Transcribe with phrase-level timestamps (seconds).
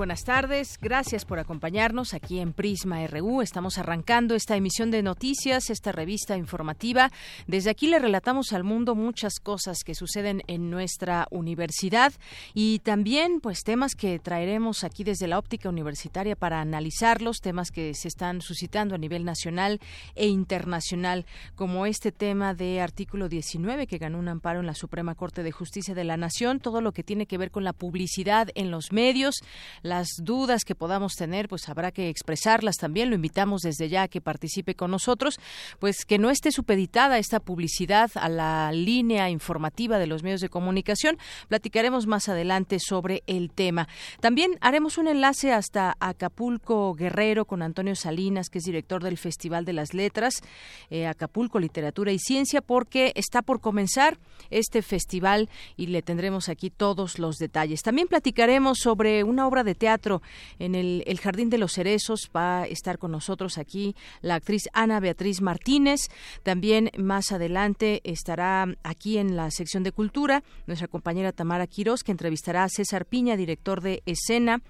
[0.00, 3.42] Buenas tardes, gracias por acompañarnos aquí en Prisma RU.
[3.42, 7.12] Estamos arrancando esta emisión de noticias, esta revista informativa.
[7.46, 12.14] Desde aquí le relatamos al mundo muchas cosas que suceden en nuestra universidad
[12.54, 17.92] y también pues temas que traeremos aquí desde la óptica universitaria para analizarlos, temas que
[17.92, 19.80] se están suscitando a nivel nacional
[20.14, 25.14] e internacional, como este tema de artículo 19 que ganó un amparo en la Suprema
[25.14, 28.48] Corte de Justicia de la Nación, todo lo que tiene que ver con la publicidad
[28.54, 29.42] en los medios
[29.90, 33.10] las dudas que podamos tener, pues habrá que expresarlas también.
[33.10, 35.40] Lo invitamos desde ya a que participe con nosotros,
[35.80, 40.48] pues que no esté supeditada esta publicidad a la línea informativa de los medios de
[40.48, 41.18] comunicación.
[41.48, 43.88] Platicaremos más adelante sobre el tema.
[44.20, 49.64] También haremos un enlace hasta Acapulco Guerrero con Antonio Salinas, que es director del Festival
[49.64, 50.34] de las Letras,
[50.90, 54.18] eh, Acapulco Literatura y Ciencia, porque está por comenzar
[54.50, 57.82] este festival y le tendremos aquí todos los detalles.
[57.82, 60.22] También platicaremos sobre una obra de teatro
[60.58, 62.30] en el, Jardín de los Cerezos.
[62.34, 66.08] Va a estar con nosotros aquí la actriz Ana Beatriz Martínez.
[66.42, 72.12] También más adelante estará aquí en la sección de cultura nuestra compañera Tamara Quirós, que
[72.12, 74.62] entrevistará a César Piña, director de escena,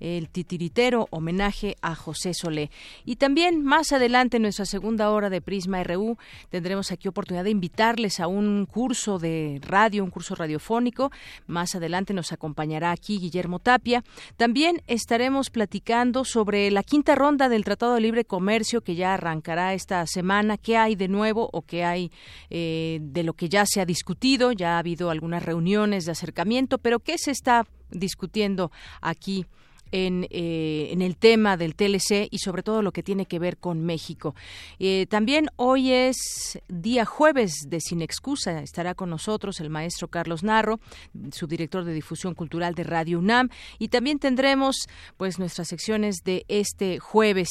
[0.00, 2.70] el titiritero, homenaje a José Solé.
[3.04, 6.16] Y también más adelante en nuestra segunda hora de Prisma RU
[6.50, 11.10] tendremos aquí oportunidad de invitarles a un curso de radio, un curso radiofónico.
[11.46, 14.04] Más adelante nos acompañará aquí Guillermo Tapia.
[14.36, 14.47] También
[14.86, 20.06] estaremos platicando sobre la quinta ronda del Tratado de Libre Comercio que ya arrancará esta
[20.06, 20.56] semana.
[20.56, 22.10] ¿Qué hay de nuevo o qué hay
[22.50, 24.52] eh, de lo que ya se ha discutido?
[24.52, 28.70] Ya ha habido algunas reuniones de acercamiento, pero ¿qué se está discutiendo
[29.00, 29.46] aquí
[29.92, 33.58] en, eh, en, el tema del TLC y sobre todo lo que tiene que ver
[33.58, 34.34] con México.
[34.78, 38.62] Eh, también hoy es día jueves de Sin Excusa.
[38.62, 40.80] Estará con nosotros el maestro Carlos Narro,
[41.32, 43.48] subdirector de difusión cultural de Radio UNAM.
[43.78, 47.48] Y también tendremos pues nuestras secciones de este jueves.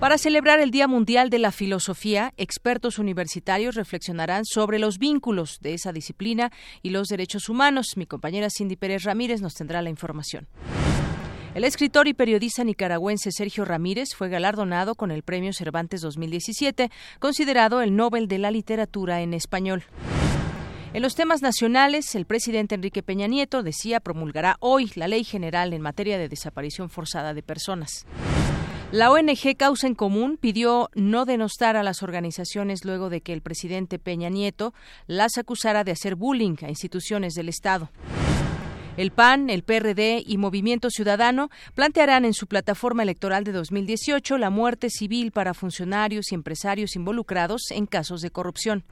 [0.00, 5.74] Para celebrar el Día Mundial de la Filosofía, expertos universitarios reflexionarán sobre los vínculos de
[5.74, 6.50] esa disciplina
[6.82, 7.92] y los derechos humanos.
[7.94, 10.48] Mi compañera Cindy Pérez Ramírez nos tendrá la información.
[11.54, 16.90] El escritor y periodista nicaragüense Sergio Ramírez fue galardonado con el Premio Cervantes 2017,
[17.20, 19.84] considerado el Nobel de la Literatura en Español.
[20.92, 25.72] En los temas nacionales, el presidente Enrique Peña Nieto decía promulgará hoy la Ley General
[25.72, 28.06] en materia de desaparición forzada de personas.
[28.92, 33.42] La ONG Causa en Común pidió no denostar a las organizaciones luego de que el
[33.42, 34.74] presidente Peña Nieto
[35.08, 37.90] las acusara de hacer bullying a instituciones del Estado.
[38.96, 44.48] El PAN, el PRD y Movimiento Ciudadano plantearán en su plataforma electoral de 2018 la
[44.48, 48.84] muerte civil para funcionarios y empresarios involucrados en casos de corrupción.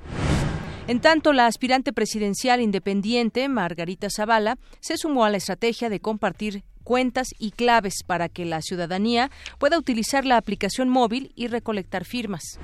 [0.86, 6.62] En tanto, la aspirante presidencial independiente, Margarita Zavala, se sumó a la estrategia de compartir
[6.82, 12.58] cuentas y claves para que la ciudadanía pueda utilizar la aplicación móvil y recolectar firmas.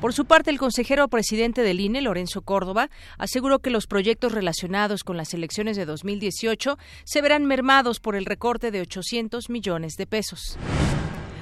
[0.00, 2.88] Por su parte, el consejero presidente del INE, Lorenzo Córdoba,
[3.18, 8.24] aseguró que los proyectos relacionados con las elecciones de 2018 se verán mermados por el
[8.24, 10.58] recorte de 800 millones de pesos.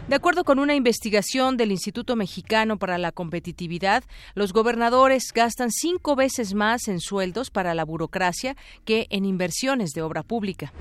[0.09, 4.05] De acuerdo con una investigación del Instituto Mexicano para la Competitividad,
[4.35, 8.55] los gobernadores gastan cinco veces más en sueldos para la burocracia
[8.85, 10.75] que en inversiones de obra pública.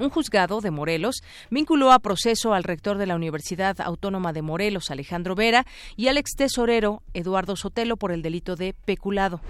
[0.00, 4.90] Un juzgado de Morelos vinculó a proceso al rector de la Universidad Autónoma de Morelos,
[4.90, 5.64] Alejandro Vera,
[5.96, 9.40] y al ex tesorero Eduardo Sotelo por el delito de peculado.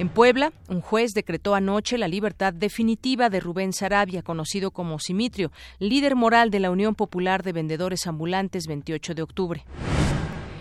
[0.00, 5.52] En Puebla, un juez decretó anoche la libertad definitiva de Rubén Sarabia, conocido como Simitrio,
[5.78, 9.64] líder moral de la Unión Popular de Vendedores Ambulantes 28 de octubre.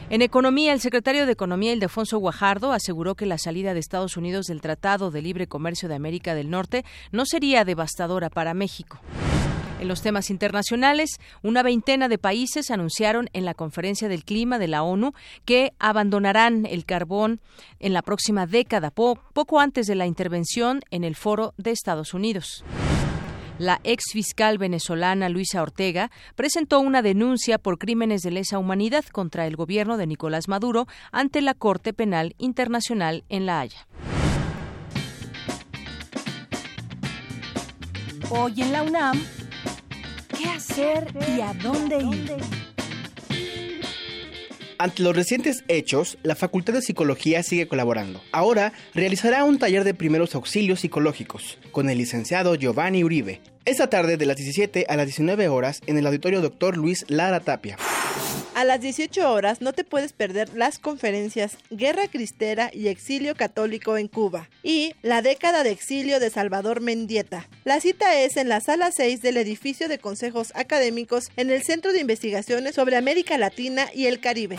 [0.10, 4.48] En economía, el secretario de Economía, Ildefonso Guajardo, aseguró que la salida de Estados Unidos
[4.48, 6.84] del Tratado de Libre Comercio de América del Norte
[7.14, 9.00] no sería devastadora para México.
[9.80, 14.68] En los temas internacionales, una veintena de países anunciaron en la Conferencia del Clima de
[14.68, 15.14] la ONU
[15.46, 17.40] que abandonarán el carbón
[17.80, 22.66] en la próxima década, poco antes de la intervención en el foro de Estados Unidos.
[23.58, 29.48] La ex fiscal venezolana Luisa Ortega presentó una denuncia por crímenes de lesa humanidad contra
[29.48, 33.88] el gobierno de Nicolás Maduro ante la Corte Penal Internacional en La Haya.
[38.30, 39.39] Hoy en la UNAM, ¿qué
[41.38, 42.38] y a dónde ir?
[44.78, 48.22] Ante los recientes hechos, la Facultad de Psicología sigue colaborando.
[48.32, 53.42] Ahora realizará un taller de primeros auxilios psicológicos con el licenciado Giovanni Uribe.
[53.66, 56.78] Esta tarde de las 17 a las 19 horas en el auditorio Dr.
[56.78, 57.78] Luis Lara Tapia.
[58.56, 63.96] A las 18 horas no te puedes perder las conferencias Guerra Cristera y Exilio Católico
[63.96, 67.48] en Cuba y La década de exilio de Salvador Mendieta.
[67.64, 71.94] La cita es en la sala 6 del edificio de consejos académicos en el Centro
[71.94, 74.58] de Investigaciones sobre América Latina y el Caribe.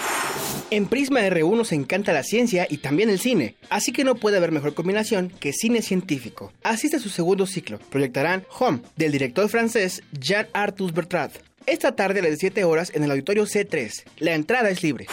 [0.70, 4.36] En Prisma R1 nos encanta la ciencia y también el cine, así que no puede
[4.36, 6.52] haber mejor combinación que cine científico.
[6.62, 7.80] Asiste a su segundo ciclo.
[7.90, 11.32] Proyectarán Home, del director francés Jean Arthus Bertrand
[11.66, 14.04] esta tarde a las 17 horas en el auditorio C3.
[14.18, 15.06] La entrada es libre.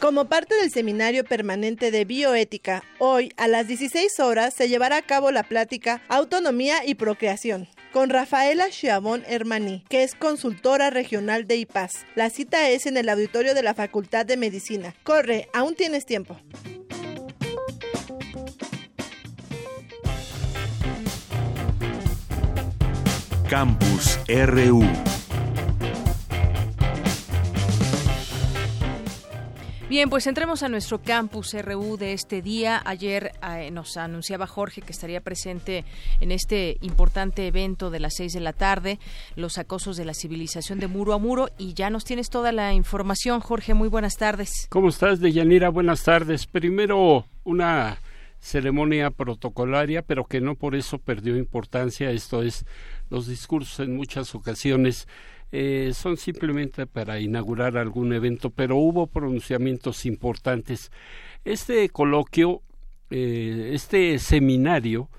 [0.00, 5.02] Como parte del seminario permanente de bioética, hoy a las 16 horas se llevará a
[5.02, 11.56] cabo la plática Autonomía y Procreación con Rafaela Chiavón Hermaní, que es consultora regional de
[11.56, 12.06] IPAS.
[12.14, 14.94] La cita es en el auditorio de la Facultad de Medicina.
[15.04, 16.38] Corre, aún tienes tiempo.
[23.52, 24.82] Campus RU
[29.90, 32.80] Bien, pues entremos a nuestro campus RU de este día.
[32.86, 35.84] Ayer eh, nos anunciaba Jorge que estaría presente
[36.22, 38.98] en este importante evento de las seis de la tarde,
[39.36, 42.72] los acosos de la civilización de muro a muro, y ya nos tienes toda la
[42.72, 43.40] información.
[43.40, 44.66] Jorge, muy buenas tardes.
[44.70, 45.68] ¿Cómo estás, Deyanira?
[45.68, 46.46] Buenas tardes.
[46.46, 47.98] Primero, una
[48.42, 52.10] ceremonia protocolaria, pero que no por eso perdió importancia.
[52.10, 52.66] Esto es,
[53.12, 55.06] los discursos en muchas ocasiones
[55.52, 60.90] eh, son simplemente para inaugurar algún evento, pero hubo pronunciamientos importantes.
[61.44, 62.62] Este coloquio,
[63.10, 65.10] eh, este seminario,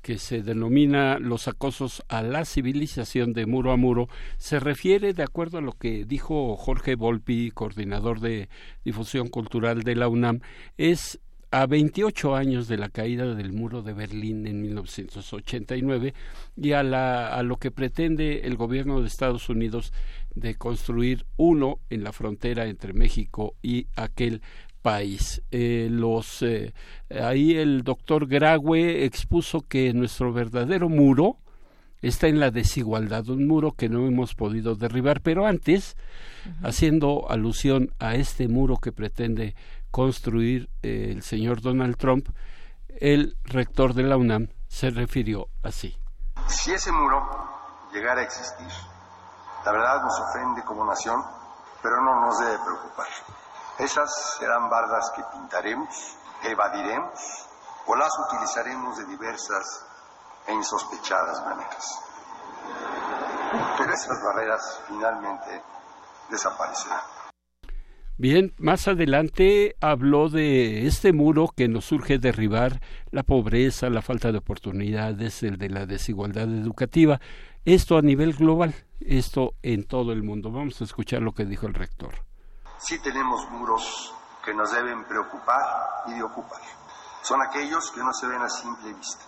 [0.00, 4.08] que se denomina los acosos a la civilización de muro a muro,
[4.38, 8.48] se refiere, de acuerdo a lo que dijo Jorge Volpi, coordinador de
[8.84, 10.40] difusión cultural de la UNAM,
[10.78, 11.18] es
[11.50, 16.14] a 28 años de la caída del muro de Berlín en 1989
[16.56, 19.92] y a, la, a lo que pretende el gobierno de Estados Unidos
[20.34, 24.42] de construir uno en la frontera entre México y aquel
[24.82, 25.42] país.
[25.50, 26.72] Eh, los, eh,
[27.10, 31.38] ahí el doctor Graue expuso que nuestro verdadero muro
[32.02, 35.96] está en la desigualdad, un muro que no hemos podido derribar, pero antes,
[36.62, 39.54] haciendo alusión a este muro que pretende
[39.90, 42.28] construir eh, el señor Donald Trump,
[42.88, 45.96] el rector de la UNAM se refirió así.
[46.46, 47.22] Si ese muro
[47.92, 48.68] llegara a existir,
[49.64, 51.22] la verdad nos ofende como nación,
[51.82, 53.06] pero no nos debe preocupar.
[53.78, 57.46] Esas serán bardas que pintaremos, evadiremos
[57.86, 59.86] o las utilizaremos de diversas
[60.46, 62.00] e insospechadas maneras.
[63.78, 65.62] Pero esas barreras finalmente
[66.28, 67.19] desaparecerán.
[68.20, 74.30] Bien, más adelante habló de este muro que nos surge derribar, la pobreza, la falta
[74.30, 77.18] de oportunidades, el de la desigualdad educativa,
[77.64, 80.52] esto a nivel global, esto en todo el mundo.
[80.52, 82.12] Vamos a escuchar lo que dijo el rector.
[82.76, 85.64] Sí tenemos muros que nos deben preocupar
[86.08, 86.60] y de ocupar.
[87.22, 89.24] Son aquellos que no se ven a simple vista,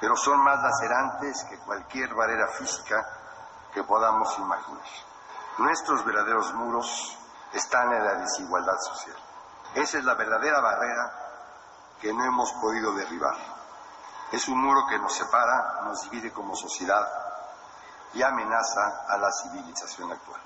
[0.00, 2.96] pero son más lacerantes que cualquier barrera física
[3.72, 4.82] que podamos imaginar.
[5.60, 7.18] Nuestros verdaderos muros
[7.54, 9.16] están en la desigualdad social.
[9.74, 11.12] Esa es la verdadera barrera
[12.00, 13.36] que no hemos podido derribar.
[14.32, 17.06] Es un muro que nos separa, nos divide como sociedad
[18.14, 20.40] y amenaza a la civilización actual.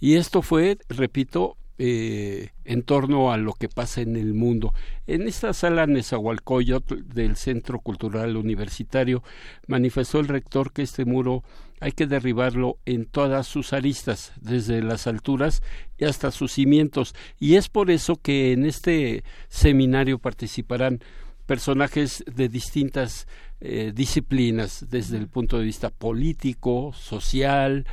[0.00, 4.74] Y esto fue, repito, eh, en torno a lo que pasa en el mundo.
[5.06, 9.22] En esta sala Nezahualcóyotl del Centro Cultural Universitario
[9.68, 11.44] manifestó el rector que este muro
[11.80, 15.62] hay que derribarlo en todas sus aristas, desde las alturas
[15.98, 17.14] y hasta sus cimientos.
[17.38, 21.00] Y es por eso que en este seminario participarán
[21.46, 23.26] personajes de distintas
[23.60, 27.86] eh, disciplinas, desde el punto de vista político, social,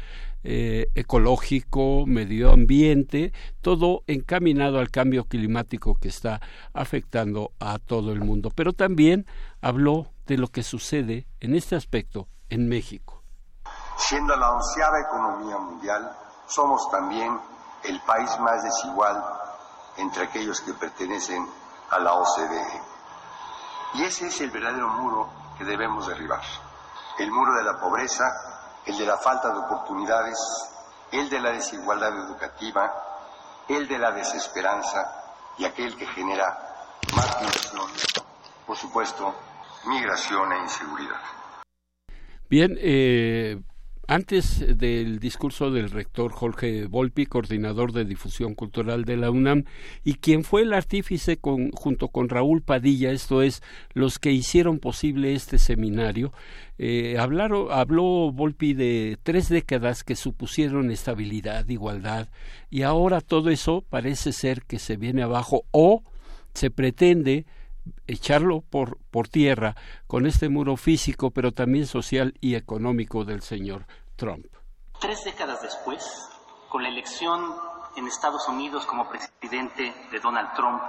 [0.44, 6.40] eh, ecológico, medio ambiente, todo encaminado al cambio climático que está
[6.72, 8.52] afectando a todo el mundo.
[8.54, 9.26] Pero también
[9.60, 13.25] habló de lo que sucede en este aspecto en México.
[13.98, 17.40] Siendo la onceava economía mundial, somos también
[17.84, 19.24] el país más desigual
[19.98, 21.48] entre aquellos que pertenecen
[21.90, 22.82] a la OCDE.
[23.96, 26.42] Y ese es el verdadero muro que debemos derribar.
[27.18, 28.26] El muro de la pobreza
[28.86, 30.38] el de la falta de oportunidades,
[31.12, 32.94] el de la desigualdad educativa,
[33.68, 36.56] el de la desesperanza y aquel que genera
[37.16, 37.88] más migración,
[38.66, 39.34] por supuesto,
[39.88, 41.22] migración e inseguridad.
[42.48, 43.60] Bien, eh,
[44.08, 49.66] antes del discurso del rector Jorge Volpi, coordinador de difusión cultural de la UNAM,
[50.04, 55.34] y quien fue el artífice junto con Raúl Padilla, esto es, los que hicieron posible
[55.34, 56.32] este seminario,
[56.78, 62.30] eh, habló Volpi de tres décadas que supusieron estabilidad, igualdad,
[62.70, 66.04] y ahora todo eso parece ser que se viene abajo o
[66.54, 67.46] se pretende
[68.08, 69.76] echarlo por, por tierra
[70.08, 74.46] con este muro físico, pero también social y económico del señor Trump.
[75.00, 76.04] Tres décadas después,
[76.70, 77.42] con la elección
[77.96, 80.82] en Estados Unidos como presidente de Donald Trump,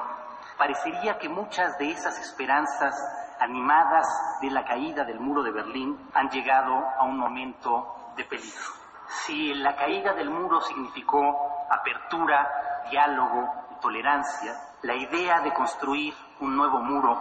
[0.59, 2.95] parecería que muchas de esas esperanzas
[3.41, 4.07] animadas
[4.41, 8.65] de la caída del muro de Berlín han llegado a un momento de peligro.
[9.09, 16.57] Si la caída del muro significó apertura, diálogo y tolerancia, la idea de construir un
[16.57, 17.21] nuevo muro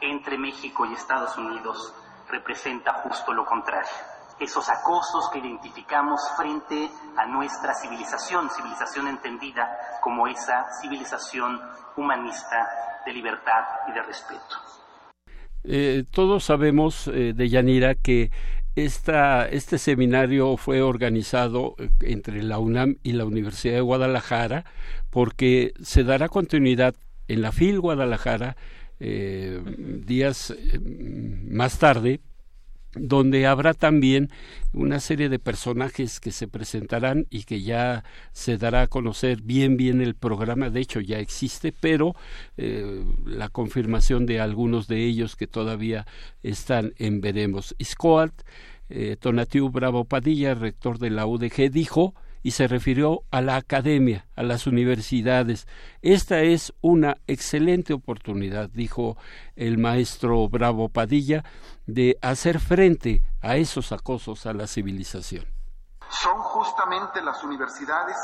[0.00, 1.94] entre México y Estados Unidos
[2.30, 3.90] representa justo lo contrario.
[4.40, 9.68] Esos acosos que identificamos frente a nuestra civilización, civilización entendida
[10.02, 11.60] como esa civilización
[11.96, 14.56] humanista de libertad y de respeto.
[15.62, 18.30] Eh, todos sabemos eh, de Yanira que
[18.76, 24.64] esta, este seminario fue organizado eh, entre la UNAM y la Universidad de Guadalajara
[25.14, 26.96] porque se dará continuidad
[27.28, 28.56] en la FIL Guadalajara
[28.98, 29.60] eh,
[30.04, 32.18] días eh, más tarde
[32.96, 34.30] donde habrá también
[34.72, 38.02] una serie de personajes que se presentarán y que ya
[38.32, 42.16] se dará a conocer bien bien el programa, de hecho ya existe, pero
[42.56, 46.08] eh, la confirmación de algunos de ellos que todavía
[46.42, 47.76] están en veremos.
[47.78, 48.32] Iscoat,
[48.88, 52.14] eh, Tonatiu Bravo Padilla, rector de la UDG, dijo
[52.44, 55.66] y se refirió a la academia, a las universidades.
[56.02, 59.16] Esta es una excelente oportunidad, dijo
[59.56, 61.42] el maestro Bravo Padilla,
[61.86, 65.46] de hacer frente a esos acosos a la civilización.
[66.10, 68.18] Son justamente las universidades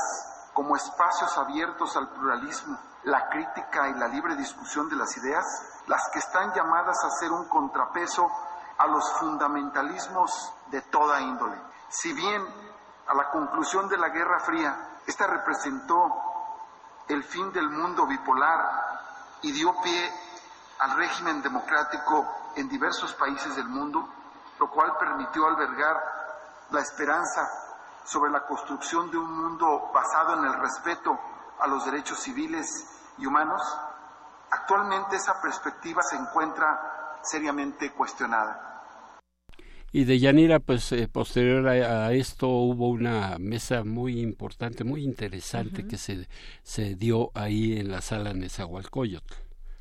[0.52, 5.46] como espacios abiertos al pluralismo, la crítica y la libre discusión de las ideas,
[5.86, 8.28] las que están llamadas a ser un contrapeso
[8.76, 11.56] a los fundamentalismos de toda índole.
[11.88, 12.69] Si bien
[13.10, 19.50] a la conclusión de la Guerra Fría, esta representó el fin del mundo bipolar y
[19.50, 20.12] dio pie
[20.78, 24.08] al régimen democrático en diversos países del mundo,
[24.60, 25.96] lo cual permitió albergar
[26.70, 27.48] la esperanza
[28.04, 31.18] sobre la construcción de un mundo basado en el respeto
[31.58, 32.86] a los derechos civiles
[33.18, 33.60] y humanos,
[34.52, 38.69] actualmente esa perspectiva se encuentra seriamente cuestionada.
[39.92, 45.84] Y de Yanira, pues eh, posterior a, esto hubo una mesa muy importante, muy interesante
[45.86, 46.28] que se,
[46.62, 49.34] se dio ahí en la sala Nezahualcóyotl.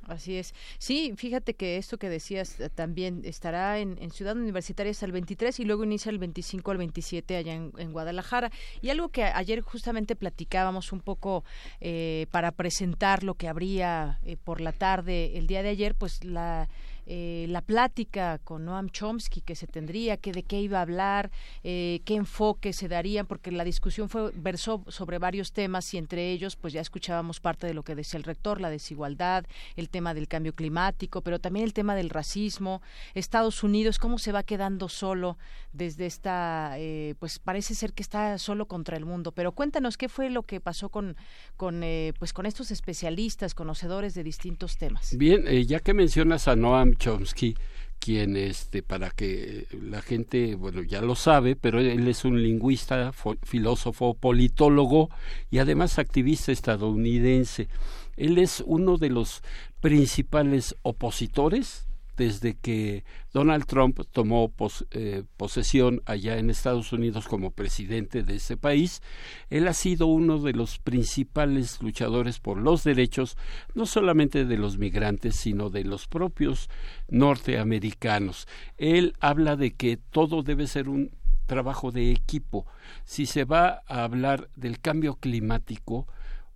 [0.08, 0.56] Así es.
[0.80, 5.60] Sí, fíjate que esto que decías eh, también estará en, Ciudad Universitaria hasta el 23
[5.60, 8.52] y luego inicia el 25 al 27 allá en, Guadalajara.
[8.82, 11.44] Y algo que ayer justamente platicábamos un poco
[11.80, 16.68] eh, para presentar lo que habría por la tarde el día de ayer, pues la
[17.12, 21.32] eh, la plática con Noam Chomsky que se tendría, que de qué iba a hablar,
[21.64, 26.32] eh, qué enfoque se darían, porque la discusión fue versó sobre varios temas y entre
[26.32, 30.14] ellos, pues ya escuchábamos parte de lo que decía el rector, la desigualdad, el tema
[30.14, 32.84] del cambio climático, pero también el tema del racismo,
[33.16, 35.40] Estados Unidos, cómo se va quedando solo
[35.74, 39.32] desde esta, eh, pues parece ser que está solo contra el mundo.
[39.32, 41.18] Pero cuéntanos qué fue lo que pasó con,
[41.58, 41.84] con
[42.20, 45.18] pues con estos especialistas, conocedores de distintos temas.
[45.18, 47.56] Bien, ya que mencionas a Noam Chomsky,
[48.00, 53.12] quien este para que la gente bueno ya lo sabe pero él es un lingüista
[53.44, 55.10] filósofo politólogo
[55.50, 57.68] y además activista estadounidense.
[58.16, 59.42] Él es uno de los
[59.82, 61.89] principales opositores
[62.20, 64.54] desde que Donald Trump tomó
[64.92, 69.02] eh, posesión allá en Estados Unidos como presidente de ese país,
[69.50, 73.38] él ha sido uno de los principales luchadores por los derechos,
[73.74, 76.70] no solamente de los migrantes, sino de los propios
[77.08, 78.50] norteamericanos.
[78.78, 81.12] Él habla de que todo debe ser un
[81.46, 82.66] trabajo de equipo.
[83.06, 86.06] Si se va a hablar del cambio climático,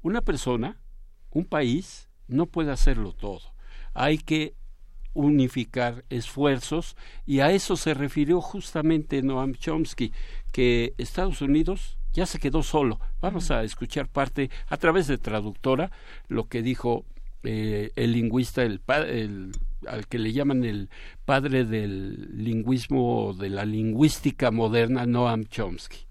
[0.01, 0.77] una persona,
[1.31, 3.53] un país, no puede hacerlo todo.
[3.93, 4.55] Hay que
[5.13, 10.11] unificar esfuerzos y a eso se refirió justamente Noam Chomsky,
[10.51, 12.99] que Estados Unidos ya se quedó solo.
[13.21, 15.91] Vamos a escuchar parte a través de traductora
[16.27, 17.05] lo que dijo
[17.43, 18.81] eh, el lingüista, el,
[19.87, 20.89] al que le llaman el
[21.25, 26.07] padre del lingüismo, de la lingüística moderna, Noam Chomsky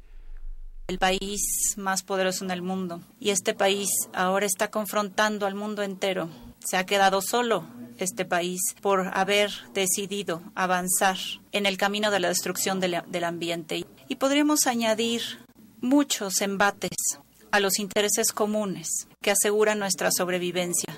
[0.88, 3.00] el país más poderoso en el mundo.
[3.18, 6.28] Y este país ahora está confrontando al mundo entero.
[6.64, 7.66] Se ha quedado solo
[7.98, 11.16] este país por haber decidido avanzar
[11.52, 13.84] en el camino de la destrucción del ambiente.
[14.08, 15.22] Y podríamos añadir
[15.80, 16.96] muchos embates
[17.50, 20.96] a los intereses comunes que aseguran nuestra sobrevivencia.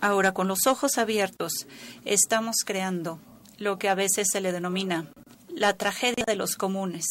[0.00, 1.66] Ahora, con los ojos abiertos,
[2.04, 3.18] estamos creando
[3.58, 5.10] lo que a veces se le denomina
[5.48, 7.06] la tragedia de los comunes,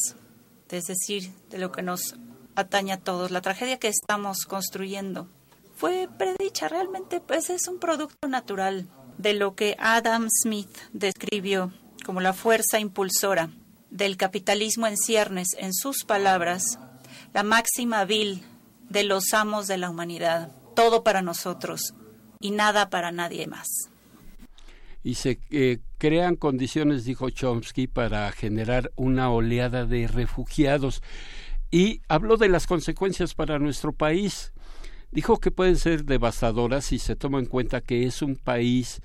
[0.69, 2.15] es decir, de lo que nos
[2.55, 5.27] atañe a todos, la tragedia que estamos construyendo.
[5.75, 11.72] Fue predicha, realmente pues es un producto natural de lo que Adam Smith describió
[12.05, 13.50] como la fuerza impulsora
[13.89, 16.79] del capitalismo en ciernes, en sus palabras,
[17.34, 18.44] la máxima vil
[18.89, 21.94] de los amos de la humanidad, todo para nosotros
[22.40, 23.68] y nada para nadie más.
[25.03, 31.03] Y se eh, crean condiciones, dijo Chomsky, para generar una oleada de refugiados.
[31.70, 34.51] Y habló de las consecuencias para nuestro país.
[35.15, 39.01] Dijo que pueden ser devastadoras si se toma en cuenta que es un país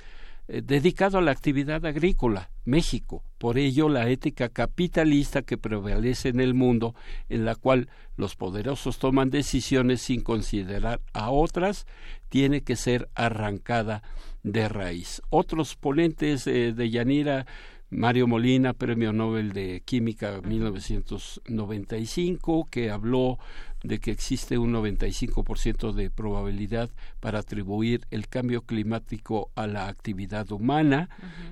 [0.48, 3.22] eh, dedicado a la actividad agrícola, México.
[3.38, 6.96] Por ello, la ética capitalista que prevalece en el mundo,
[7.28, 11.86] en la cual los poderosos toman decisiones sin considerar a otras,
[12.28, 14.02] tiene que ser arrancada
[14.42, 15.22] de raíz.
[15.30, 17.46] Otros ponentes eh, de Yanira
[17.90, 23.40] Mario Molina, Premio Nobel de Química 1995, que habló
[23.82, 26.90] de que existe un 95% de probabilidad
[27.20, 31.08] para atribuir el cambio climático a la actividad humana.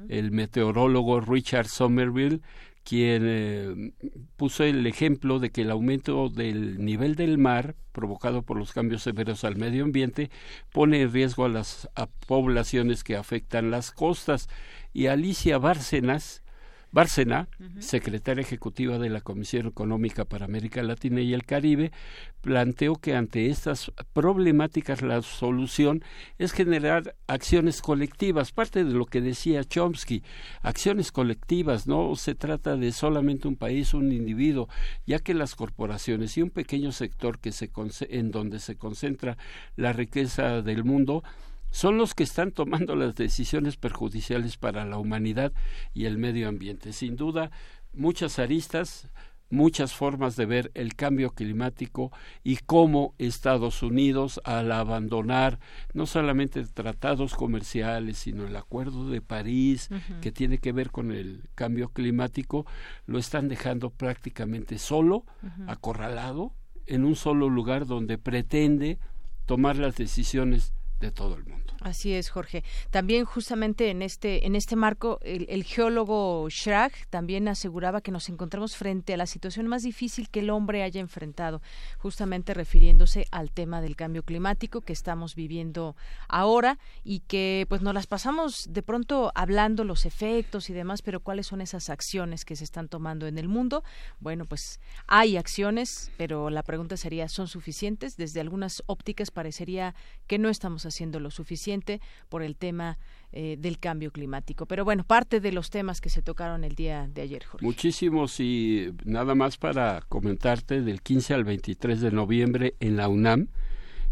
[0.08, 2.40] El meteorólogo Richard Somerville,
[2.84, 3.92] quien eh,
[4.36, 9.02] puso el ejemplo de que el aumento del nivel del mar provocado por los cambios
[9.02, 10.30] severos al medio ambiente
[10.72, 11.88] pone en riesgo a las
[12.26, 14.48] poblaciones que afectan las costas.
[14.92, 16.42] Y Alicia Bárcenas,
[16.90, 17.48] Bárcena,
[17.80, 21.92] secretaria ejecutiva de la Comisión Económica para América Latina y el Caribe,
[22.40, 26.02] planteó que ante estas problemáticas la solución
[26.38, 30.22] es generar acciones colectivas, parte de lo que decía Chomsky,
[30.62, 34.68] acciones colectivas, no se trata de solamente un país, un individuo,
[35.06, 37.70] ya que las corporaciones y un pequeño sector que se
[38.08, 39.36] en donde se concentra
[39.76, 41.22] la riqueza del mundo
[41.70, 45.52] son los que están tomando las decisiones perjudiciales para la humanidad
[45.94, 46.92] y el medio ambiente.
[46.92, 47.50] Sin duda,
[47.92, 49.10] muchas aristas,
[49.50, 55.58] muchas formas de ver el cambio climático y cómo Estados Unidos, al abandonar
[55.94, 59.88] no solamente tratados comerciales, sino el Acuerdo de París,
[60.20, 62.66] que tiene que ver con el cambio climático,
[63.06, 65.24] lo están dejando prácticamente solo,
[65.66, 66.52] acorralado,
[66.86, 68.98] en un solo lugar donde pretende
[69.46, 71.68] tomar las decisiones de todo el mundo.
[71.80, 72.64] Así es, Jorge.
[72.90, 78.76] También justamente en este en este marco el, geólogo Schrag también aseguraba que nos encontramos
[78.76, 81.62] frente a la situación más difícil que el hombre haya enfrentado,
[81.98, 85.94] justamente refiriéndose al tema del cambio climático que estamos viviendo
[86.28, 91.20] ahora y que pues nos las pasamos de pronto hablando los efectos y demás, pero
[91.20, 93.84] cuáles son esas acciones que se están tomando en el mundo?
[94.18, 98.16] Bueno, pues hay acciones, pero la pregunta sería ¿son suficientes?
[98.16, 99.94] Desde algunas ópticas parecería
[100.26, 102.98] que no estamos haciendo lo suficiente por el tema
[103.32, 104.66] eh, del cambio climático.
[104.66, 107.64] Pero bueno, parte de los temas que se tocaron el día de ayer, Jorge.
[107.64, 113.48] Muchísimos y nada más para comentarte del 15 al 23 de noviembre en la UNAM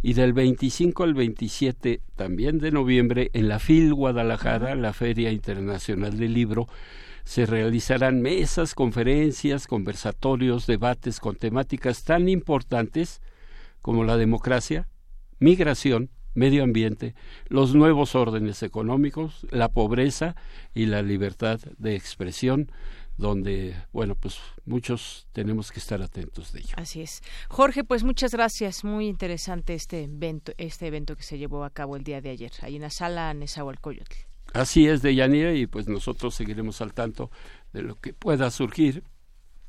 [0.02, 6.16] y del 25 al 27 también de noviembre en la FIL Guadalajara, la Feria Internacional
[6.16, 6.68] del Libro,
[7.24, 13.20] se realizarán mesas, conferencias, conversatorios, debates con temáticas tan importantes
[13.82, 14.88] como la democracia,
[15.40, 17.14] migración, medio ambiente,
[17.48, 20.36] los nuevos órdenes económicos, la pobreza
[20.74, 22.70] y la libertad de expresión,
[23.16, 26.74] donde, bueno, pues muchos tenemos que estar atentos de ello.
[26.76, 27.22] Así es.
[27.48, 28.84] Jorge, pues muchas gracias.
[28.84, 32.52] Muy interesante este evento, este evento que se llevó a cabo el día de ayer,
[32.60, 34.14] ahí en la sala Nezahualcóyotl.
[34.52, 37.30] Así es, Deyanira, y pues nosotros seguiremos al tanto
[37.72, 39.02] de lo que pueda surgir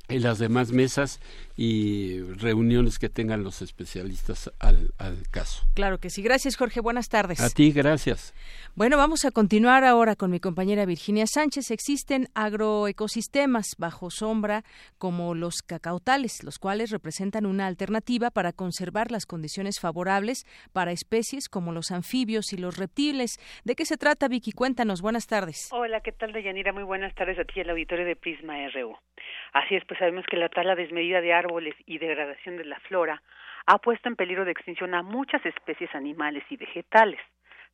[0.10, 1.20] en las demás mesas
[1.56, 4.91] y reuniones que tengan los especialistas al,
[5.32, 5.65] caso.
[5.74, 6.22] Claro que sí.
[6.22, 6.80] Gracias, Jorge.
[6.80, 7.41] Buenas tardes.
[7.41, 8.34] A ti, gracias.
[8.76, 11.72] Bueno, vamos a continuar ahora con mi compañera Virginia Sánchez.
[11.72, 14.63] Existen agroecosistemas bajo sombra
[14.98, 21.50] como los cacautales, los cuales representan una alternativa para conservar las condiciones favorables para especies
[21.50, 23.39] como los anfibios y los reptiles.
[23.65, 24.52] ¿De qué se trata, Vicky?
[24.52, 25.02] Cuéntanos.
[25.02, 25.70] Buenas tardes.
[25.72, 26.72] Hola, ¿qué tal, Deyanira?
[26.72, 28.96] Muy buenas tardes a ti y al auditorio de Prisma RU.
[29.53, 33.21] Así es, pues sabemos que la tala desmedida de árboles y degradación de la flora
[33.65, 37.19] ha puesto en peligro de extinción a muchas especies animales y vegetales.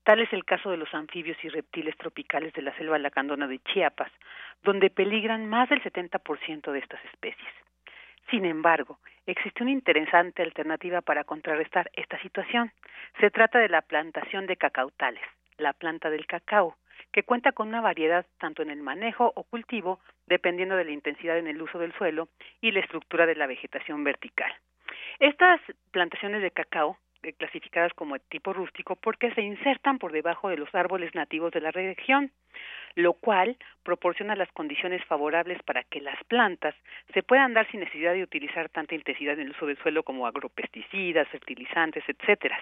[0.04, 3.60] Tal es el caso de los anfibios y reptiles tropicales de la selva lacandona de
[3.60, 4.12] Chiapas,
[4.64, 7.50] donde peligran más del 70% de estas especies.
[8.30, 12.72] Sin embargo, existe una interesante alternativa para contrarrestar esta situación.
[13.20, 15.24] Se trata de la plantación de cacautales,
[15.58, 16.76] la planta del cacao,
[17.14, 21.38] que cuenta con una variedad tanto en el manejo o cultivo, dependiendo de la intensidad
[21.38, 22.28] en el uso del suelo
[22.60, 24.52] y la estructura de la vegetación vertical.
[25.20, 30.58] Estas plantaciones de cacao eh, clasificadas como tipo rústico porque se insertan por debajo de
[30.58, 32.32] los árboles nativos de la región,
[32.96, 36.76] lo cual proporciona las condiciones favorables para que las plantas
[37.14, 40.28] se puedan dar sin necesidad de utilizar tanta intensidad en el uso del suelo como
[40.28, 42.60] agropesticidas, fertilizantes, etcétera,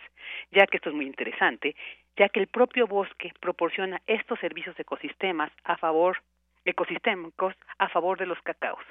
[0.52, 1.76] ya que esto es muy interesante,
[2.18, 6.18] ya que el propio bosque proporciona estos servicios ecosistemas a favor
[6.66, 8.84] ecosistémicos a favor de los cacaos.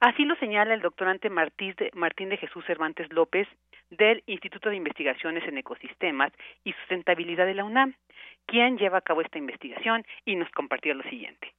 [0.00, 1.74] Así lo señala el doctorante Martín
[2.28, 3.46] de Jesús Cervantes López
[3.90, 6.32] del Instituto de Investigaciones en Ecosistemas
[6.64, 7.94] y Sustentabilidad de la UNAM,
[8.46, 11.52] quien lleva a cabo esta investigación y nos compartió lo siguiente.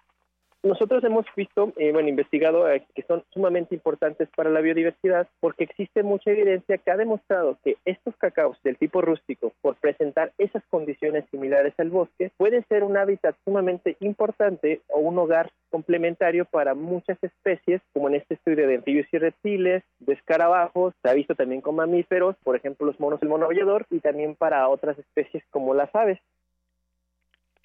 [0.63, 5.65] Nosotros hemos visto, eh, bueno, investigado eh, que son sumamente importantes para la biodiversidad porque
[5.65, 10.63] existe mucha evidencia que ha demostrado que estos cacaos del tipo rústico, por presentar esas
[10.69, 16.75] condiciones similares al bosque, pueden ser un hábitat sumamente importante o un hogar complementario para
[16.75, 21.35] muchas especies, como en este estudio de anfibios y reptiles, de escarabajos, se ha visto
[21.35, 23.49] también con mamíferos, por ejemplo los monos del mono
[23.89, 26.19] y también para otras especies como las aves.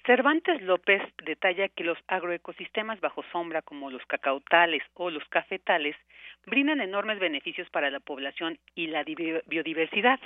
[0.09, 5.95] Cervantes López detalla que los agroecosistemas bajo sombra como los cacautales o los cafetales
[6.47, 10.19] brindan enormes beneficios para la población y la biodiversidad,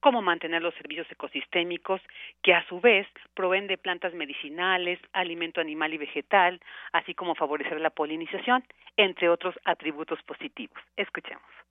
[0.00, 2.00] como mantener los servicios ecosistémicos
[2.42, 7.80] que a su vez proveen de plantas medicinales, alimento animal y vegetal, así como favorecer
[7.80, 8.64] la polinización,
[8.96, 10.82] entre otros atributos positivos.
[10.96, 11.67] Escuchemos.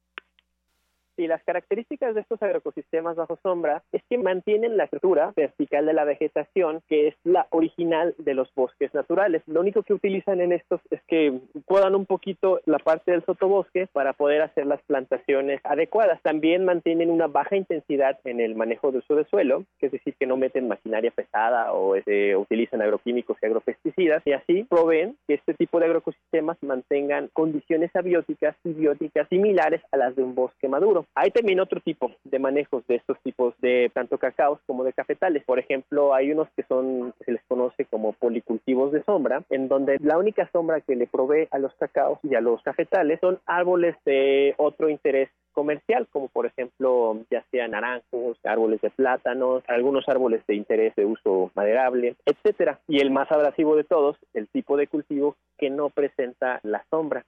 [1.17, 5.93] Y las características de estos agroecosistemas bajo sombra es que mantienen la estructura vertical de
[5.93, 9.41] la vegetación, que es la original de los bosques naturales.
[9.47, 13.87] Lo único que utilizan en estos es que podan un poquito la parte del sotobosque
[13.91, 16.21] para poder hacer las plantaciones adecuadas.
[16.21, 20.13] También mantienen una baja intensidad en el manejo de uso de suelo, que es decir,
[20.19, 25.33] que no meten maquinaria pesada o este, utilizan agroquímicos y agropesticidas, y así proveen que
[25.33, 30.67] este tipo de agroecosistemas mantengan condiciones abióticas y bióticas similares a las de un bosque
[30.67, 31.06] maduro.
[31.15, 35.43] Hay también otro tipo de manejos de estos tipos de tanto cacaos como de cafetales.
[35.45, 39.97] Por ejemplo, hay unos que son, se les conoce como policultivos de sombra, en donde
[39.99, 43.95] la única sombra que le provee a los cacaos y a los cafetales son árboles
[44.05, 50.45] de otro interés comercial, como por ejemplo, ya sean naranjos, árboles de plátanos, algunos árboles
[50.45, 52.79] de interés de uso maderable, etcétera.
[52.87, 57.25] Y el más abrasivo de todos, el tipo de cultivo que no presenta la sombra.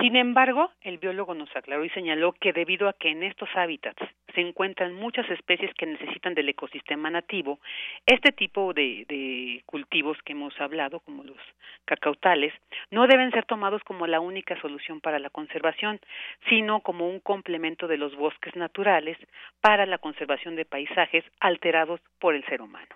[0.00, 4.00] Sin embargo, el biólogo nos aclaró y señaló que debido a que en estos hábitats
[4.32, 7.58] se encuentran muchas especies que necesitan del ecosistema nativo,
[8.06, 11.38] este tipo de, de, cultivos que hemos hablado, como los
[11.84, 12.52] cacautales,
[12.92, 16.00] no deben ser tomados como la única solución para la conservación,
[16.48, 19.18] sino como un complemento de los bosques naturales
[19.60, 22.94] para la conservación de paisajes alterados por el ser humano.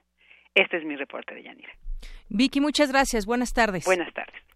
[0.55, 1.73] Este es mi reporte de Yanira.
[2.29, 3.27] Vicky, muchas gracias.
[3.27, 3.85] Buenas tardes.
[3.87, 4.52] Buenas tardes.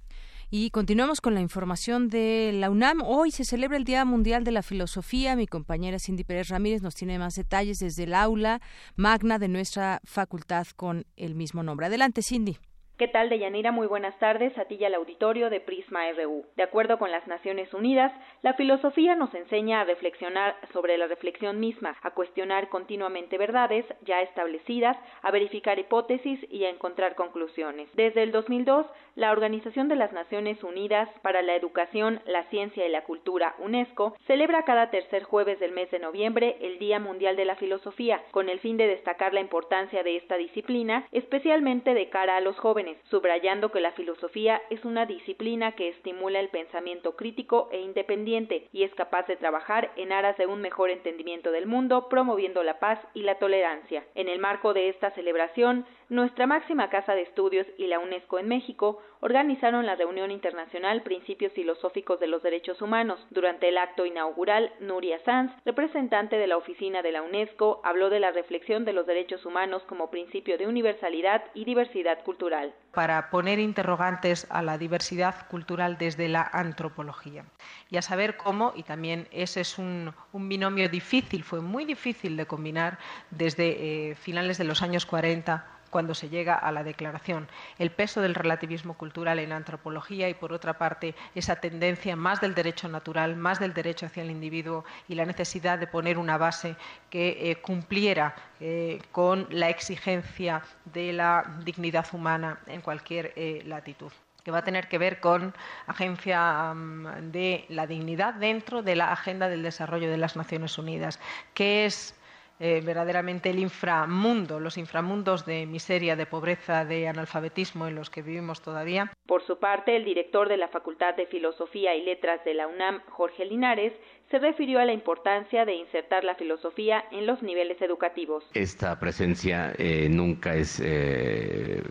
[0.48, 3.02] Y continuamos con la información de la UNAM.
[3.04, 5.34] Hoy se celebra el Día Mundial de la Filosofía.
[5.34, 8.60] Mi compañera Cindy Pérez Ramírez nos tiene más detalles desde el aula
[8.94, 11.86] magna de nuestra facultad con el mismo nombre.
[11.86, 12.58] Adelante, Cindy.
[12.98, 13.72] ¿Qué tal, Deyanira?
[13.72, 16.46] Muy buenas tardes a ti y al auditorio de Prisma RU.
[16.56, 21.60] De acuerdo con las Naciones Unidas, la filosofía nos enseña a reflexionar sobre la reflexión
[21.60, 27.90] misma, a cuestionar continuamente verdades ya establecidas, a verificar hipótesis y a encontrar conclusiones.
[27.92, 32.90] Desde el 2002, la Organización de las Naciones Unidas para la Educación, la Ciencia y
[32.90, 37.46] la Cultura, UNESCO, celebra cada tercer jueves del mes de noviembre el Día Mundial de
[37.46, 42.36] la Filosofía, con el fin de destacar la importancia de esta disciplina, especialmente de cara
[42.36, 47.68] a los jóvenes subrayando que la filosofía es una disciplina que estimula el pensamiento crítico
[47.72, 52.08] e independiente y es capaz de trabajar en aras de un mejor entendimiento del mundo,
[52.10, 54.04] promoviendo la paz y la tolerancia.
[54.14, 58.48] En el marco de esta celebración, nuestra máxima casa de estudios y la UNESCO en
[58.48, 63.18] México organizaron la reunión internacional Principios Filosóficos de los Derechos Humanos.
[63.30, 68.20] Durante el acto inaugural, Nuria Sanz, representante de la oficina de la UNESCO, habló de
[68.20, 72.74] la reflexión de los derechos humanos como principio de universalidad y diversidad cultural.
[72.92, 77.44] Para poner interrogantes a la diversidad cultural desde la antropología
[77.90, 82.46] y a saber cómo, y también ese es un, binomio difícil, fue muy difícil de
[82.46, 82.98] combinar
[83.30, 87.48] desde eh, finales de los años 40 cuando se llega a la declaración.
[87.78, 92.54] El peso del relativismo cultural en antropología y, por otra parte, esa tendencia más del
[92.54, 96.76] derecho natural, más del derecho hacia el individuo y la necesidad de poner una base
[97.08, 104.12] que eh, cumpliera eh, con la exigencia de la dignidad humana en cualquier eh, latitud
[104.44, 105.54] que va a tener que ver con
[105.86, 106.72] agencia
[107.20, 111.18] de la dignidad dentro de la agenda del desarrollo de las Naciones Unidas,
[111.52, 112.14] que es
[112.58, 118.22] eh, verdaderamente el inframundo, los inframundos de miseria, de pobreza, de analfabetismo en los que
[118.22, 119.12] vivimos todavía.
[119.26, 123.02] Por su parte, el director de la Facultad de Filosofía y Letras de la UNAM,
[123.10, 123.92] Jorge Linares,
[124.30, 128.42] se refirió a la importancia de insertar la filosofía en los niveles educativos.
[128.54, 131.82] Esta presencia eh, nunca es eh,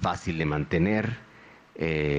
[0.00, 1.26] fácil de mantener.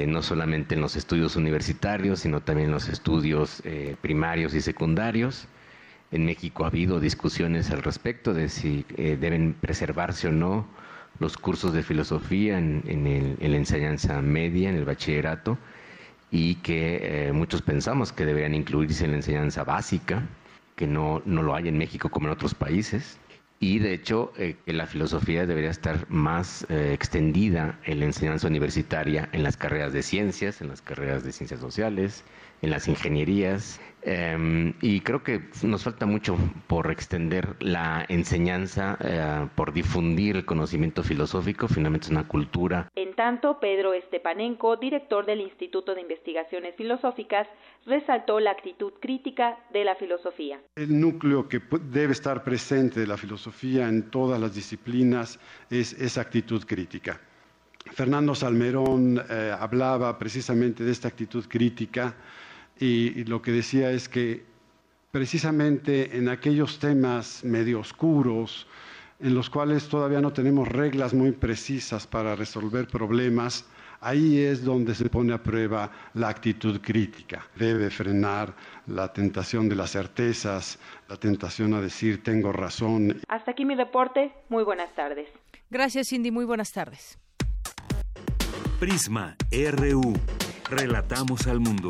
[0.07, 3.63] no solamente en los estudios universitarios, sino también en los estudios
[4.01, 5.47] primarios y secundarios.
[6.09, 10.65] En México ha habido discusiones al respecto de si eh, deben preservarse o no
[11.19, 12.83] los cursos de filosofía en,
[13.41, 15.57] la enseñanza media, en el bachillerato,
[16.31, 20.23] y que eh, muchos pensamos que deberían incluirse en la enseñanza básica,
[20.77, 23.17] que no, no lo hay en México como en otros países.
[23.59, 29.27] Y de hecho, eh, que la filosofía debería estar más extendida en la enseñanza universitaria,
[29.33, 32.23] en las carreras de ciencias, en las carreras de ciencias sociales,
[32.61, 33.79] en las ingenierías.
[34.03, 40.45] Em, y creo que nos falta mucho por extender la enseñanza, eh, por difundir el
[40.45, 42.87] conocimiento filosófico, finalmente es una cultura.
[42.95, 47.47] En tanto, Pedro Estepanenko, director del Instituto de Investigaciones Filosóficas,
[47.85, 50.61] resaltó la actitud crítica de la filosofía.
[50.77, 51.59] El núcleo que
[51.91, 55.37] debe estar presente de la filosofía en todas las disciplinas
[55.69, 57.19] es esa actitud crítica.
[57.91, 62.15] Fernando Salmerón eh, hablaba precisamente de esta actitud crítica
[62.79, 64.43] y, lo que decía es que
[65.11, 68.67] precisamente en aquellos temas medio oscuros,
[69.19, 73.65] en los cuales todavía no tenemos reglas muy precisas para resolver problemas,
[73.99, 77.47] ahí es donde se pone a prueba la actitud crítica.
[77.55, 78.53] Debe frenar
[78.85, 80.77] la tentación de las certezas,
[81.09, 83.21] la tentación a decir tengo razón.
[83.27, 84.31] Hasta aquí mi reporte.
[84.49, 85.29] Muy buenas tardes.
[85.69, 86.31] Gracias, Cindy.
[86.31, 87.17] Muy buenas tardes.
[88.79, 90.13] Prisma RU.
[90.69, 91.89] Relatamos al mundo.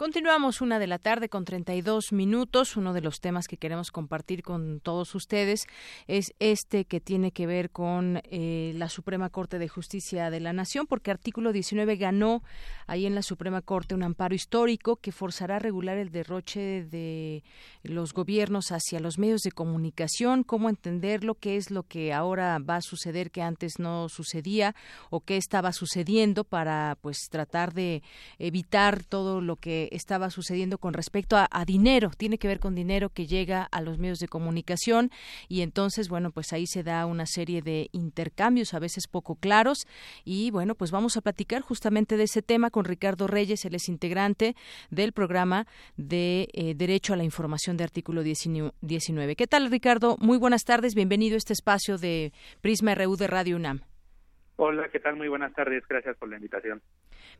[0.00, 2.78] Continuamos una de la tarde con 32 minutos.
[2.78, 5.66] Uno de los temas que queremos compartir con todos ustedes
[6.06, 10.54] es este que tiene que ver con eh, la Suprema Corte de Justicia de la
[10.54, 12.42] Nación, porque artículo 19 ganó
[12.86, 17.44] ahí en la Suprema Corte un amparo histórico que forzará a regular el derroche de
[17.82, 22.76] los gobiernos hacia los medios de comunicación, cómo entenderlo, qué es lo que ahora va
[22.76, 24.74] a suceder que antes no sucedía
[25.10, 28.02] o qué estaba sucediendo para pues tratar de
[28.38, 33.10] evitar todo lo que estaba sucediendo con respecto a, dinero, tiene que ver con dinero
[33.10, 35.10] que llega a los medios de comunicación
[35.48, 39.86] y entonces, bueno, pues ahí se da una serie de intercambios a veces poco claros
[40.24, 43.88] y bueno, pues vamos a platicar justamente de ese tema con Ricardo Reyes, él es
[43.88, 44.54] integrante
[44.90, 49.36] del programa de eh, Derecho a la Información de Artículo 19.
[49.36, 50.16] ¿Qué tal, Ricardo?
[50.20, 53.80] Muy buenas tardes, bienvenido a este espacio de Prisma RU de Radio UNAM.
[54.62, 55.16] Hola, ¿qué tal?
[55.16, 55.82] Muy buenas tardes.
[55.88, 56.82] Gracias por la invitación.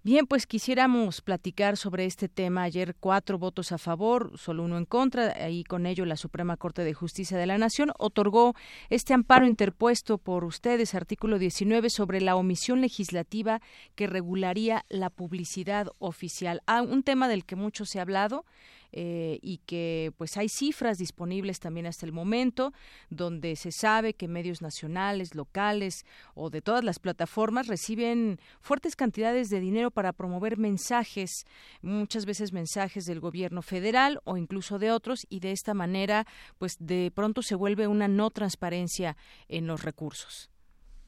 [0.02, 2.62] Bien, pues quisiéramos platicar sobre este tema.
[2.62, 6.84] Ayer cuatro votos a favor, solo uno en contra, y con ello la Suprema Corte
[6.84, 8.54] de Justicia de la Nación otorgó
[8.88, 13.60] este amparo interpuesto por ustedes, artículo 19, sobre la omisión legislativa
[13.94, 16.62] que regularía la publicidad oficial.
[16.66, 18.46] Ah, un tema del que mucho se ha hablado
[18.92, 22.72] eh, y que pues hay cifras disponibles también hasta el momento
[23.08, 29.48] donde se sabe que medios nacionales, locales o de todas las plataformas reciben fuertes cantidades
[29.50, 31.44] de dinero para promover mensajes,
[31.82, 36.26] muchas veces mensajes del gobierno federal o incluso de otros y de esta manera
[36.58, 39.16] pues de pronto se vuelve una no transparencia
[39.48, 40.50] en los recursos.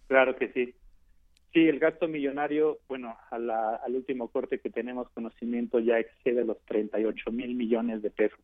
[0.08, 0.74] Claro que sí.
[1.52, 7.30] Sí, el gasto millonario, bueno, al último corte que tenemos conocimiento ya excede los 38
[7.30, 8.40] mil millones de pesos.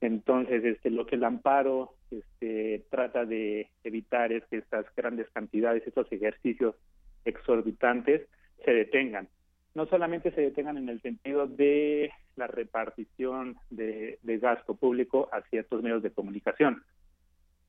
[0.00, 5.84] Entonces, este, lo que el amparo este, trata de evitar es que estas grandes cantidades,
[5.86, 6.76] estos ejercicios
[7.24, 8.28] exorbitantes
[8.64, 9.28] se detengan.
[9.74, 15.42] No solamente se detengan en el sentido de la repartición de, de gasto público a
[15.42, 16.82] ciertos medios de comunicación,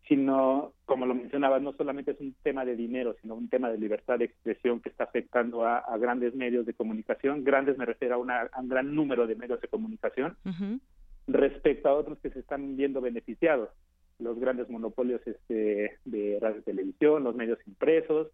[0.07, 3.77] sino, como lo mencionaba, no solamente es un tema de dinero, sino un tema de
[3.77, 7.43] libertad de expresión que está afectando a, grandes medios de comunicación.
[7.43, 10.37] Grandes me refiero a, una, un gran número de medios de comunicación
[11.27, 13.69] respecto a otros que se están viendo beneficiados.
[14.19, 18.27] Los grandes monopolios este, de radio y televisión, los medios impresos,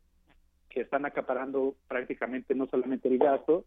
[0.69, 3.65] que están acaparando prácticamente no solamente el gasto,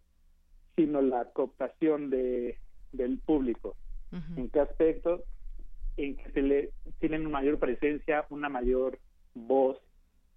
[0.76, 2.58] sino la cooptación de,
[2.92, 3.76] del público.
[4.36, 5.22] ¿En qué aspecto?
[5.96, 8.98] En que se le tienen una mayor presencia, una mayor
[9.34, 9.78] voz,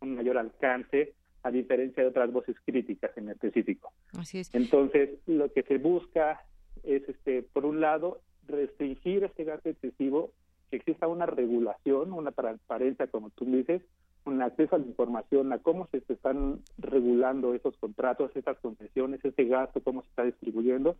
[0.01, 1.13] un mayor alcance,
[1.43, 3.91] a diferencia de otras voces críticas en específico.
[4.17, 4.53] Así es.
[4.55, 6.41] Entonces, lo que se busca
[6.83, 10.31] es, este, por un lado, restringir este gasto excesivo,
[10.69, 13.81] que exista una regulación, una transparencia, como tú dices,
[14.25, 19.43] un acceso a la información, a cómo se están regulando esos contratos, esas concesiones, ese
[19.45, 20.95] gasto, cómo se está distribuyendo,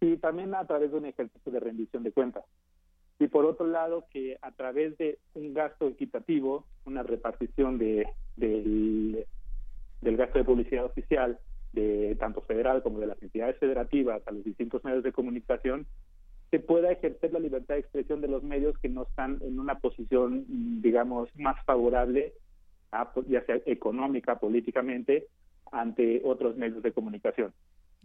[0.00, 2.44] y también a través de un ejercicio de rendición de cuentas
[3.18, 9.26] y por otro lado que a través de un gasto equitativo, una repartición de, del,
[10.02, 11.38] gasto de publicidad oficial
[11.72, 15.86] de tanto federal como de las entidades federativas a los distintos medios de comunicación,
[16.50, 19.80] se pueda ejercer la libertad de expresión de los medios que no están en una
[19.80, 20.44] posición,
[20.80, 22.32] digamos, más favorable,
[23.26, 25.26] ya sea económica, políticamente,
[25.70, 27.52] ante otros medios de comunicación.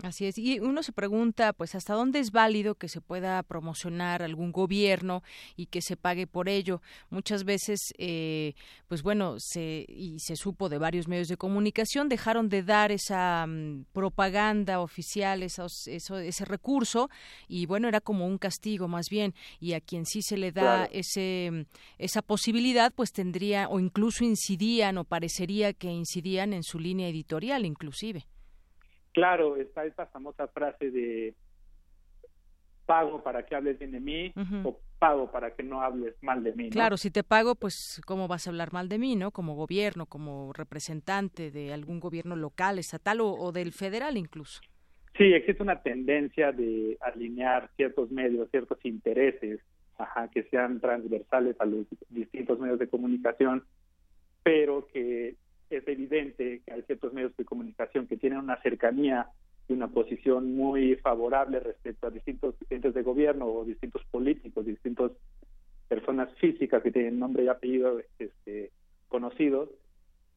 [0.01, 0.37] Así es.
[0.39, 5.21] Y uno se pregunta, pues, ¿hasta dónde es válido que se pueda promocionar algún gobierno
[5.55, 6.81] y que se pague por ello?
[7.11, 8.55] Muchas veces, eh,
[8.87, 13.45] pues bueno, se, y se supo de varios medios de comunicación, dejaron de dar esa
[13.47, 17.09] mm, propaganda oficial, esos, eso, ese recurso,
[17.47, 19.35] y bueno, era como un castigo más bien.
[19.59, 21.61] Y a quien sí se le da ese, mm,
[21.99, 27.63] esa posibilidad, pues tendría, o incluso incidían, o parecería que incidían en su línea editorial,
[27.63, 28.25] inclusive.
[29.13, 31.35] Claro, está esta famosa frase de
[32.85, 36.53] pago para que hables bien de mí o pago para que no hables mal de
[36.53, 36.69] mí.
[36.69, 39.31] Claro, si te pago, pues cómo vas a hablar mal de mí, ¿no?
[39.31, 44.61] Como gobierno, como representante de algún gobierno local, estatal o, del federal incluso.
[45.17, 49.59] Sí, existe una tendencia de alinear ciertos medios, ciertos intereses,
[49.97, 53.63] ajá, que sean transversales a los distintos medios de comunicación,
[54.41, 55.35] pero que
[55.77, 59.27] es evidente que hay ciertos medios de comunicación que tienen una cercanía
[59.67, 65.11] y una posición muy favorable respecto a distintos entes de gobierno o distintos políticos, distintas
[65.87, 68.71] personas físicas que tienen nombre y apellido este,
[69.07, 69.69] conocidos,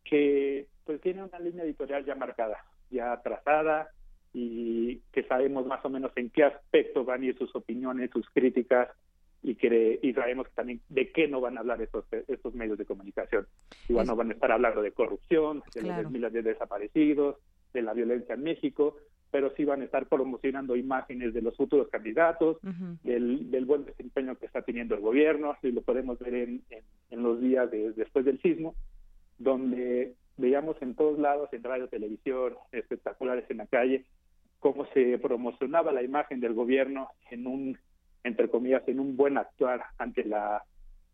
[0.04, 2.58] que pues tienen una línea editorial ya marcada,
[2.90, 3.88] ya trazada
[4.32, 8.28] y que sabemos más o menos en qué aspecto van a ir sus opiniones, sus
[8.30, 8.88] críticas,
[9.46, 12.84] y que y sabemos también de qué no van a hablar estos estos medios de
[12.84, 13.46] comunicación.
[13.88, 17.36] Igual no van a estar hablando de corrupción, de los miles de desaparecidos,
[17.72, 18.96] de la violencia en México,
[19.30, 22.58] pero sí van a estar promocionando imágenes de los futuros candidatos,
[23.04, 26.62] del, del, buen desempeño que está teniendo el gobierno, y lo podemos ver en,
[27.10, 28.74] en, los días de, después del sismo,
[29.38, 34.04] donde veíamos en todos lados, en radio, televisión, espectaculares en la calle,
[34.58, 37.78] cómo se promocionaba la imagen del gobierno en un
[38.26, 40.62] entre comillas, en un buen actuar ante la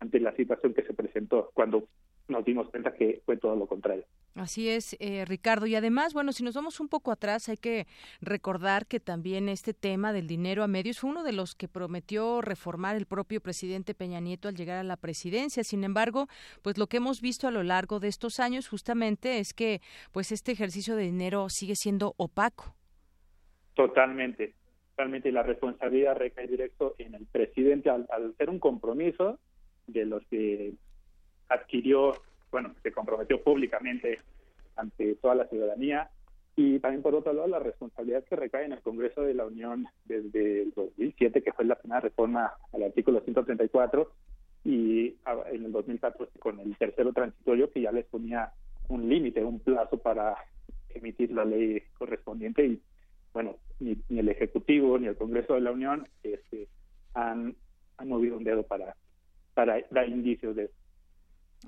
[0.01, 1.87] ante la situación que se presentó, cuando
[2.27, 4.05] nos dimos cuenta que fue todo lo contrario.
[4.35, 5.66] Así es, eh, Ricardo.
[5.66, 7.87] Y además, bueno, si nos vamos un poco atrás, hay que
[8.20, 12.40] recordar que también este tema del dinero a medios fue uno de los que prometió
[12.40, 15.63] reformar el propio presidente Peña Nieto al llegar a la presidencia.
[15.63, 16.27] Sin embargo,
[16.63, 19.81] pues lo que hemos visto a lo largo de estos años justamente es que
[20.13, 22.75] pues este ejercicio de dinero sigue siendo opaco.
[23.75, 24.54] Totalmente,
[24.95, 25.29] totalmente.
[25.29, 29.38] Y la responsabilidad recae directo en el presidente al, al ser un compromiso
[29.87, 30.73] de los que
[31.49, 32.15] adquirió
[32.53, 34.21] bueno, se comprometió públicamente
[34.77, 36.11] ante toda la ciudadanía
[36.55, 39.87] y también por otro lado la responsabilidad que recae en el Congreso de la Unión
[40.05, 44.13] desde el 2007, que fue la primera reforma al artículo 134
[44.65, 45.17] y
[45.51, 48.53] en el 2014 con el tercero transitorio que ya les ponía
[48.88, 50.37] un límite, un plazo para
[50.90, 52.83] emitir la ley correspondiente y
[53.33, 56.69] bueno, ni, el Ejecutivo ni el Congreso de la Unión este,
[57.15, 57.57] han,
[57.97, 58.97] han movido un dedo para,
[59.55, 60.71] para dar indicios de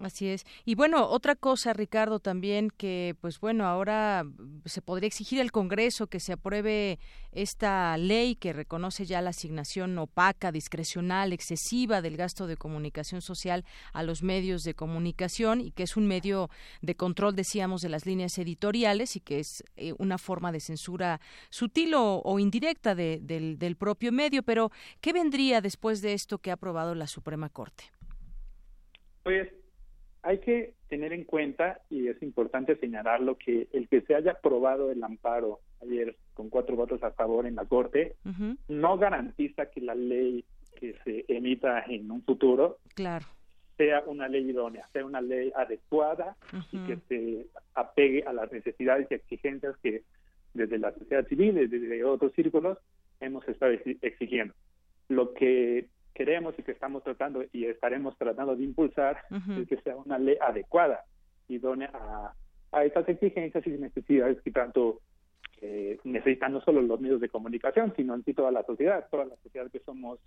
[0.00, 0.44] Así es.
[0.64, 4.24] Y bueno, otra cosa, Ricardo, también que, pues bueno, ahora
[4.64, 6.98] se podría exigir al Congreso que se apruebe
[7.30, 13.64] esta ley que reconoce ya la asignación opaca, discrecional, excesiva del gasto de comunicación social
[13.92, 16.50] a los medios de comunicación y que es un medio
[16.82, 21.20] de control, decíamos, de las líneas editoriales y que es eh, una forma de censura
[21.50, 24.42] sutil o, indirecta del, del propio medio.
[24.42, 27.84] Pero, ¿qué vendría después de esto que ha aprobado la Suprema Corte?
[29.22, 29.48] Pues
[30.24, 34.90] hay que tener en cuenta, y es importante señalarlo, que el que se haya aprobado
[34.90, 38.16] el amparo ayer con cuatro votos a favor en la Corte
[38.68, 40.44] no garantiza que la ley
[40.80, 43.26] que se emita en un futuro claro.
[43.76, 46.36] sea una ley idónea, sea una ley adecuada
[46.72, 50.02] y que se apegue a las necesidades y exigencias que
[50.54, 52.78] desde la sociedad civil, desde otros círculos,
[53.20, 54.54] hemos estado exigiendo.
[55.08, 59.18] Lo que queremos y que estamos tratando y estaremos tratando de impulsar
[59.58, 61.04] es que sea una ley adecuada,
[61.48, 62.32] idónea a,
[62.72, 65.00] a estas exigencias y necesidades que tanto
[65.60, 69.24] eh, necesitan no solo los medios de comunicación, sino en sí toda la sociedad, toda
[69.24, 70.18] la sociedad que somos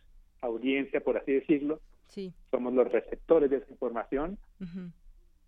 [0.42, 2.34] audiencia, por así decirlo, sí.
[2.50, 4.38] somos los receptores de esa información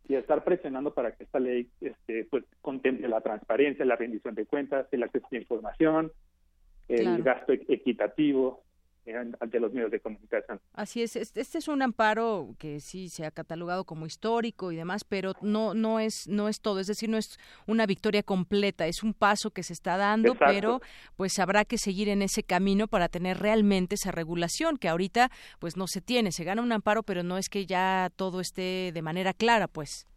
[0.08, 4.46] y estar presionando para que esta ley este, pues contemple la transparencia, la rendición de
[4.46, 6.12] cuentas, el acceso a la información,
[6.88, 8.64] el gasto equitativo,
[9.39, 10.60] ante los medios de comunicación.
[10.74, 15.04] Así es, este es un amparo que sí se ha catalogado como histórico y demás,
[15.04, 19.04] pero no no es no es todo, es decir, no es una victoria completa, es
[19.04, 20.82] un paso que se está dando, pero
[21.16, 25.78] pues habrá que seguir en ese camino para tener realmente esa regulación que ahorita pues
[25.78, 29.02] no se tiene, se gana un amparo, pero no es que ya todo esté de
[29.02, 30.08] manera clara, pues.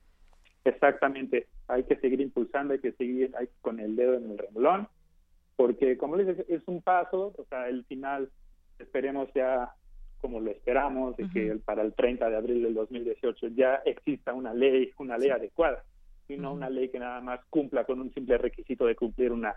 [0.64, 4.88] Exactamente, hay que seguir impulsando, hay que seguir con el dedo en el renglón,
[5.56, 8.30] porque como les dices, es un paso, o sea, el final
[8.82, 9.74] esperemos ya
[10.22, 14.54] como lo esperamos, de que para el 30 de abril del 2018 ya exista una
[14.54, 15.84] ley, una ley adecuada,
[16.28, 19.56] y no una ley que nada más cumpla con un simple requisito de cumplir una,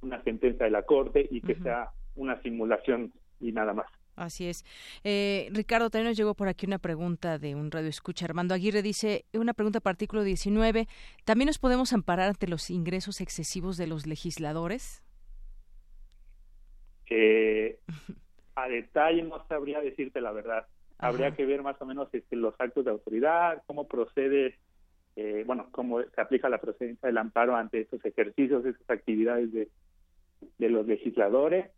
[0.00, 3.88] una sentencia de la Corte y que sea una simulación y nada más.
[4.16, 4.64] Así es.
[5.04, 8.24] Eh, Ricardo, también nos llegó por aquí una pregunta de un radio escucha.
[8.24, 10.88] Armando Aguirre dice, una pregunta para artículo 19,
[11.26, 15.02] ¿también nos podemos amparar ante los ingresos excesivos de los legisladores?
[17.10, 17.78] Eh,
[18.56, 20.66] a detalle no sabría decirte la verdad.
[20.98, 24.56] Habría que ver más o menos este, los actos de autoridad, cómo procede,
[25.14, 29.68] eh, bueno, cómo se aplica la procedencia del amparo ante estos ejercicios, esas actividades de,
[30.58, 31.70] de los legisladores.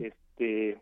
[0.00, 0.78] Este,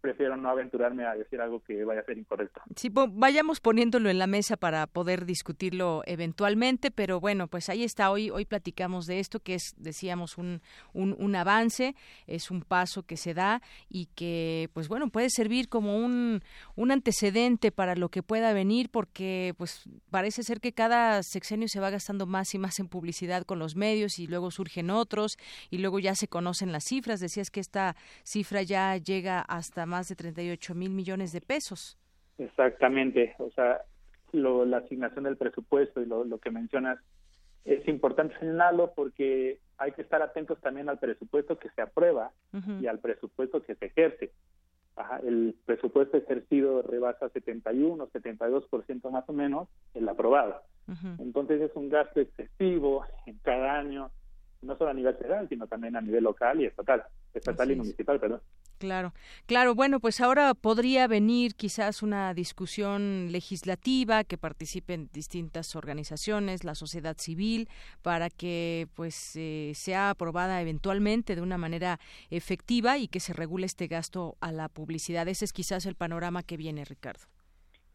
[0.00, 2.60] prefiero no aventurarme a decir algo que vaya a ser incorrecto.
[2.74, 8.10] Sí, vayamos poniéndolo en la mesa para poder discutirlo eventualmente, pero bueno, pues ahí está.
[8.10, 10.60] Hoy, hoy platicamos de esto, que es, decíamos, un,
[10.92, 11.94] un, avance,
[12.26, 16.42] es un paso que se da y que, pues bueno, puede servir como un,
[16.74, 21.80] un antecedente para lo que pueda venir, porque pues parece ser que cada sexenio se
[21.80, 25.36] va gastando más y más en publicidad con los medios y luego surgen otros
[25.70, 27.20] y luego ya se conocen las cifras.
[27.20, 31.98] Decías que esta cifra ya llega hasta más más de 38 mil millones de pesos.
[32.38, 33.80] Exactamente, o sea,
[34.32, 36.98] la asignación del presupuesto y lo, que mencionas
[37.64, 42.32] es importante señalarlo porque hay que estar atentos también al presupuesto que se aprueba
[42.80, 44.32] y al presupuesto que se ejerce.
[45.24, 50.60] el presupuesto ejercido rebasa 71, 72% más o menos el aprobado.
[51.18, 54.10] Entonces es un gasto excesivo en cada año,
[54.62, 58.20] no solo a nivel federal, sino también a nivel local y estatal, estatal y municipal,
[58.20, 58.40] perdón.
[58.78, 59.14] Claro,
[59.46, 59.74] claro.
[59.74, 67.16] Bueno, pues ahora podría venir quizás una discusión legislativa que participen distintas organizaciones, la sociedad
[67.16, 67.68] civil,
[68.02, 71.98] para que pues eh, sea aprobada eventualmente de una manera
[72.30, 75.26] efectiva y que se regule este gasto a la publicidad.
[75.28, 77.24] Ese es quizás el panorama que viene, Ricardo.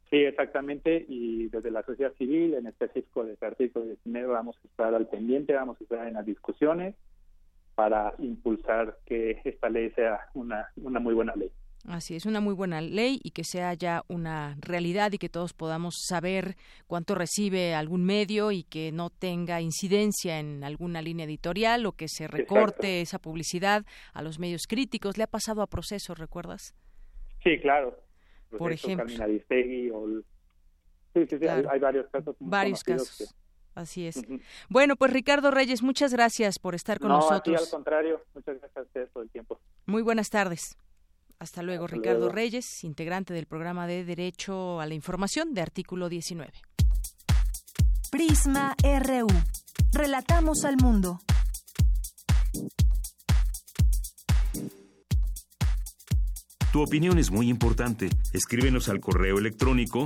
[0.09, 4.67] Sí, exactamente, y desde la sociedad civil, en específico desde el artículo 19, vamos a
[4.67, 6.95] estar al pendiente, vamos a estar en las discusiones
[7.75, 11.51] para impulsar que esta ley sea una, una muy buena ley.
[11.87, 15.53] Así es, una muy buena ley y que sea ya una realidad y que todos
[15.53, 16.55] podamos saber
[16.85, 22.07] cuánto recibe algún medio y que no tenga incidencia en alguna línea editorial o que
[22.07, 25.17] se recorte esa publicidad a los medios críticos.
[25.17, 26.75] ¿Le ha pasado a proceso, recuerdas?
[27.43, 27.97] Sí, claro
[28.57, 29.07] por ejemplo.
[31.13, 32.35] Sí, sí, sí hay, varios casos.
[32.39, 33.35] Varios casos.
[33.75, 34.21] Así es.
[34.69, 37.55] Bueno, pues Ricardo Reyes, muchas gracias por estar con nosotros.
[37.55, 39.59] No, al contrario, muchas gracias a ustedes por el tiempo.
[39.85, 40.77] Muy buenas tardes.
[41.39, 46.51] Hasta luego, Ricardo Reyes, integrante del programa de Derecho a la Información de Artículo 19.
[48.11, 49.27] Prisma RU.
[49.91, 51.19] Relatamos al mundo.
[56.71, 58.09] Tu opinión es muy importante.
[58.33, 60.05] Escríbenos al correo electrónico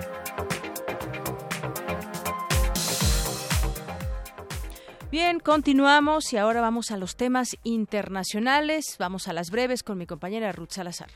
[5.11, 8.95] Bien, continuamos y ahora vamos a los temas internacionales.
[8.97, 11.09] Vamos a las breves con mi compañera Ruth Salazar.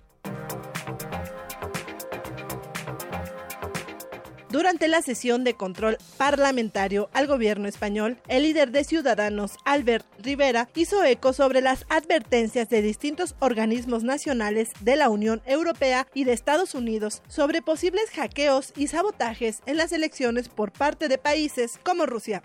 [4.50, 10.70] Durante la sesión de control parlamentario al gobierno español, el líder de Ciudadanos, Albert Rivera,
[10.76, 16.34] hizo eco sobre las advertencias de distintos organismos nacionales de la Unión Europea y de
[16.34, 22.06] Estados Unidos sobre posibles hackeos y sabotajes en las elecciones por parte de países como
[22.06, 22.42] Rusia.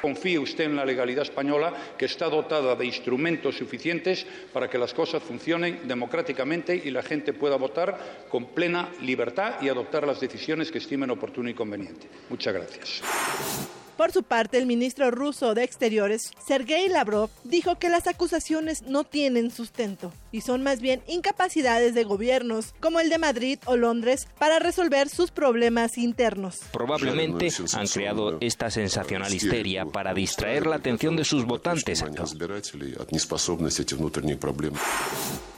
[0.00, 4.94] Confíe usted en la legalidad española, que está dotada de instrumentos suficientes para que las
[4.94, 10.70] cosas funcionen democráticamente y la gente pueda votar con plena libertad y adoptar las decisiones
[10.70, 12.08] que estimen oportunas y conveniente.
[12.28, 13.79] Muchas gracias.
[14.00, 19.04] Por su parte, el ministro ruso de Exteriores, Sergei Lavrov, dijo que las acusaciones no
[19.04, 24.26] tienen sustento y son más bien incapacidades de gobiernos como el de Madrid o Londres
[24.38, 26.60] para resolver sus problemas internos.
[26.72, 32.02] Probablemente han creado esta sensacional histeria para distraer la atención de sus votantes.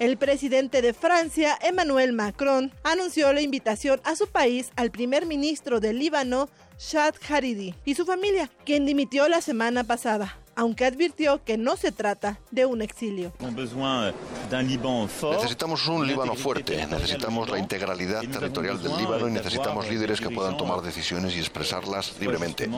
[0.00, 5.78] El presidente de Francia, Emmanuel Macron, anunció la invitación a su país al primer ministro
[5.78, 6.48] del Líbano,
[6.82, 11.92] Shad Haridi y su familia, quien dimitió la semana pasada aunque advirtió que no se
[11.92, 13.32] trata de un exilio.
[15.30, 20.56] Necesitamos un Líbano fuerte, necesitamos la integralidad territorial del Líbano y necesitamos líderes que puedan
[20.56, 22.68] tomar decisiones y expresarlas libremente.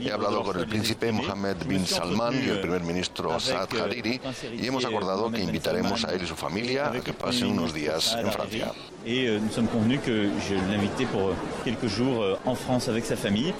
[0.00, 4.20] He hablado con el príncipe Mohammed bin Salman y el primer ministro Saad Hariri
[4.52, 8.14] y hemos acordado que invitaremos a él y su familia a que pasen unos días
[8.18, 8.72] en Francia.
[9.04, 13.52] Et nous sommes convenus que je l'invitais pour quelques jours en France avec sa famille.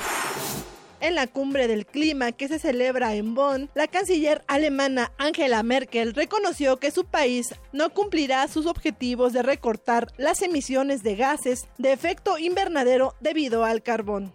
[1.03, 6.15] En la cumbre del clima que se celebra en Bonn, la canciller alemana Angela Merkel
[6.15, 11.93] reconoció que su país no cumplirá sus objetivos de recortar las emisiones de gases de
[11.93, 14.33] efecto invernadero debido al carbón.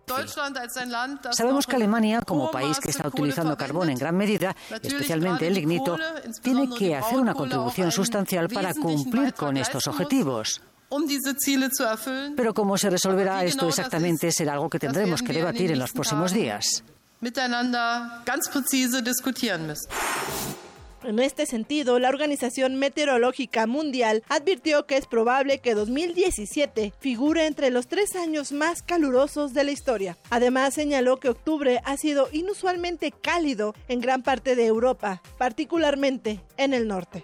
[1.31, 4.53] Sabemos que Alemania, como país que está utilizando carbón en gran medida,
[4.83, 5.97] especialmente el lignito,
[6.41, 10.61] tiene que hacer una contribución sustancial para cumplir con estos objetivos.
[10.89, 11.05] Um
[12.35, 16.31] Pero cómo se resolverá esto exactamente será algo que tendremos que debatir en los próximos
[16.31, 16.83] días.
[21.03, 27.69] En este sentido, la Organización Meteorológica Mundial advirtió que es probable que 2017 figure entre
[27.69, 30.17] los tres años más calurosos de la historia.
[30.29, 36.73] Además, señaló que octubre ha sido inusualmente cálido en gran parte de Europa, particularmente en
[36.73, 37.23] el norte.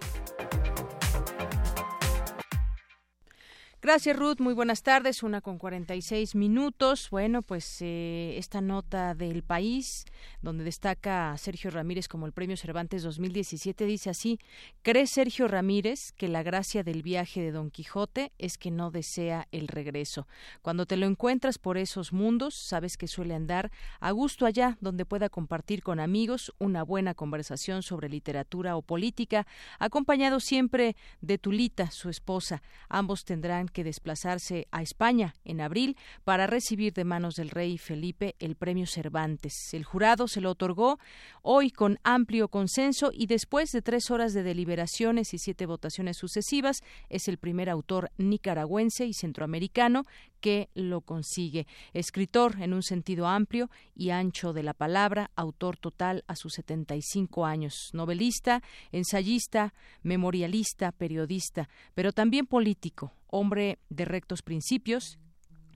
[3.84, 4.40] Gracias, Ruth.
[4.40, 5.22] Muy buenas tardes.
[5.22, 7.10] Una con 46 minutos.
[7.10, 10.06] Bueno, pues eh, esta nota del país,
[10.40, 14.38] donde destaca Sergio Ramírez como el Premio Cervantes 2017, dice así:
[14.80, 19.48] ¿Cree Sergio Ramírez que la gracia del viaje de Don Quijote es que no desea
[19.52, 20.26] el regreso?
[20.62, 23.70] Cuando te lo encuentras por esos mundos, sabes que suele andar
[24.00, 29.46] a gusto allá, donde pueda compartir con amigos una buena conversación sobre literatura o política,
[29.78, 32.62] acompañado siempre de Tulita, su esposa.
[32.88, 38.36] Ambos tendrán que desplazarse a España en abril para recibir de manos del rey Felipe
[38.38, 39.52] el premio Cervantes.
[39.72, 40.98] El jurado se lo otorgó
[41.42, 46.78] hoy con amplio consenso y después de tres horas de deliberaciones y siete votaciones sucesivas,
[47.10, 50.04] es el primer autor nicaragüense y centroamericano
[50.40, 51.66] que lo consigue.
[51.94, 57.46] Escritor en un sentido amplio y ancho de la palabra, autor total a sus 75
[57.46, 58.62] años, novelista,
[58.92, 59.72] ensayista,
[60.02, 65.18] memorialista, periodista, pero también político, hombre de rectos principios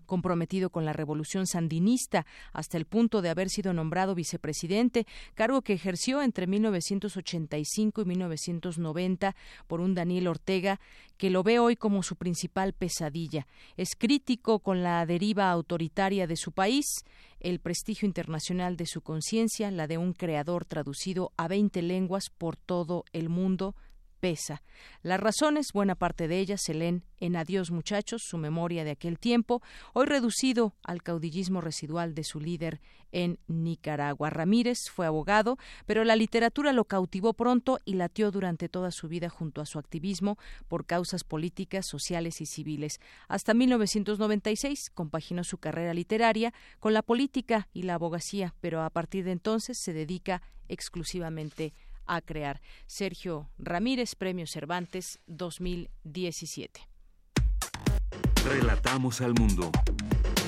[0.07, 5.75] comprometido con la revolución sandinista hasta el punto de haber sido nombrado vicepresidente, cargo que
[5.75, 9.37] ejerció entre 1985 y 1990
[9.67, 10.81] por un Daniel Ortega
[11.19, 13.47] que lo ve hoy como su principal pesadilla.
[13.77, 17.05] Es crítico con la deriva autoritaria de su país,
[17.39, 22.57] el prestigio internacional de su conciencia, la de un creador traducido a 20 lenguas por
[22.57, 23.77] todo el mundo,
[24.21, 24.63] pesa.
[25.03, 29.19] Las razones, buena parte de ellas, se leen en Adiós muchachos, su memoria de aquel
[29.19, 29.63] tiempo,
[29.93, 32.81] hoy reducido al caudillismo residual de su líder
[33.13, 34.31] en Nicaragua.
[34.31, 35.57] Ramírez fue abogado,
[35.87, 39.79] pero la literatura lo cautivó pronto y latió durante toda su vida junto a su
[39.79, 40.39] activismo
[40.69, 43.01] por causas políticas, sociales y civiles.
[43.29, 49.25] Hasta 1996 compaginó su carrera literaria con la política y la abogacía, pero a partir
[49.25, 52.61] de entonces se dedica exclusivamente a a crear.
[52.87, 56.81] Sergio Ramírez, Premio Cervantes 2017.
[58.45, 59.71] Relatamos al mundo.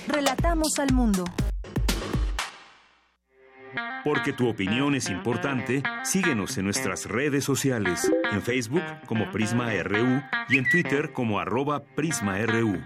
[0.09, 1.25] Relatamos al mundo.
[4.05, 10.23] Porque tu opinión es importante, síguenos en nuestras redes sociales, en Facebook como Prisma RU
[10.49, 12.81] y en Twitter como arroba PrismaRU.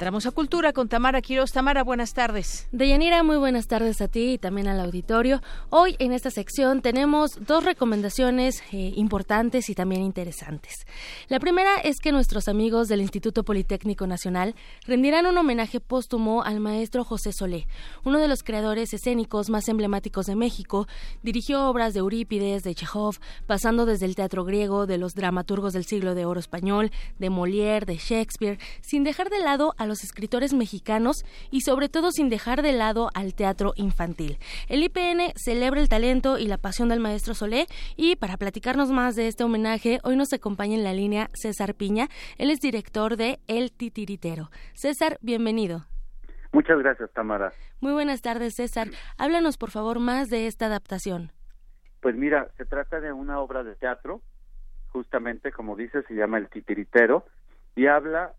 [0.00, 1.52] Entramos a Cultura con Tamara Quiroz.
[1.52, 2.66] Tamara, buenas tardes.
[2.72, 5.42] Deyanira, muy buenas tardes a ti y también al auditorio.
[5.68, 10.86] Hoy en esta sección tenemos dos recomendaciones eh, importantes y también interesantes.
[11.28, 14.54] La primera es que nuestros amigos del Instituto Politécnico Nacional
[14.86, 17.66] rendirán un homenaje póstumo al maestro José Solé,
[18.02, 20.88] uno de los creadores escénicos más emblemáticos de México.
[21.22, 25.84] Dirigió obras de Eurípides, de Chekhov, pasando desde el teatro griego, de los dramaturgos del
[25.84, 30.54] siglo de oro español, de Molière, de Shakespeare, sin dejar de lado a los escritores
[30.54, 34.38] mexicanos y sobre todo sin dejar de lado al teatro infantil.
[34.68, 37.66] El IPN celebra el talento y la pasión del maestro Solé
[37.96, 42.08] y para platicarnos más de este homenaje, hoy nos acompaña en la línea César Piña.
[42.38, 44.50] Él es director de El Titiritero.
[44.72, 45.86] César, bienvenido.
[46.52, 47.52] Muchas gracias, Tamara.
[47.80, 48.88] Muy buenas tardes, César.
[49.18, 51.32] Háblanos, por favor, más de esta adaptación.
[52.00, 54.22] Pues mira, se trata de una obra de teatro,
[54.88, 57.24] justamente como dice, se llama El Titiritero,
[57.76, 58.34] y habla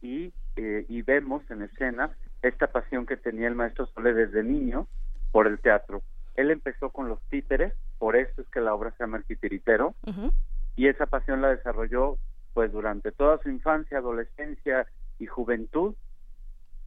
[0.00, 2.10] y eh, y vemos en escena
[2.42, 4.88] esta pasión que tenía el maestro Sole desde niño
[5.30, 6.02] por el teatro.
[6.34, 9.94] Él empezó con los títeres, por eso es que la obra se llama El Titiritero,
[10.74, 12.18] y esa pasión la desarrolló
[12.54, 14.88] pues durante toda su infancia, adolescencia
[15.20, 15.94] y juventud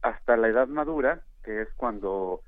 [0.02, 2.42] hasta la edad madura, que es cuando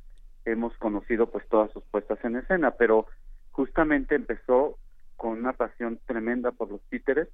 [0.44, 3.06] hemos conocido pues todas sus puestas en escena, pero
[3.52, 4.76] justamente empezó
[5.16, 7.28] con una pasión tremenda por los títeres,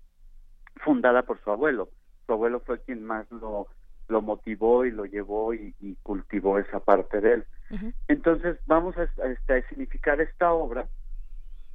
[0.77, 1.89] fundada por su abuelo.
[2.27, 3.67] Su abuelo fue quien más lo
[4.11, 7.45] lo motivó y lo llevó y, cultivó esa parte de él.
[8.09, 10.87] Entonces vamos a, este, significar esta obra,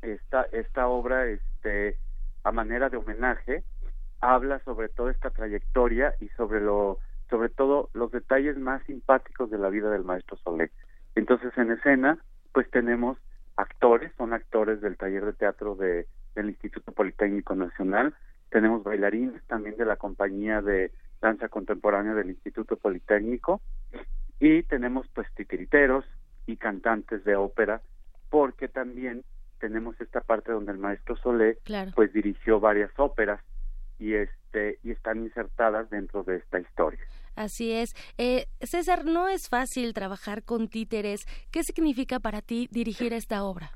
[0.01, 1.97] esta, esta obra este,
[2.43, 3.63] a manera de homenaje,
[4.19, 9.57] habla sobre toda esta trayectoria y sobre lo sobre todo los detalles más simpáticos de
[9.57, 10.71] la vida del maestro Solé.
[11.15, 12.19] Entonces en escena
[12.53, 13.17] pues tenemos
[13.55, 18.13] actores, son actores del taller de teatro de, del Instituto Politécnico Nacional,
[18.49, 20.91] tenemos bailarines también de la compañía de
[21.25, 23.59] danza contemporánea del Instituto Politécnico
[24.39, 26.05] y tenemos pues titiriteros
[26.45, 27.81] y cantantes de ópera
[28.29, 29.23] porque también
[29.59, 31.57] tenemos esta parte donde el maestro Solé
[31.95, 33.41] pues dirigió varias óperas
[33.97, 36.99] y este y están insertadas dentro de esta historia.
[37.35, 37.95] Así es.
[38.17, 41.25] Eh, César, no es fácil trabajar con títeres.
[41.51, 43.71] ¿Qué significa para ti dirigir esta obra?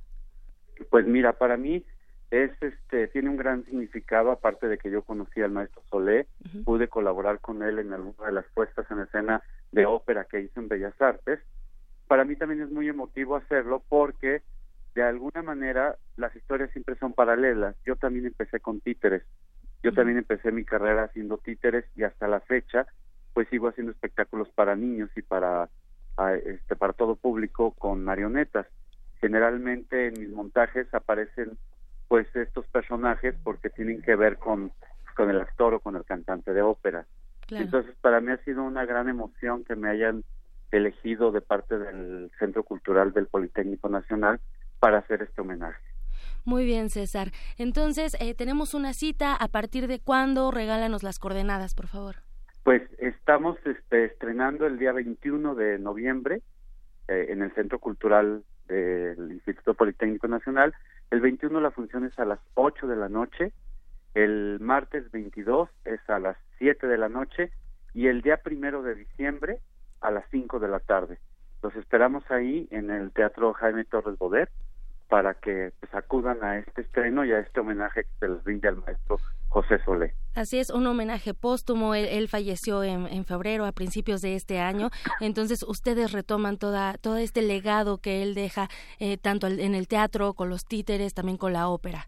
[0.91, 1.83] Pues mira, para mí
[2.31, 6.27] es este tiene un gran significado aparte de que yo conocí al maestro Solé
[6.63, 10.59] pude colaborar con él en alguna de las puestas en escena de ópera que hizo
[10.59, 11.39] en Bellas Artes.
[12.07, 14.41] Para mí también es muy emotivo hacerlo porque
[14.95, 17.75] de alguna manera las historias siempre son paralelas.
[17.85, 19.23] Yo también empecé con títeres.
[19.81, 22.85] Yo también empecé mi carrera haciendo títeres y hasta la fecha
[23.33, 25.69] pues sigo haciendo espectáculos para niños y para
[26.45, 28.67] este para todo público con marionetas.
[29.21, 31.57] Generalmente en mis montajes aparecen
[32.09, 34.73] pues estos personajes porque tienen que ver con,
[35.15, 37.05] con el actor o con el cantante de ópera.
[37.49, 40.23] Entonces, para mí ha sido una gran emoción que me hayan
[40.71, 44.39] elegido de parte del Centro Cultural del Politécnico Nacional
[44.79, 45.79] para hacer este homenaje.
[46.45, 47.31] Muy bien, César.
[47.57, 49.35] Entonces, eh, tenemos una cita.
[49.35, 50.51] ¿A partir de cuándo?
[50.51, 52.17] Regálanos las coordenadas, por favor.
[52.63, 56.41] Pues estamos este, estrenando el día 21 de noviembre
[57.07, 60.73] eh, en el Centro Cultural del Instituto Politécnico Nacional.
[61.11, 63.51] El 21 la función es a las 8 de la noche,
[64.13, 67.51] el martes 22 es a las 7 de la noche
[67.93, 69.59] y el día primero de diciembre
[70.01, 71.17] a las 5 de la tarde.
[71.63, 74.49] Los esperamos ahí en el Teatro Jaime Torres Bodet
[75.07, 78.67] para que pues, acudan a este estreno y a este homenaje que se les rinde
[78.67, 79.17] al maestro
[79.49, 80.13] José Solé.
[80.35, 81.95] Así es, un homenaje póstumo.
[81.95, 84.89] Él, falleció en, febrero, a principios de este año.
[85.19, 88.69] Entonces, ustedes retoman toda, todo este legado que él deja,
[88.99, 92.07] eh, tanto en el teatro, con los títeres, también con la ópera.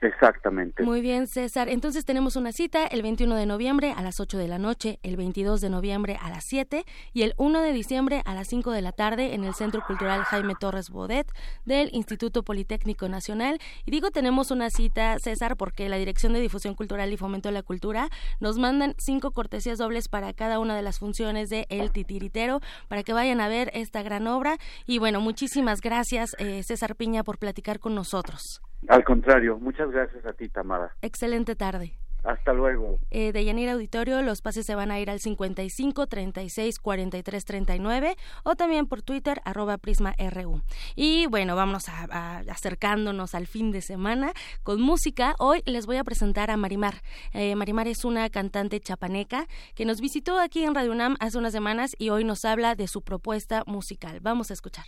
[0.00, 0.84] Exactamente.
[0.84, 1.68] Muy bien, César.
[1.68, 5.16] Entonces tenemos una cita el 21 de noviembre a las 8 de la noche, el
[5.16, 8.82] 22 de noviembre a las 7 y el 1 de diciembre a las 5 de
[8.82, 11.26] la tarde en el Centro Cultural Jaime Torres Bodet
[11.64, 13.58] del Instituto Politécnico Nacional.
[13.86, 17.54] Y digo tenemos una cita, César, porque la Dirección de Difusión Cultural y Fomento de
[17.54, 21.90] la Cultura nos mandan cinco cortesías dobles para cada una de las funciones de El
[21.90, 24.58] Titiritero para que vayan a ver esta gran obra.
[24.86, 28.60] Y bueno, muchísimas gracias, eh, César Piña, por platicar con nosotros.
[28.86, 30.94] Al contrario, muchas gracias a ti, Tamara.
[31.02, 31.94] Excelente tarde.
[32.24, 32.98] Hasta luego.
[33.10, 38.16] Eh, de Yanir Auditorio, los pases se van a ir al 55 36 43 39
[38.44, 40.60] o también por Twitter, arroba Prisma RU.
[40.96, 45.36] Y bueno, vamos a, acercándonos al fin de semana con música.
[45.38, 47.02] Hoy les voy a presentar a Marimar.
[47.32, 51.52] Eh, Marimar es una cantante chapaneca que nos visitó aquí en Radio UNAM hace unas
[51.52, 54.18] semanas y hoy nos habla de su propuesta musical.
[54.20, 54.84] Vamos a escuchar.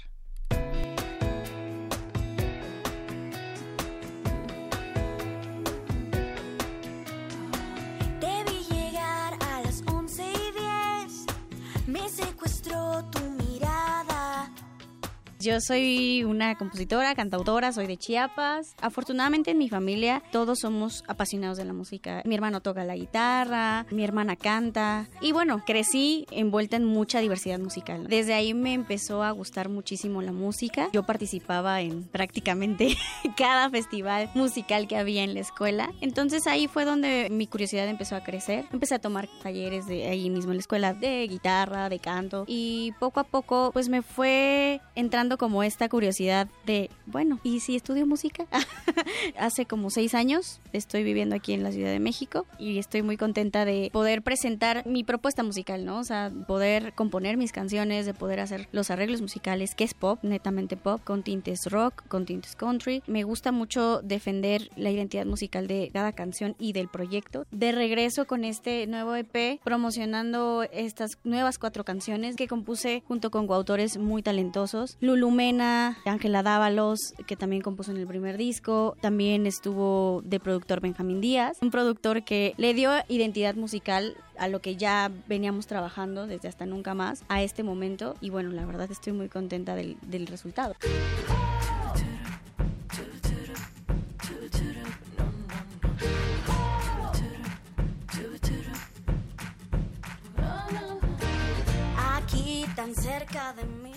[15.40, 18.74] Yo soy una compositora, cantautora, soy de Chiapas.
[18.82, 22.20] Afortunadamente en mi familia todos somos apasionados de la música.
[22.26, 27.58] Mi hermano toca la guitarra, mi hermana canta y bueno, crecí envuelta en mucha diversidad
[27.58, 28.06] musical.
[28.06, 30.90] Desde ahí me empezó a gustar muchísimo la música.
[30.92, 32.98] Yo participaba en prácticamente
[33.38, 35.90] cada festival musical que había en la escuela.
[36.02, 38.66] Entonces ahí fue donde mi curiosidad empezó a crecer.
[38.74, 42.92] Empecé a tomar talleres de ahí mismo en la escuela de guitarra, de canto y
[43.00, 48.06] poco a poco pues me fue entrando como esta curiosidad de, bueno, ¿y si estudio
[48.06, 48.46] música?
[49.38, 53.16] Hace como seis años estoy viviendo aquí en la Ciudad de México y estoy muy
[53.16, 55.98] contenta de poder presentar mi propuesta musical, ¿no?
[55.98, 60.18] O sea, poder componer mis canciones, de poder hacer los arreglos musicales, que es pop,
[60.22, 63.02] netamente pop, con tintes rock, con tintes country.
[63.06, 67.46] Me gusta mucho defender la identidad musical de cada canción y del proyecto.
[67.50, 73.46] De regreso con este nuevo EP, promocionando estas nuevas cuatro canciones que compuse junto con
[73.46, 74.96] coautores muy talentosos.
[75.20, 81.20] Lumena, Ángela Dávalos, que también compuso en el primer disco, también estuvo de productor Benjamín
[81.20, 86.48] Díaz, un productor que le dio identidad musical a lo que ya veníamos trabajando desde
[86.48, 88.14] hasta nunca más a este momento.
[88.20, 90.74] Y bueno, la verdad estoy muy contenta del, del resultado.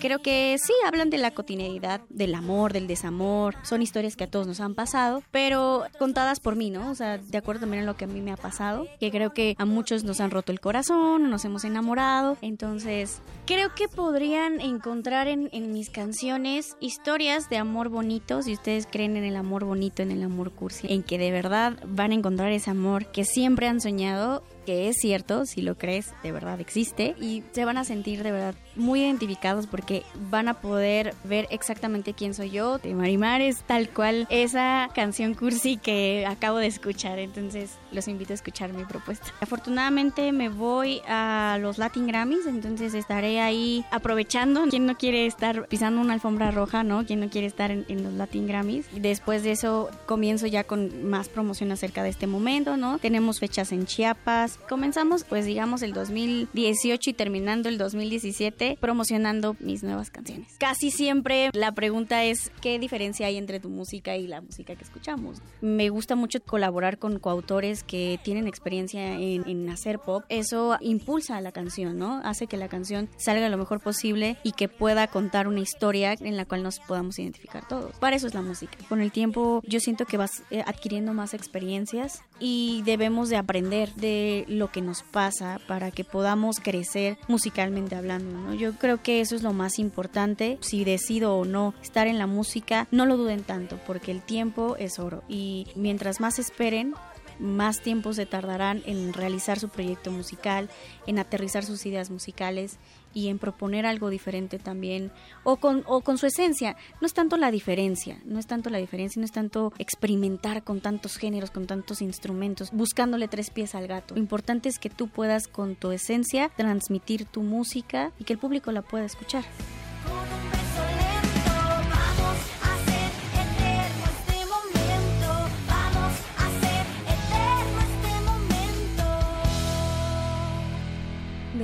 [0.00, 3.54] Creo que sí, hablan de la cotidianidad, del amor, del desamor.
[3.62, 6.90] Son historias que a todos nos han pasado, pero contadas por mí, ¿no?
[6.90, 9.32] O sea, de acuerdo también a lo que a mí me ha pasado, que creo
[9.32, 12.36] que a muchos nos han roto el corazón, nos hemos enamorado.
[12.42, 18.86] Entonces, creo que podrían encontrar en, en mis canciones historias de amor bonito, si ustedes
[18.90, 22.14] creen en el amor bonito, en el amor cursi, en que de verdad van a
[22.14, 26.60] encontrar ese amor que siempre han soñado que es cierto, si lo crees, de verdad
[26.60, 31.46] existe y se van a sentir de verdad muy identificados porque van a poder ver
[31.50, 32.78] exactamente quién soy yo.
[32.78, 38.32] De Marimar es tal cual esa canción cursi que acabo de escuchar, entonces los invito
[38.32, 39.26] a escuchar mi propuesta.
[39.40, 44.64] Afortunadamente me voy a los Latin Grammys, entonces estaré ahí aprovechando.
[44.68, 47.04] ¿Quién no quiere estar pisando una alfombra roja, no?
[47.04, 48.86] ¿Quién no quiere estar en, en los Latin Grammys?
[48.92, 52.98] Después de eso comienzo ya con más promoción acerca de este momento, ¿no?
[52.98, 59.82] Tenemos fechas en Chiapas, comenzamos pues digamos el 2018 y terminando el 2017 promocionando mis
[59.82, 60.54] nuevas canciones.
[60.58, 64.84] Casi siempre la pregunta es ¿qué diferencia hay entre tu música y la música que
[64.84, 65.40] escuchamos?
[65.60, 70.24] Me gusta mucho colaborar con coautores que tienen experiencia en, en hacer pop.
[70.28, 72.20] Eso impulsa a la canción, ¿no?
[72.24, 76.36] Hace que la canción salga lo mejor posible y que pueda contar una historia en
[76.36, 77.96] la cual nos podamos identificar todos.
[77.98, 78.76] Para eso es la música.
[78.88, 83.94] Con el tiempo yo siento que vas eh, adquiriendo más experiencias y debemos de aprender
[83.94, 88.54] de lo que nos pasa para que podamos crecer musicalmente hablando.
[88.54, 90.58] Yo creo que eso es lo más importante.
[90.60, 94.76] Si decido o no estar en la música, no lo duden tanto porque el tiempo
[94.78, 96.94] es oro y mientras más esperen,
[97.38, 100.70] más tiempo se tardarán en realizar su proyecto musical,
[101.06, 102.78] en aterrizar sus ideas musicales
[103.14, 105.12] y en proponer algo diferente también
[105.44, 106.76] o con, o con su esencia.
[107.00, 110.80] No es tanto la diferencia, no es tanto la diferencia, no es tanto experimentar con
[110.80, 114.14] tantos géneros, con tantos instrumentos, buscándole tres pies al gato.
[114.14, 118.38] Lo importante es que tú puedas con tu esencia transmitir tu música y que el
[118.38, 119.44] público la pueda escuchar.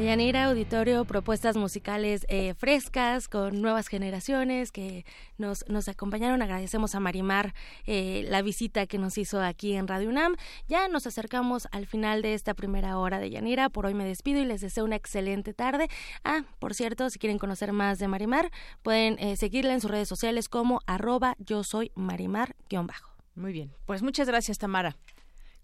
[0.01, 5.05] Deyanira, auditorio, propuestas musicales eh, frescas con nuevas generaciones que
[5.37, 6.41] nos, nos acompañaron.
[6.41, 7.53] Agradecemos a Marimar
[7.85, 10.37] eh, la visita que nos hizo aquí en Radio UNAM.
[10.69, 13.69] Ya nos acercamos al final de esta primera hora de Yanira.
[13.69, 15.89] Por hoy me despido y les deseo una excelente tarde.
[16.25, 18.51] Ah, por cierto, si quieren conocer más de Marimar,
[18.83, 23.11] pueden eh, seguirla en sus redes sociales como arroba yo soy Marimar-bajo.
[23.35, 24.97] Muy bien, pues muchas gracias Tamara.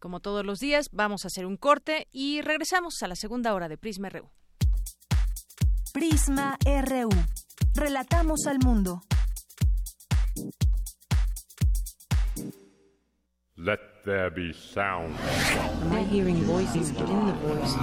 [0.07, 3.69] Como todos los días, vamos a hacer un corte y regresamos a la segunda hora
[3.69, 4.31] de Prisma RU.
[5.93, 7.09] Prisma RU.
[7.75, 9.03] Relatamos al mundo.
[13.57, 15.17] Let there be sound.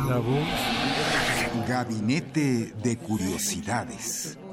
[0.07, 1.67] La voz.
[1.67, 4.37] Gabinete de curiosidades.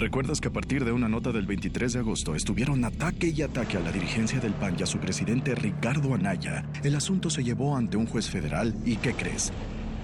[0.00, 3.76] ¿Recuerdas que a partir de una nota del 23 de agosto estuvieron ataque y ataque
[3.76, 6.64] a la dirigencia del PAN y a su presidente Ricardo Anaya?
[6.82, 9.52] El asunto se llevó ante un juez federal y ¿qué crees?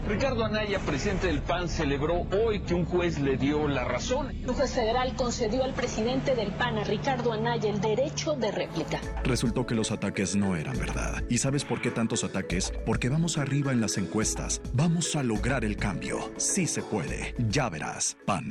[0.06, 4.36] Ricardo Anaya, presidente del PAN, celebró hoy que un juez le dio la razón.
[4.46, 9.00] Un juez federal concedió al presidente del PAN, a Ricardo Anaya, el derecho de réplica.
[9.24, 11.24] Resultó que los ataques no eran verdad.
[11.30, 12.70] ¿Y sabes por qué tantos ataques?
[12.84, 14.60] Porque vamos arriba en las encuestas.
[14.74, 16.30] Vamos a lograr el cambio.
[16.36, 17.34] Sí se puede.
[17.48, 18.18] Ya verás.
[18.26, 18.50] PAN.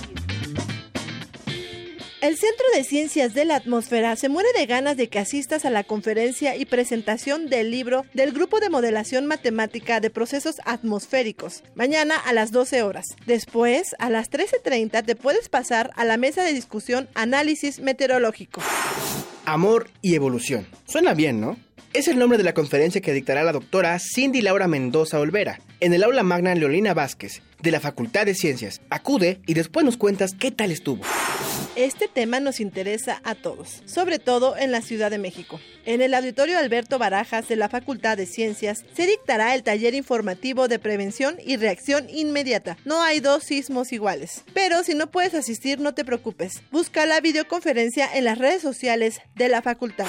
[2.21, 5.71] El Centro de Ciencias de la Atmósfera se muere de ganas de que asistas a
[5.71, 12.15] la conferencia y presentación del libro del Grupo de Modelación Matemática de Procesos Atmosféricos, mañana
[12.15, 13.07] a las 12 horas.
[13.25, 18.61] Después, a las 13.30, te puedes pasar a la mesa de discusión Análisis Meteorológico.
[19.45, 20.67] Amor y evolución.
[20.85, 21.57] Suena bien, ¿no?
[21.93, 25.95] Es el nombre de la conferencia que dictará la doctora Cindy Laura Mendoza Olvera en
[25.95, 28.81] el aula magna Leolina Vázquez de la Facultad de Ciencias.
[28.89, 31.03] Acude y después nos cuentas qué tal estuvo.
[31.75, 35.59] Este tema nos interesa a todos, sobre todo en la Ciudad de México.
[35.85, 40.67] En el auditorio Alberto Barajas de la Facultad de Ciencias se dictará el taller informativo
[40.67, 42.77] de prevención y reacción inmediata.
[42.83, 44.43] No hay dos sismos iguales.
[44.53, 46.61] Pero si no puedes asistir, no te preocupes.
[46.71, 50.07] Busca la videoconferencia en las redes sociales de la facultad.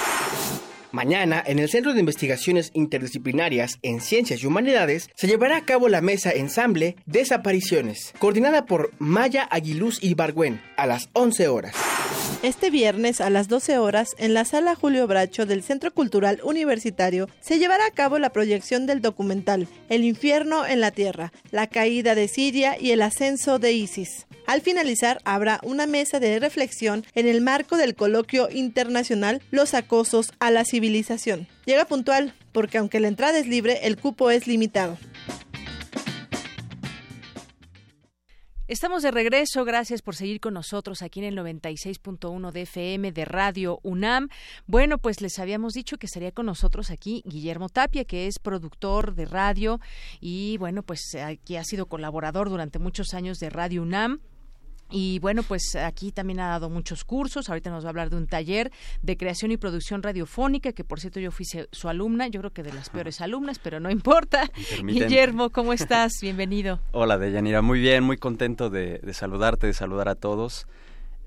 [0.92, 5.88] Mañana, en el Centro de Investigaciones Interdisciplinarias en Ciencias y Humanidades, se llevará a cabo
[5.88, 11.74] la mesa ensamble Desapariciones, coordinada por Maya Aguiluz y Bargüen, a las 11 horas.
[12.42, 17.28] Este viernes a las 12 horas, en la sala Julio Bracho del Centro Cultural Universitario,
[17.40, 22.14] se llevará a cabo la proyección del documental El infierno en la tierra, la caída
[22.14, 24.26] de Siria y el ascenso de ISIS.
[24.46, 30.32] Al finalizar, habrá una mesa de reflexión en el marco del coloquio internacional Los acosos
[30.40, 31.46] a la civilización.
[31.64, 34.98] Llega puntual, porque aunque la entrada es libre, el cupo es limitado.
[38.72, 43.24] Estamos de regreso, gracias por seguir con nosotros aquí en el 96.1 de FM de
[43.26, 44.30] Radio UNAM.
[44.66, 49.14] Bueno, pues les habíamos dicho que estaría con nosotros aquí Guillermo Tapia, que es productor
[49.14, 49.78] de radio
[50.20, 54.20] y bueno, pues aquí ha sido colaborador durante muchos años de Radio UNAM.
[54.92, 57.48] Y bueno, pues aquí también ha dado muchos cursos.
[57.48, 58.70] Ahorita nos va a hablar de un taller
[59.02, 62.62] de creación y producción radiofónica, que por cierto yo fui su alumna, yo creo que
[62.62, 64.50] de las peores alumnas, pero no importa.
[64.84, 66.12] Guillermo, ¿cómo estás?
[66.20, 66.80] Bienvenido.
[66.92, 67.62] Hola, Deyanira.
[67.62, 70.66] Muy bien, muy contento de, saludarte, de saludar a todos.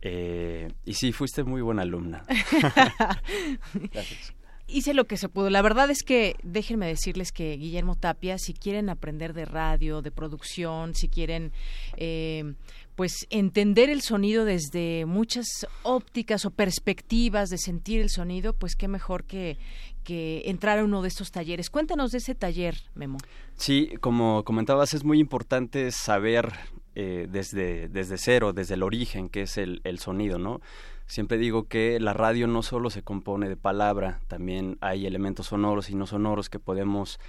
[0.02, 2.24] Eh, y sí, fuiste muy buena alumna.
[3.74, 4.36] Gracias
[4.68, 5.50] hice lo que se pudo.
[5.50, 10.12] La verdad es que déjenme decirles que Guillermo Tapia, si quieren aprender de radio, de
[10.12, 11.52] producción, si quieren
[11.98, 12.56] eh,
[12.96, 15.46] pues entender el sonido desde muchas
[15.84, 19.58] ópticas o perspectivas de sentir el sonido, pues qué mejor que,
[20.04, 21.70] que entrar a uno de estos talleres.
[21.70, 23.18] Cuéntanos de ese taller, Memo.
[23.56, 26.54] Sí, como comentabas, es muy importante saber
[26.96, 30.62] eh, desde, desde cero, desde el origen, que es el, el sonido, ¿no?
[31.08, 35.90] Siempre digo que la radio no solo se compone de palabra, también hay elementos sonoros
[35.90, 37.20] y no sonoros que podemos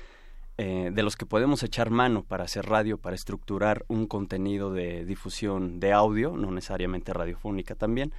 [0.58, 5.04] eh, de los que podemos echar mano para hacer radio, para estructurar un contenido de
[5.04, 8.12] difusión de audio, no necesariamente radiofónica también.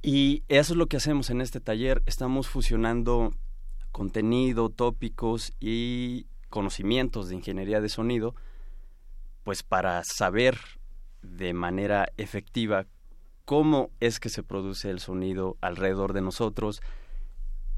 [0.00, 2.02] Y eso es lo que hacemos en este taller.
[2.06, 3.32] Estamos fusionando
[3.90, 8.34] contenido, tópicos y conocimientos de ingeniería de sonido,
[9.42, 10.58] pues para saber
[11.22, 12.86] de manera efectiva
[13.44, 16.80] cómo es que se produce el sonido alrededor de nosotros,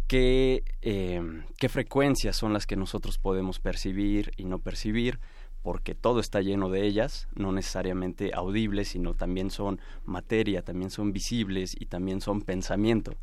[0.07, 1.21] qué, eh,
[1.59, 5.19] qué frecuencias son las que nosotros podemos percibir y no percibir,
[5.63, 11.13] porque todo está lleno de ellas, no necesariamente audibles, sino también son materia, también son
[11.13, 13.15] visibles y también son pensamiento.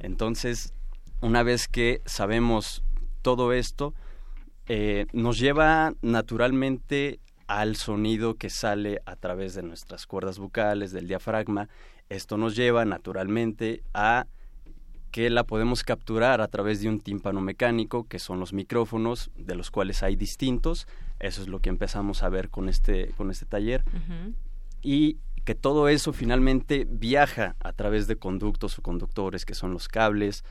[0.00, 0.74] Entonces,
[1.20, 2.84] una vez que sabemos
[3.22, 3.94] todo esto,
[4.68, 7.18] eh, nos lleva naturalmente
[7.48, 11.68] al sonido que sale a través de nuestras cuerdas vocales, del diafragma.
[12.08, 14.26] Esto nos lleva naturalmente a
[15.10, 19.54] que la podemos capturar a través de un tímpano mecánico, que son los micrófonos, de
[19.54, 20.86] los cuales hay distintos.
[21.18, 23.84] Eso es lo que empezamos a ver con este, con este taller.
[24.82, 29.88] Y que todo eso finalmente viaja a través de conductos o conductores, que son los
[29.88, 30.44] cables.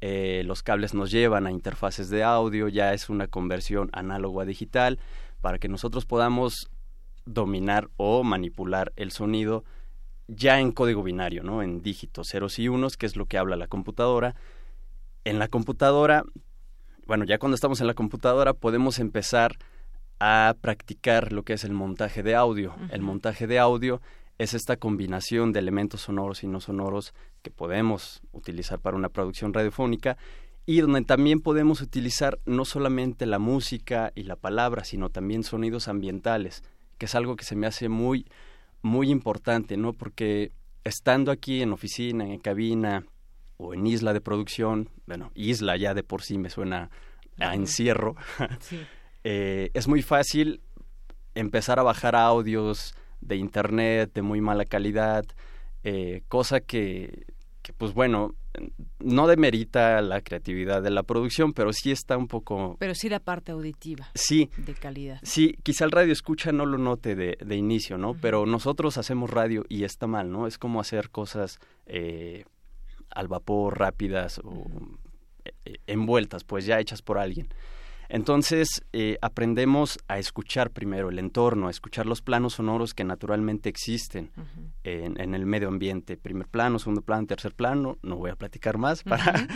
[0.00, 4.44] Eh, los cables nos llevan a interfaces de audio, ya es una conversión análogo a
[4.44, 4.98] digital,
[5.40, 6.70] para que nosotros podamos
[7.24, 9.64] dominar o manipular el sonido
[10.28, 11.62] ya en código binario, ¿no?
[11.62, 14.34] En dígitos, ceros y unos, que es lo que habla la computadora.
[15.24, 16.24] En la computadora,
[17.06, 19.56] bueno, ya cuando estamos en la computadora podemos empezar
[20.20, 22.74] a practicar lo que es el montaje de audio.
[22.90, 24.00] El montaje de audio
[24.38, 27.12] es esta combinación de elementos sonoros y no sonoros
[27.42, 30.16] que podemos utilizar para una producción radiofónica
[30.64, 35.88] y donde también podemos utilizar no solamente la música y la palabra, sino también sonidos
[35.88, 36.62] ambientales,
[36.98, 38.26] que es algo que se me hace muy
[38.82, 39.92] muy importante, ¿no?
[39.92, 40.52] Porque
[40.84, 43.04] estando aquí en oficina, en cabina
[43.56, 46.90] o en isla de producción, bueno, isla ya de por sí me suena
[47.38, 48.16] a encierro,
[49.24, 50.60] eh, es muy fácil
[51.34, 55.24] empezar a bajar audios de internet de muy mala calidad,
[55.84, 57.26] eh, cosa que,
[57.62, 58.34] que, pues bueno,
[59.00, 62.76] no demerita la creatividad de la producción, pero sí está un poco...
[62.78, 64.08] Pero sí la parte auditiva.
[64.14, 64.50] Sí.
[64.56, 65.18] De calidad.
[65.22, 68.14] Sí, quizá el radio escucha no lo note de, de inicio, ¿no?
[68.14, 70.46] Pero nosotros hacemos radio y está mal, ¿no?
[70.46, 72.44] Es como hacer cosas eh,
[73.10, 74.66] al vapor, rápidas o
[75.64, 77.48] eh, envueltas, pues ya hechas por alguien.
[78.12, 83.70] Entonces, eh, aprendemos a escuchar primero el entorno, a escuchar los planos sonoros que naturalmente
[83.70, 84.30] existen
[84.84, 86.18] en, el medio ambiente.
[86.18, 87.96] Primer plano, segundo plano, tercer plano.
[88.02, 89.48] No voy a platicar más para.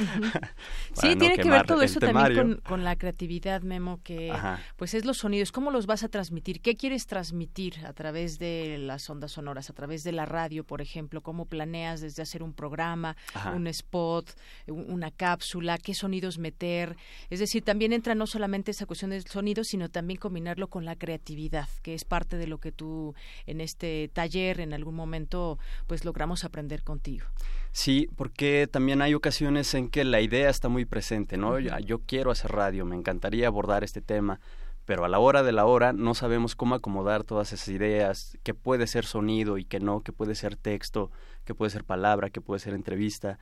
[0.94, 4.32] sí, tiene que ver todo eso también con, la creatividad, Memo, que
[4.76, 5.52] pues es los sonidos.
[5.52, 6.62] ¿Cómo los vas a transmitir?
[6.62, 10.80] ¿Qué quieres transmitir a través de las ondas sonoras, a través de la radio, por
[10.80, 11.20] ejemplo?
[11.20, 13.18] ¿Cómo planeas desde hacer un programa,
[13.54, 14.34] un spot,
[14.66, 15.76] una cápsula?
[15.76, 16.96] ¿Qué sonidos meter?
[17.28, 20.96] Es decir, también entra no solamente esa cuestión del sonido, sino también combinarlo con la
[20.96, 23.14] creatividad, que es parte de lo que tú
[23.46, 27.26] en este taller en algún momento pues logramos aprender contigo.
[27.72, 31.58] Sí, porque también hay ocasiones en que la idea está muy presente, ¿no?
[31.58, 34.40] yo, quiero hacer radio, me encantaría abordar este tema,
[34.86, 38.54] pero a la hora de la hora no sabemos cómo acomodar todas esas ideas, qué
[38.54, 41.10] puede ser sonido y qué no, qué puede ser texto,
[41.44, 43.38] qué puede ser palabra, qué puede ser entrevista.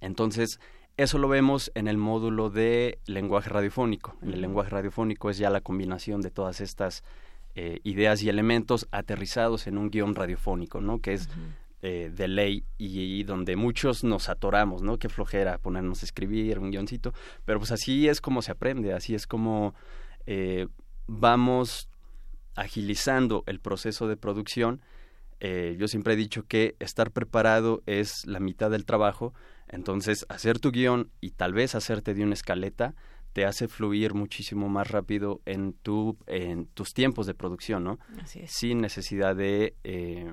[0.00, 0.58] Entonces,
[0.96, 4.16] eso lo vemos en el módulo de lenguaje radiofónico.
[4.22, 7.02] En el lenguaje radiofónico es ya la combinación de todas estas
[7.56, 11.00] eh, ideas y elementos aterrizados en un guion radiofónico, ¿no?
[11.00, 11.28] Que es
[11.82, 14.98] eh, de ley y, donde muchos nos atoramos, ¿no?
[14.98, 17.12] Qué flojera ponernos a escribir un guioncito.
[17.44, 19.74] Pero pues así es como se aprende, así es como
[20.26, 20.68] eh,
[21.06, 21.88] vamos
[22.54, 24.80] agilizando el proceso de producción.
[25.40, 29.34] yo siempre he dicho que estar preparado es la mitad del trabajo,
[29.74, 32.94] entonces, hacer tu guion y tal vez hacerte de una escaleta
[33.32, 37.98] te hace fluir muchísimo más rápido en, tu, en tus tiempos de producción, ¿no?
[38.22, 38.52] Así es.
[38.52, 40.30] Sin necesidad de eh,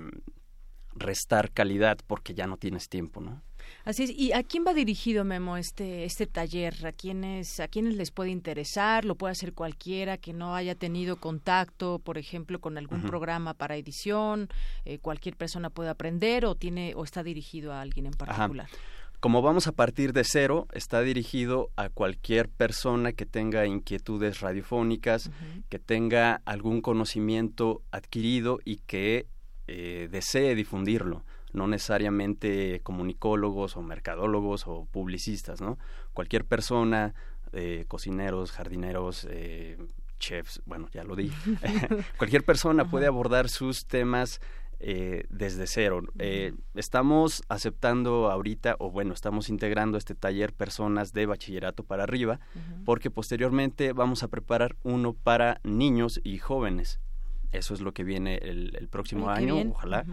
[0.94, 3.42] restar calidad porque ya no tienes tiempo, ¿no?
[3.86, 4.12] Así es.
[4.12, 6.86] ¿Y a quién va dirigido, Memo, este, este taller?
[6.86, 9.06] ¿A quiénes, ¿A quiénes les puede interesar?
[9.06, 13.76] ¿Lo puede hacer cualquiera que no haya tenido contacto, por ejemplo, con algún programa para
[13.76, 14.50] edición?
[14.86, 18.70] Eh, ¿Cualquier persona puede aprender o, tiene, o está dirigido a alguien en particular?
[19.22, 25.30] Como vamos a partir de cero, está dirigido a cualquier persona que tenga inquietudes radiofónicas,
[25.70, 29.28] que tenga algún conocimiento adquirido y que
[29.68, 35.78] eh, desee difundirlo, no necesariamente comunicólogos o mercadólogos o publicistas, ¿no?
[36.14, 37.14] Cualquier persona,
[37.54, 39.78] eh, cocineros, jardineros, eh,
[40.18, 41.32] chefs, bueno, ya lo di,
[42.18, 44.42] cualquier persona puede abordar sus temas
[44.84, 46.02] eh, desde cero.
[46.18, 52.40] Eh, estamos aceptando ahorita, o bueno, estamos integrando este taller personas de bachillerato para arriba,
[52.84, 57.00] porque posteriormente vamos a preparar uno para niños y jóvenes.
[57.52, 60.06] Eso es lo que viene el, próximo año, ojalá.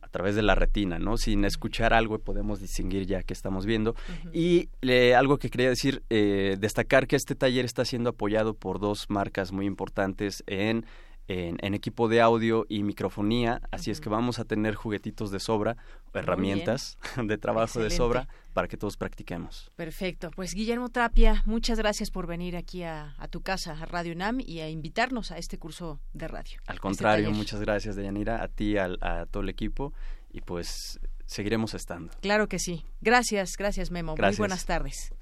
[0.00, 1.16] a través de la retina, ¿no?
[1.16, 3.94] Sin escuchar algo podemos distinguir ya que estamos viendo.
[4.30, 4.68] Y
[5.14, 9.52] algo que quería decir, eh, destacar que este taller está siendo apoyado por dos marcas
[9.52, 10.84] muy importantes en
[11.32, 15.76] en, equipo de audio y microfonía, así es que vamos a tener juguetitos de sobra,
[16.12, 19.70] herramientas de trabajo de sobra para que todos practiquemos.
[19.76, 24.40] Perfecto, pues Guillermo Tapia, muchas gracias por venir aquí a, tu casa, a Radio UNAM,
[24.40, 26.58] y a invitarnos a este curso de radio.
[26.66, 29.92] Al contrario, muchas gracias, Deyanira, a ti, a todo el equipo,
[30.30, 32.12] y pues seguiremos estando.
[32.20, 32.84] Claro que sí.
[33.00, 34.14] Gracias, gracias Memo.
[34.16, 35.12] Muy buenas tardes.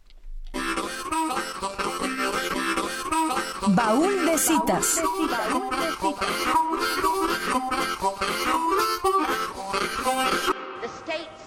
[3.68, 4.96] Baúl de citas.
[10.80, 11.42] The states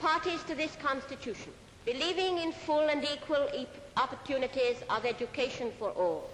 [0.00, 1.52] parties to this constitution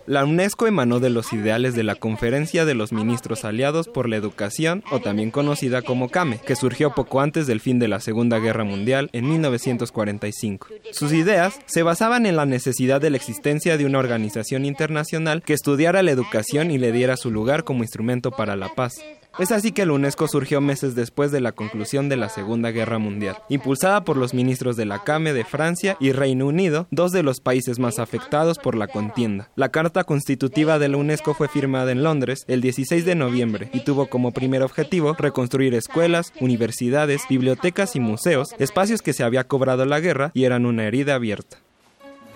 [0.06, 4.16] La UNESCO emanó de los ideales de la Conferencia de los Ministros Aliados por la
[4.16, 8.38] Educación, o también conocida como CAME, que surgió poco antes del fin de la Segunda
[8.38, 10.68] Guerra Mundial en 1945.
[10.92, 15.54] Sus ideas se basaban en la necesidad de la existencia de una organización internacional que
[15.54, 18.94] estudiara la educación y le diera su lugar como instrumento para la paz.
[19.38, 22.98] Es así que la UNESCO surgió meses después de la conclusión de la Segunda Guerra
[22.98, 23.36] Mundial.
[23.48, 27.40] Impulsada por los ministros de la CAME de Francia y Reino Unido, dos de los
[27.40, 29.50] países más afectados por la contienda.
[29.54, 33.84] La Carta Constitutiva de la UNESCO fue firmada en Londres el 16 de noviembre y
[33.84, 39.86] tuvo como primer objetivo reconstruir escuelas, universidades, bibliotecas y museos, espacios que se había cobrado
[39.86, 41.58] la guerra y eran una herida abierta.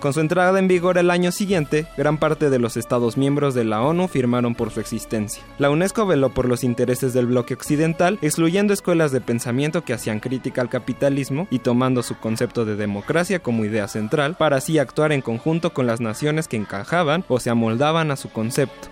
[0.04, 3.64] Con su entrada en vigor el año siguiente, gran parte de los Estados miembros de
[3.64, 5.42] la ONU firmaron por su existencia.
[5.56, 10.20] La UNESCO veló por los intereses del bloque occidental, excluyendo escuelas de pensamiento que hacían
[10.20, 15.10] crítica al capitalismo y tomando su concepto de democracia como idea central, para así actuar
[15.10, 18.88] en conjunto con las naciones que encajaban o se amoldaban a su concepto.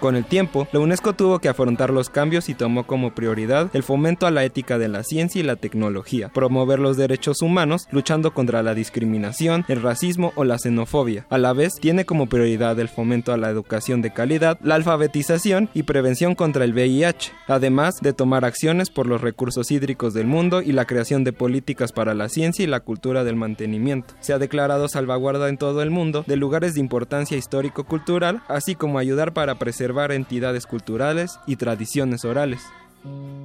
[0.00, 3.82] Con el tiempo, la UNESCO tuvo que afrontar los cambios y tomó como prioridad el
[3.82, 8.32] fomento a la ética de la ciencia y la tecnología, promover los derechos humanos, luchando
[8.32, 11.26] contra la discriminación, el racismo o la xenofobia.
[11.30, 15.68] A la vez, tiene como prioridad el fomento a la educación de calidad, la alfabetización
[15.74, 20.62] y prevención contra el VIH, además de tomar acciones por los recursos hídricos del mundo
[20.62, 24.14] y la creación de políticas para la ciencia y la cultura del mantenimiento.
[24.20, 29.00] Se ha declarado salvaguarda en todo el mundo de lugares de importancia histórico-cultural, así como
[29.00, 32.60] ayudar para preservar entidades culturales y tradiciones orales.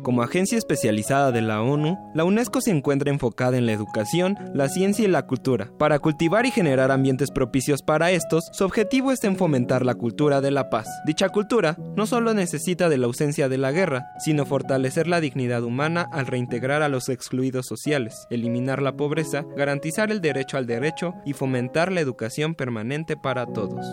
[0.01, 4.67] Como agencia especializada de la ONU, la UNESCO se encuentra enfocada en la educación, la
[4.67, 5.69] ciencia y la cultura.
[5.77, 10.41] Para cultivar y generar ambientes propicios para estos, su objetivo es en fomentar la cultura
[10.41, 10.87] de la paz.
[11.05, 15.63] Dicha cultura no solo necesita de la ausencia de la guerra, sino fortalecer la dignidad
[15.63, 21.13] humana al reintegrar a los excluidos sociales, eliminar la pobreza, garantizar el derecho al derecho
[21.25, 23.85] y fomentar la educación permanente para todos.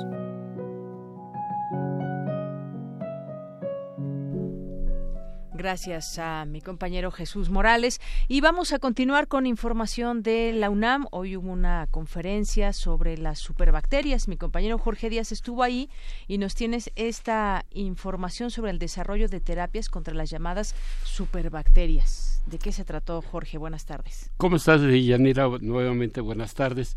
[5.61, 8.01] Gracias a mi compañero Jesús Morales.
[8.28, 11.07] Y vamos a continuar con información de la UNAM.
[11.11, 14.27] Hoy hubo una conferencia sobre las superbacterias.
[14.27, 15.91] Mi compañero Jorge Díaz estuvo ahí
[16.27, 20.74] y nos tienes esta información sobre el desarrollo de terapias contra las llamadas
[21.05, 22.43] superbacterias.
[22.47, 23.59] ¿De qué se trató, Jorge?
[23.59, 24.31] Buenas tardes.
[24.39, 25.47] ¿Cómo estás, Yanira?
[25.61, 26.97] Nuevamente, buenas tardes.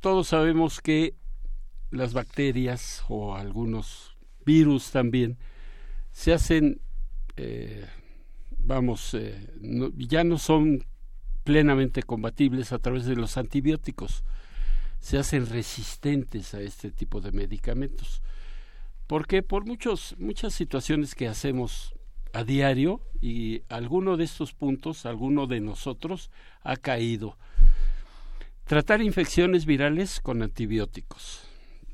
[0.00, 1.14] Todos sabemos que
[1.90, 4.16] las bacterias o algunos
[4.46, 5.36] virus también
[6.10, 6.80] se hacen
[7.36, 7.86] eh,
[8.58, 9.48] vamos, eh,
[9.96, 10.84] ya no son
[11.44, 14.24] plenamente combatibles a través de los antibióticos.
[14.98, 18.22] Se hacen resistentes a este tipo de medicamentos.
[19.06, 21.94] Porque por muchos, muchas situaciones que hacemos
[22.32, 26.30] a diario y alguno de estos puntos, alguno de nosotros
[26.62, 27.38] ha caído.
[28.64, 31.45] Tratar infecciones virales con antibióticos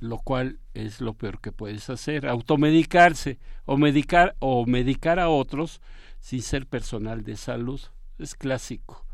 [0.02, 5.80] lo cual es lo peor que puedes hacer, automedicarse o medicar o medicar a otros
[6.18, 7.80] sin ser personal de salud.
[8.18, 9.06] Es clásico.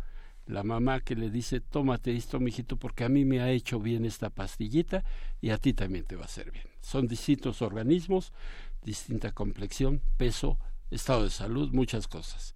[0.46, 4.06] La mamá que le dice, tómate esto, mijito, porque a mí me ha hecho bien
[4.06, 5.04] esta pastillita
[5.42, 6.64] y a ti también te va a hacer bien.
[6.80, 8.32] Son distintos organismos,
[8.82, 10.58] distinta complexión, peso,
[10.90, 12.54] estado de salud, muchas cosas.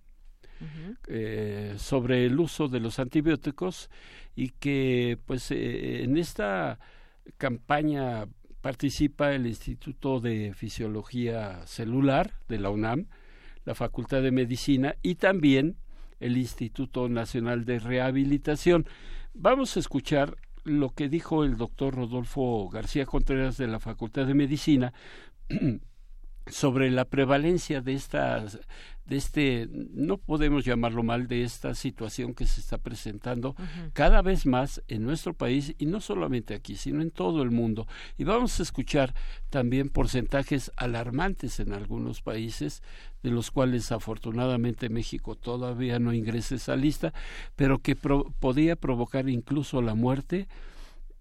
[1.08, 3.90] eh, sobre el uso de los antibióticos
[4.36, 6.78] y que, pues, eh, en esta
[7.36, 8.26] campaña
[8.60, 13.06] participa el Instituto de Fisiología Celular de la UNAM,
[13.64, 15.76] la Facultad de Medicina y también
[16.22, 18.86] el Instituto Nacional de Rehabilitación.
[19.34, 24.34] Vamos a escuchar lo que dijo el doctor Rodolfo García Contreras de la Facultad de
[24.34, 24.92] Medicina
[26.46, 28.58] sobre la prevalencia de estas
[29.04, 33.56] de este no podemos llamarlo mal de esta situación que se está presentando
[33.92, 37.86] cada vez más en nuestro país y no solamente aquí sino en todo el mundo.
[38.16, 39.14] Y vamos a escuchar
[39.50, 42.82] también porcentajes alarmantes en algunos países
[43.22, 47.12] de los cuales afortunadamente México todavía no ingresa a esa lista
[47.56, 50.48] pero que podía provocar incluso la muerte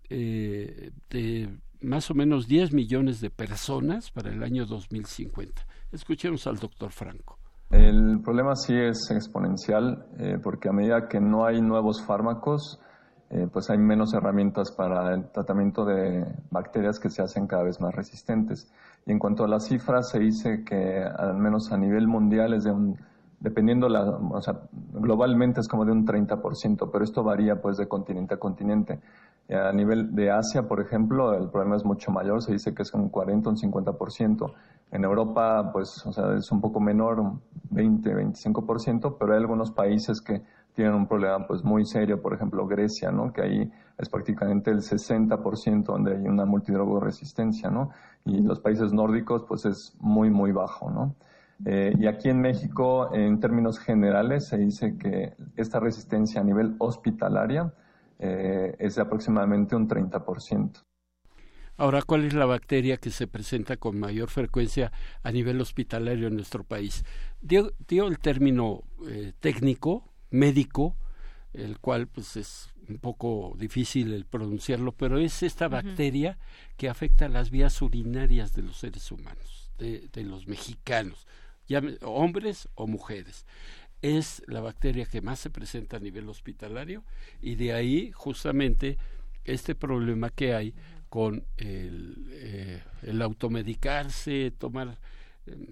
[0.10, 1.49] eh, de
[1.82, 5.62] más o menos 10 millones de personas para el año 2050.
[5.91, 7.38] Escuchemos al doctor Franco.
[7.70, 12.80] El problema sí es exponencial eh, porque a medida que no hay nuevos fármacos,
[13.30, 17.80] eh, pues hay menos herramientas para el tratamiento de bacterias que se hacen cada vez
[17.80, 18.70] más resistentes.
[19.06, 22.66] Y en cuanto a las cifras, se dice que al menos a nivel mundial es
[22.66, 22.98] de un,
[23.40, 27.88] dependiendo la, o sea, globalmente es como de un 30%, pero esto varía pues de
[27.88, 28.99] continente a continente.
[29.53, 32.94] A nivel de Asia, por ejemplo, el problema es mucho mayor, se dice que es
[32.94, 34.53] un 40 o un 50%.
[34.91, 39.72] En Europa, pues, o sea, es un poco menor, un 20, 25%, pero hay algunos
[39.72, 40.41] países que
[40.73, 43.32] tienen un problema pues muy serio, por ejemplo Grecia, ¿no?
[43.34, 47.90] que ahí es prácticamente el 60% donde hay una multidrogoresistencia, ¿no?
[48.26, 50.90] y los países nórdicos pues es muy muy bajo.
[50.90, 51.15] ¿no?
[51.65, 56.76] Eh, y aquí en México, en términos generales, se dice que esta resistencia a nivel
[56.80, 57.73] hospitalaria
[58.22, 60.84] eh, es de aproximadamente un 30%.
[61.77, 64.91] Ahora, ¿cuál es la bacteria que se presenta con mayor frecuencia
[65.23, 67.03] a nivel hospitalario en nuestro país?
[67.41, 70.95] Dio, el término eh, técnico, médico,
[71.53, 76.38] el cual pues es un poco difícil el pronunciarlo, pero es esta bacteria
[76.77, 81.26] que afecta las vías urinarias de los seres humanos, de, de los mexicanos,
[81.68, 83.45] ya, hombres o mujeres
[84.02, 87.03] es la bacteria que más se presenta a nivel hospitalario
[87.41, 88.98] y de ahí justamente
[89.44, 90.73] este problema que hay
[91.10, 94.98] con el, eh, el automedicarse, tomar
[95.45, 95.68] eh,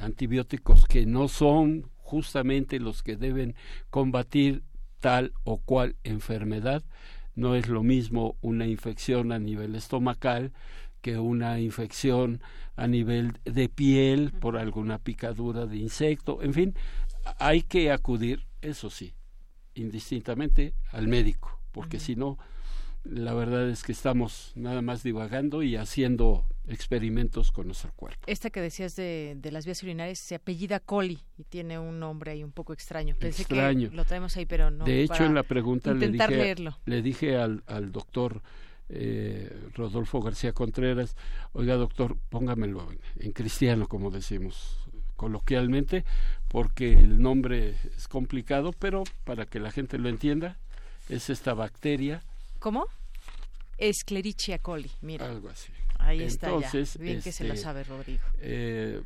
[0.00, 3.54] antibióticos que no son justamente los que deben
[3.90, 4.62] combatir
[5.00, 6.84] tal o cual enfermedad.
[7.34, 10.52] No es lo mismo una infección a nivel estomacal
[11.02, 12.40] que una infección
[12.76, 16.74] a nivel de piel por alguna picadura de insecto, en fin,
[17.38, 19.14] hay que acudir, eso sí,
[19.74, 22.38] indistintamente al médico, porque si no,
[23.04, 28.20] la verdad es que estamos nada más divagando y haciendo experimentos con nuestro cuerpo.
[28.26, 32.32] Esta que decías de, de las vías urinarias se apellida Coli y tiene un nombre
[32.32, 33.14] ahí un poco extraño.
[33.18, 33.90] Pensé extraño.
[33.90, 34.84] que lo traemos ahí, pero no.
[34.84, 36.54] De hecho, en la pregunta le dije,
[36.84, 38.42] le dije al, al doctor
[38.88, 41.16] eh, Rodolfo García Contreras,
[41.52, 42.88] oiga doctor, póngamelo
[43.18, 44.85] en cristiano, como decimos
[45.16, 46.04] coloquialmente,
[46.48, 50.56] porque el nombre es complicado, pero para que la gente lo entienda,
[51.08, 52.22] es esta bacteria.
[52.58, 52.86] ¿Cómo?
[53.78, 55.26] Escherichia coli, mira.
[55.26, 55.72] Algo así.
[55.98, 56.70] Ahí está ya.
[56.98, 58.22] Bien que se lo este, sabe Rodrigo.
[58.38, 59.02] Eh,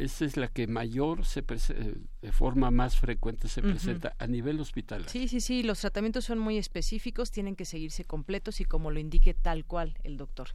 [0.00, 4.58] esa es la que mayor se eh, de forma más frecuente se presenta a nivel
[4.60, 5.06] hospital.
[5.08, 8.98] Sí, sí, sí, los tratamientos son muy específicos, tienen que seguirse completos y como lo
[8.98, 10.48] indique tal cual el doctor.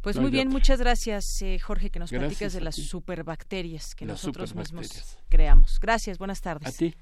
[0.00, 4.54] Pues muy bien, muchas gracias eh, Jorge que nos platicas de las superbacterias que nosotros
[4.54, 5.78] mismos creamos.
[5.80, 6.68] Gracias, buenas tardes.
[6.68, 6.94] A ti.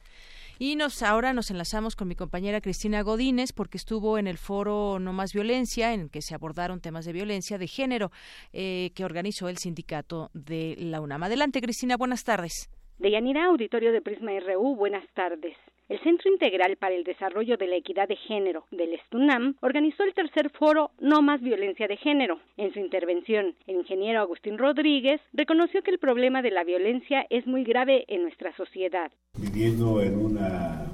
[0.59, 4.99] Y nos ahora nos enlazamos con mi compañera Cristina Godínez porque estuvo en el foro
[5.01, 8.11] No Más Violencia, en que se abordaron temas de violencia de género
[8.53, 11.25] eh, que organizó el sindicato de la UNAM.
[11.25, 12.71] Adelante, Cristina, buenas tardes.
[12.99, 15.57] Deyanira, auditorio de Prisma RU, buenas tardes.
[15.87, 20.15] El Centro Integral para el Desarrollo de la Equidad de Género del Estunam organizó el
[20.15, 22.41] tercer foro No más violencia de género.
[22.57, 27.47] En su intervención, el ingeniero Agustín Rodríguez reconoció que el problema de la violencia es
[27.47, 29.13] muy grave en nuestra sociedad.
[29.37, 30.87] Viviendo en una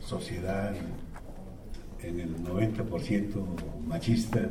[0.00, 0.74] sociedad
[2.02, 4.48] en el 90% machista,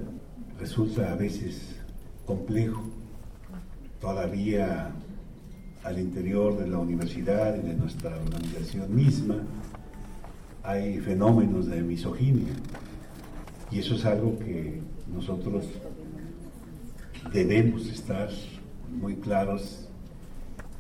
[0.60, 1.84] resulta a veces
[2.28, 2.84] complejo
[4.00, 4.92] todavía
[5.84, 9.36] al interior de la universidad y de nuestra organización misma
[10.64, 12.54] hay fenómenos de misoginia.
[13.70, 14.80] Y eso es algo que
[15.14, 15.66] nosotros
[17.34, 18.30] debemos estar
[18.90, 19.90] muy claros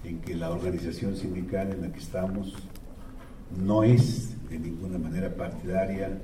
[0.03, 2.53] en que la organización sindical en la que estamos
[3.63, 6.21] no es de ninguna manera partidaria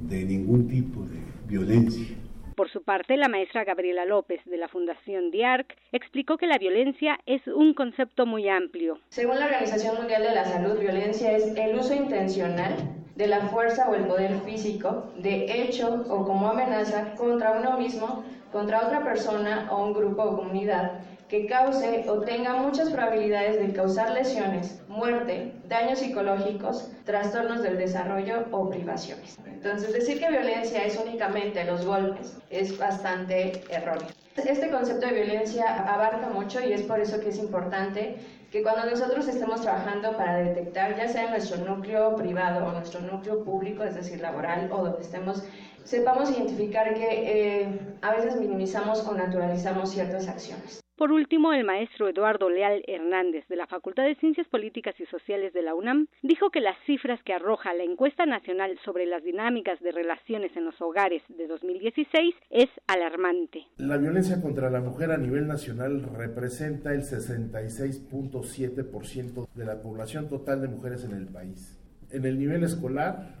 [0.00, 1.18] de ningún tipo de
[1.48, 2.16] violencia
[2.60, 7.18] por su parte, la maestra Gabriela López de la Fundación DIARC explicó que la violencia
[7.24, 8.98] es un concepto muy amplio.
[9.08, 12.76] Según la Organización Mundial de la Salud, violencia es el uso intencional
[13.16, 18.24] de la fuerza o el poder físico, de hecho o como amenaza contra uno mismo,
[18.52, 23.72] contra otra persona o un grupo o comunidad, que cause o tenga muchas probabilidades de
[23.72, 29.38] causar lesiones, muerte, daños psicológicos, trastornos del desarrollo o privaciones.
[29.46, 34.08] Entonces, decir que violencia es únicamente los golpes es bastante erróneo.
[34.36, 38.16] Este concepto de violencia abarca mucho y es por eso que es importante
[38.50, 43.00] que cuando nosotros estemos trabajando para detectar, ya sea en nuestro núcleo privado o nuestro
[43.00, 45.44] núcleo público, es decir, laboral, o donde estemos,
[45.84, 50.80] sepamos identificar que eh, a veces minimizamos o naturalizamos ciertas acciones.
[51.00, 55.54] Por último, el maestro Eduardo Leal Hernández de la Facultad de Ciencias Políticas y Sociales
[55.54, 59.80] de la UNAM dijo que las cifras que arroja la encuesta nacional sobre las dinámicas
[59.80, 63.66] de relaciones en los hogares de 2016 es alarmante.
[63.78, 70.60] La violencia contra la mujer a nivel nacional representa el 66.7% de la población total
[70.60, 71.80] de mujeres en el país.
[72.10, 73.39] En el nivel escolar,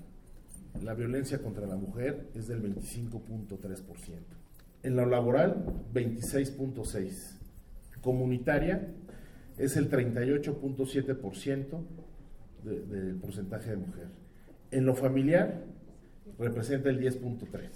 [0.82, 3.80] la violencia contra la mujer es del 25.3%.
[4.82, 7.40] En lo laboral, 26.6%
[8.00, 8.88] comunitaria
[9.58, 11.84] es el 38.7%
[12.64, 14.06] del porcentaje de mujer.
[14.70, 15.64] En lo familiar
[16.38, 17.68] representa el 10.3%.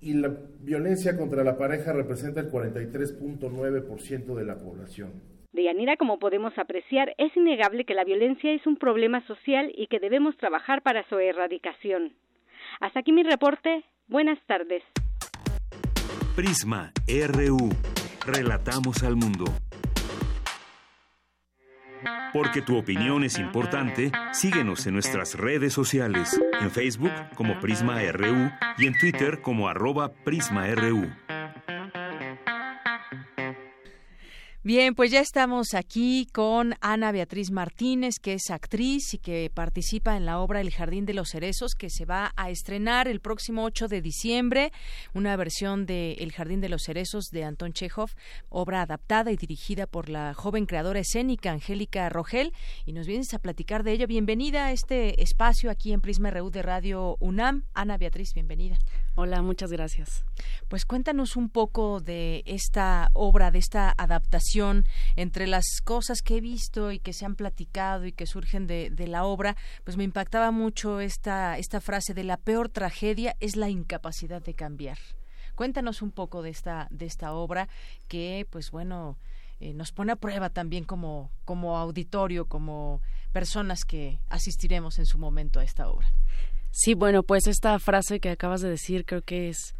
[0.00, 0.32] Y la
[0.62, 5.10] violencia contra la pareja representa el 43.9% de la población.
[5.52, 9.86] De Yanira, como podemos apreciar, es innegable que la violencia es un problema social y
[9.86, 12.12] que debemos trabajar para su erradicación.
[12.80, 13.84] Hasta aquí mi reporte.
[14.08, 14.82] Buenas tardes.
[16.36, 17.70] Prisma RU.
[18.26, 19.46] Relatamos al mundo.
[22.32, 28.50] Porque tu opinión es importante, síguenos en nuestras redes sociales, en Facebook como Prisma RU
[28.76, 31.10] y en Twitter como arroba PrismaRU.
[34.64, 40.16] Bien, pues ya estamos aquí con Ana Beatriz Martínez, que es actriz y que participa
[40.16, 43.62] en la obra El Jardín de los Cerezos, que se va a estrenar el próximo
[43.62, 44.72] 8 de diciembre,
[45.14, 48.10] una versión de El Jardín de los Cerezos de Anton Chekhov,
[48.48, 52.52] obra adaptada y dirigida por la joven creadora escénica Angélica Rogel.
[52.84, 54.08] Y nos vienes a platicar de ello.
[54.08, 57.62] Bienvenida a este espacio aquí en Prisma RU de Radio UNAM.
[57.74, 58.76] Ana Beatriz, bienvenida.
[59.14, 60.24] Hola, muchas gracias.
[60.68, 64.48] Pues cuéntanos un poco de esta obra, de esta adaptación,
[65.16, 69.06] entre las cosas que he visto y que se han platicado y que surgen de,
[69.06, 73.68] la obra, pues me impactaba mucho esta, esta frase de la peor tragedia es la
[73.68, 74.98] incapacidad de cambiar.
[75.54, 77.68] Cuéntanos un poco de esta, de esta obra
[78.06, 79.16] que, pues bueno,
[79.60, 83.00] eh, nos pone a prueba también como, como auditorio, como
[83.32, 86.08] personas que asistiremos en su momento a esta obra.
[86.70, 89.74] Sí, bueno, pues esta frase que acabas de decir creo que es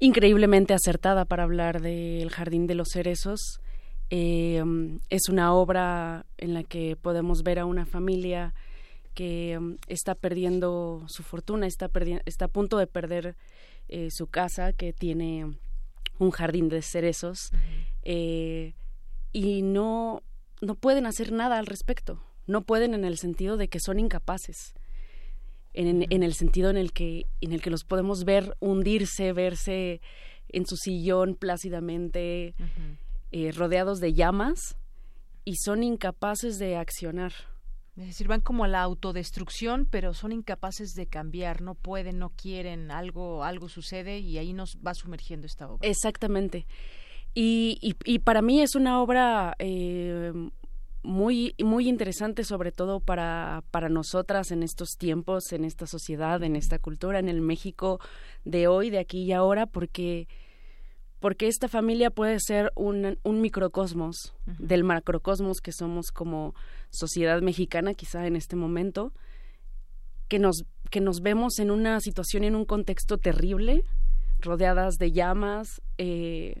[0.00, 3.60] increíblemente acertada para hablar del Jardín de los Cerezos.
[4.10, 4.62] Eh,
[5.10, 8.54] es una obra en la que podemos ver a una familia
[9.14, 11.90] que um, está perdiendo su fortuna, está,
[12.26, 13.36] está a punto de perder
[13.88, 15.56] eh, su casa, que tiene
[16.18, 17.50] un jardín de cerezos,
[18.02, 18.74] eh,
[19.32, 20.22] y no,
[20.60, 22.22] no pueden hacer nada al respecto.
[22.46, 24.74] No pueden en el sentido de que son incapaces.
[25.72, 30.00] En, el sentido en el que en el que los podemos ver hundirse, verse
[30.48, 32.54] en su sillón plácidamente,
[33.36, 34.76] eh, rodeados de llamas
[35.44, 37.32] y son incapaces de accionar.
[37.96, 42.30] Es decir, van como a la autodestrucción, pero son incapaces de cambiar, no pueden, no
[42.30, 45.88] quieren, algo, algo sucede y ahí nos va sumergiendo esta obra.
[45.88, 46.64] Exactamente.
[47.34, 50.32] Y, y, para mí es una obra eh,
[51.02, 56.54] muy, muy interesante, sobre todo para, para nosotras en estos tiempos, en esta sociedad, en
[56.54, 57.98] esta cultura, en el México
[58.44, 60.28] de hoy, de aquí y ahora, porque,
[61.24, 66.54] porque esta familia puede ser un, un microcosmos del macrocosmos que somos como
[66.90, 69.10] sociedad mexicana, quizá en este momento,
[70.28, 73.84] que nos, que nos vemos en una situación, en un contexto terrible,
[74.38, 76.60] rodeadas de llamas, eh,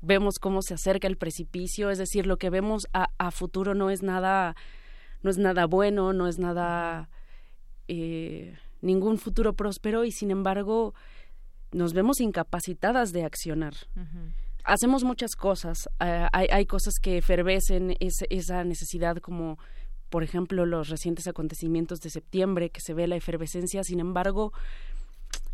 [0.00, 4.02] vemos cómo se acerca el precipicio, es decir, lo que vemos a, futuro no es
[4.02, 4.56] nada,
[5.22, 7.08] no es nada bueno, no es nada
[7.86, 10.94] eh, ningún futuro próspero y sin embargo
[11.72, 13.74] nos vemos incapacitadas de accionar.
[14.64, 19.58] Hacemos muchas cosas, eh, hay, hay, cosas que efervecen esa necesidad como
[20.10, 24.52] por ejemplo los recientes acontecimientos de septiembre que se ve la efervescencia, sin embargo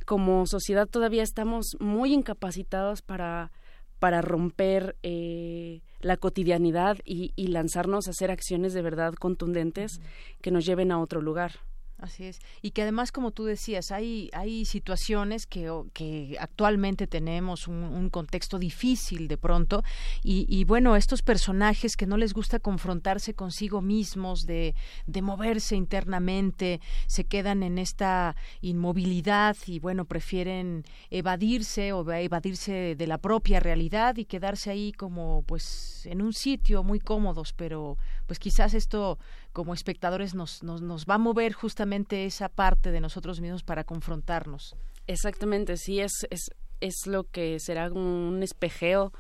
[0.04, 3.52] como sociedad todavía estamos muy incapacitados para
[3.98, 10.00] para romper eh, la cotidianidad y, lanzarnos a hacer acciones de verdad contundentes
[10.42, 11.52] que nos lleven a otro lugar.
[11.98, 12.40] Así es.
[12.60, 18.58] Y que además, como tú decías, hay, hay situaciones que, que actualmente tenemos un, contexto
[18.58, 19.82] difícil de pronto
[20.22, 24.74] y, bueno, estos personajes que no les gusta confrontarse consigo mismos, de,
[25.06, 33.06] de moverse internamente, se quedan en esta inmovilidad y bueno, prefieren evadirse o evadirse de
[33.06, 37.96] la propia realidad y quedarse ahí como pues en un sitio muy cómodos, pero
[38.26, 39.18] pues quizás esto
[39.56, 43.84] como espectadores nos, nos, nos va a mover justamente esa parte de nosotros mismos para
[43.84, 44.76] confrontarnos.
[45.06, 46.50] Exactamente, sí, es, es,
[46.82, 49.14] es lo que será un espejeo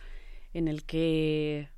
[0.52, 1.70] en el que,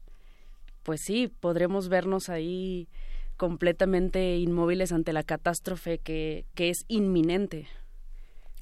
[0.82, 2.88] pues sí, podremos vernos ahí
[3.36, 7.68] completamente inmóviles ante la catástrofe que, que es inminente.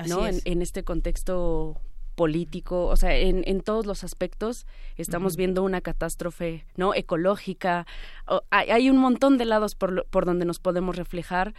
[0.06, 0.26] ¿no?
[0.26, 1.80] En, en, este contexto
[2.16, 4.66] político, o sea, en, en todos los aspectos
[4.96, 6.94] estamos viendo una catástrofe, ¿no?
[6.94, 7.86] Ecológica.
[8.50, 11.54] hay, un montón de lados por, por donde nos podemos reflejar.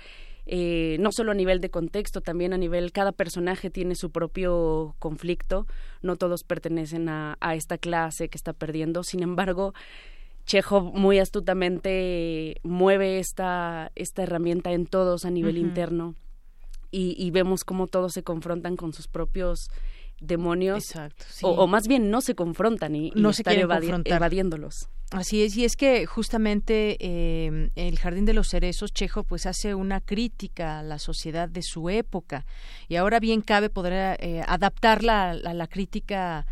[0.48, 4.96] Eh, no solo a nivel de contexto, también a nivel, cada personaje tiene su propio
[4.98, 5.68] conflicto,
[6.02, 9.74] no todos pertenecen a, a esta clase que está perdiendo, sin embargo,
[10.46, 16.16] Chekhov muy astutamente mueve esta, esta herramienta en todos a nivel interno
[16.90, 19.70] y, y, vemos cómo todos se confrontan con sus propios
[20.19, 20.94] demonios
[21.41, 23.57] o, más bien no se confrontan y, no se están
[24.06, 24.89] evadiéndolos.
[25.11, 29.73] Así es, y es que justamente eh, el Jardín de los Cerezos, Chejo, pues hace
[29.73, 32.45] una crítica a la sociedad de su época
[32.89, 36.45] y ahora bien cabe poder eh, adaptarla a, la crítica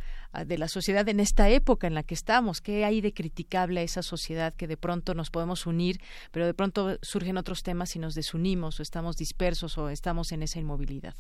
[0.45, 2.61] de la sociedad en esta época en la que estamos.
[2.61, 5.99] ¿Qué hay de criticable a esa sociedad que de pronto nos podemos unir,
[6.31, 10.43] pero de pronto surgen otros temas y nos desunimos o estamos dispersos o estamos en
[10.43, 11.15] esa inmovilidad?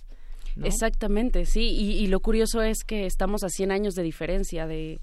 [0.63, 1.61] Exactamente, sí.
[1.61, 4.99] Y, lo curioso es que estamos a 100 años de diferencia de,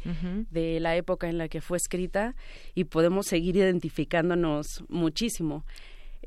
[0.50, 2.34] de la época en la que fue escrita
[2.74, 5.64] y podemos seguir identificándonos muchísimo.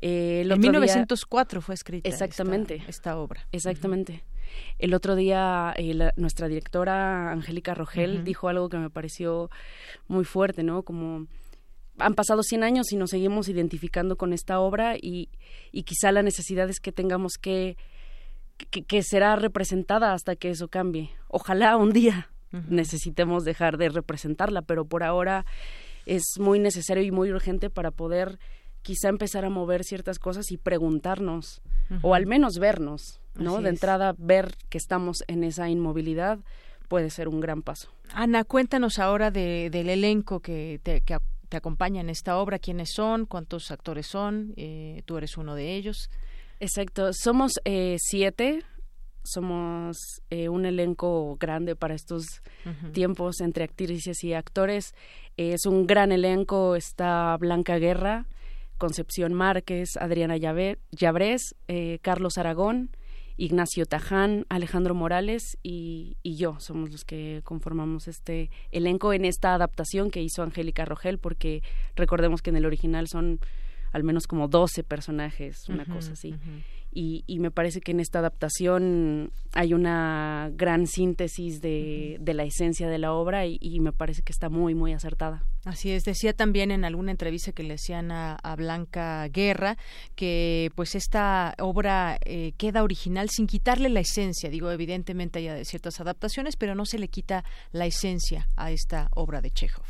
[0.00, 3.46] Eh, en 1904 fue escrita exactamente esta, obra.
[3.52, 4.24] Exactamente.
[4.78, 9.50] El otro día eh, nuestra directora Angélica Rogel dijo algo que me pareció
[10.06, 10.82] muy fuerte, ¿no?
[10.82, 11.26] Como
[11.98, 15.30] han pasado 100 años y nos seguimos identificando con esta obra y,
[15.72, 17.76] y quizá la necesidad es que tengamos que
[18.56, 21.10] que, será representada hasta que eso cambie.
[21.28, 22.30] Ojalá un día
[22.68, 25.44] necesitemos dejar de representarla, pero por ahora
[26.06, 28.38] es muy necesario y muy urgente para poder
[28.82, 31.60] quizá empezar a mover ciertas cosas y preguntarnos,
[32.02, 33.60] o al menos vernos, ¿no?
[33.60, 36.38] de entrada, ver que estamos en esa inmovilidad
[36.88, 37.90] puede ser un gran paso.
[38.12, 41.18] Ana, cuéntanos ahora de, del elenco que te, que
[41.48, 45.74] te acompaña en esta obra, quiénes son, cuántos actores son, eh, tú eres uno de
[45.74, 46.10] ellos.
[46.58, 48.62] Exacto, somos eh, siete,
[49.22, 52.42] somos eh, un elenco grande para estos
[52.92, 54.94] tiempos entre actrices y actores.
[55.36, 58.26] es un gran elenco, está Blanca Guerra,
[58.78, 62.90] Concepción Márquez, Adriana Llabrés, eh, Carlos Aragón,
[63.38, 66.58] Ignacio Taján, Alejandro Morales y, y, yo.
[66.58, 71.62] Somos los que conformamos este elenco en esta adaptación que hizo Angélica Rogel, porque
[71.96, 73.40] recordemos que en el original son
[73.96, 76.34] al menos como 12 personajes, una cosa así.
[76.92, 82.44] y, y, me parece que en esta adaptación hay una gran síntesis de, de la
[82.44, 85.44] esencia de la obra y, me parece que está muy, muy acertada.
[85.64, 89.78] Así es, decía también en alguna entrevista que le hacían a, Blanca Guerra
[90.14, 94.50] que pues esta obra eh, queda original sin quitarle la esencia.
[94.50, 99.40] Digo, evidentemente hay ciertas adaptaciones, pero no se le quita la esencia a esta obra
[99.40, 99.86] de Chekhov.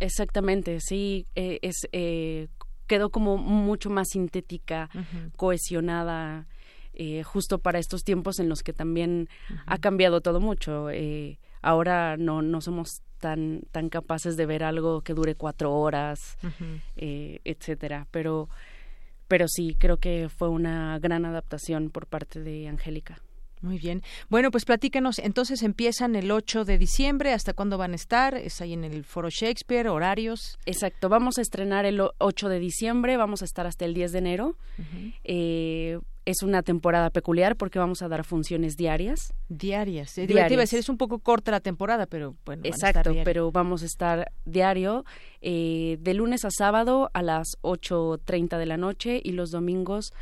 [0.00, 2.48] Exactamente, sí, eh, es eh,
[2.90, 4.90] quedó como mucho más sintética,
[5.36, 6.48] cohesionada,
[6.92, 9.28] eh, justo para estos tiempos en los que también
[9.64, 10.90] ha cambiado todo mucho.
[10.90, 16.36] Eh, ahora no, no somos tan, tan capaces de ver algo que dure cuatro horas,
[16.96, 18.08] eh, etcétera.
[18.10, 18.48] Pero,
[19.28, 23.22] pero sí, creo que fue una gran adaptación por parte de Angélica.
[23.62, 24.02] Muy bien.
[24.28, 25.18] Bueno, pues platícanos.
[25.18, 27.32] Entonces empiezan el 8 de diciembre.
[27.32, 28.34] ¿Hasta cuándo van a estar?
[28.34, 29.88] ¿Es ahí en el Foro Shakespeare?
[29.88, 30.58] ¿Horarios?
[30.66, 31.08] Exacto.
[31.08, 33.16] Vamos a estrenar el 8 de diciembre.
[33.16, 34.56] Vamos a estar hasta el 10 de enero.
[35.24, 39.32] eh, es una temporada peculiar porque vamos a dar funciones diarias.
[39.48, 40.16] Diarias.
[40.18, 40.72] Eh, diarias.
[40.72, 42.62] es un poco corta la temporada, pero bueno.
[42.64, 45.04] Exacto, pero vamos a estar diario
[45.40, 50.18] eh, de lunes a sábado a las 8.30 de la noche y los domingos a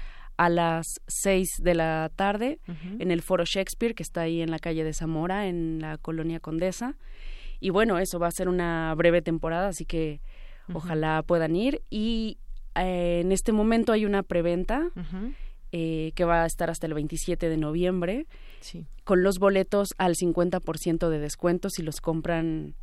[0.48, 2.60] las 6 de la tarde
[3.00, 6.38] en el Foro Shakespeare, que está ahí en la calle de Zamora, en la colonia
[6.38, 6.96] Condesa.
[7.60, 10.20] Y bueno, eso va a ser una breve temporada, así que
[10.72, 11.82] ojalá puedan ir.
[11.90, 12.38] Y
[12.76, 14.90] eh, en este momento hay una preventa
[15.72, 18.26] eh, que va a estar hasta el 27 de noviembre,
[19.04, 22.74] con los boletos al 50% de descuento si los compran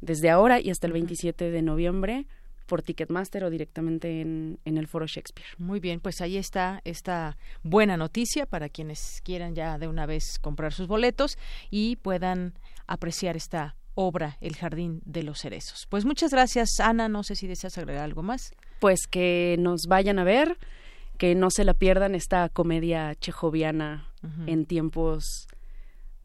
[0.00, 2.26] desde ahora y hasta el 27 de noviembre
[2.66, 5.48] por Ticketmaster o directamente en, en, el Foro Shakespeare.
[5.58, 10.38] Muy bien, pues ahí está esta buena noticia para quienes quieran ya de una vez
[10.40, 11.38] comprar sus boletos
[11.70, 12.54] y puedan
[12.86, 15.86] apreciar esta obra El Jardín de los Cerezos.
[15.88, 17.08] Pues muchas gracias, Ana.
[17.08, 18.52] No sé si deseas agregar algo más.
[18.80, 20.58] Pues que nos vayan a ver,
[21.18, 24.08] que no se la pierdan esta comedia chejoviana
[24.46, 25.48] en tiempos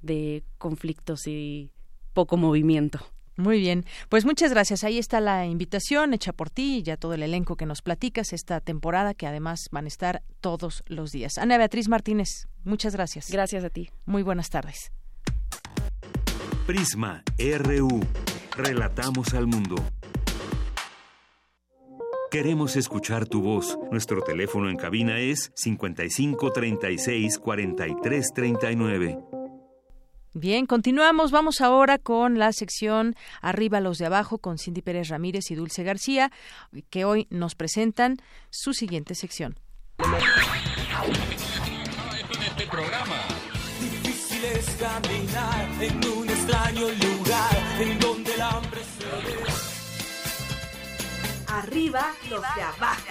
[0.02, 1.72] de conflictos y
[2.14, 3.00] poco movimiento.
[3.38, 4.84] Muy bien, pues muchas gracias.
[4.84, 8.34] Ahí está la invitación hecha por ti y ya todo el elenco que nos platicas
[8.34, 11.38] esta temporada que además van a estar todos los días.
[11.38, 13.30] Ana Beatriz Martínez, muchas gracias.
[13.30, 13.92] Gracias a ti.
[14.06, 14.92] Muy buenas tardes.
[16.66, 18.02] Prisma RU.
[18.58, 19.76] Relatamos al mundo.
[22.30, 23.78] Queremos escuchar tu voz.
[23.90, 29.37] Nuestro teléfono en cabina es 55 36 43 39.
[30.40, 31.32] Bien, continuamos.
[31.32, 35.82] Vamos ahora con la sección Arriba los de abajo con Cindy Pérez Ramírez y Dulce
[35.84, 36.32] García,
[36.92, 38.18] que hoy nos presentan
[38.52, 39.58] su siguiente sección.
[42.40, 43.24] Este programa.
[43.80, 49.38] Difícil es caminar en un extraño lugar en donde el hambre se ve.
[51.48, 53.08] Arriba los de abajo.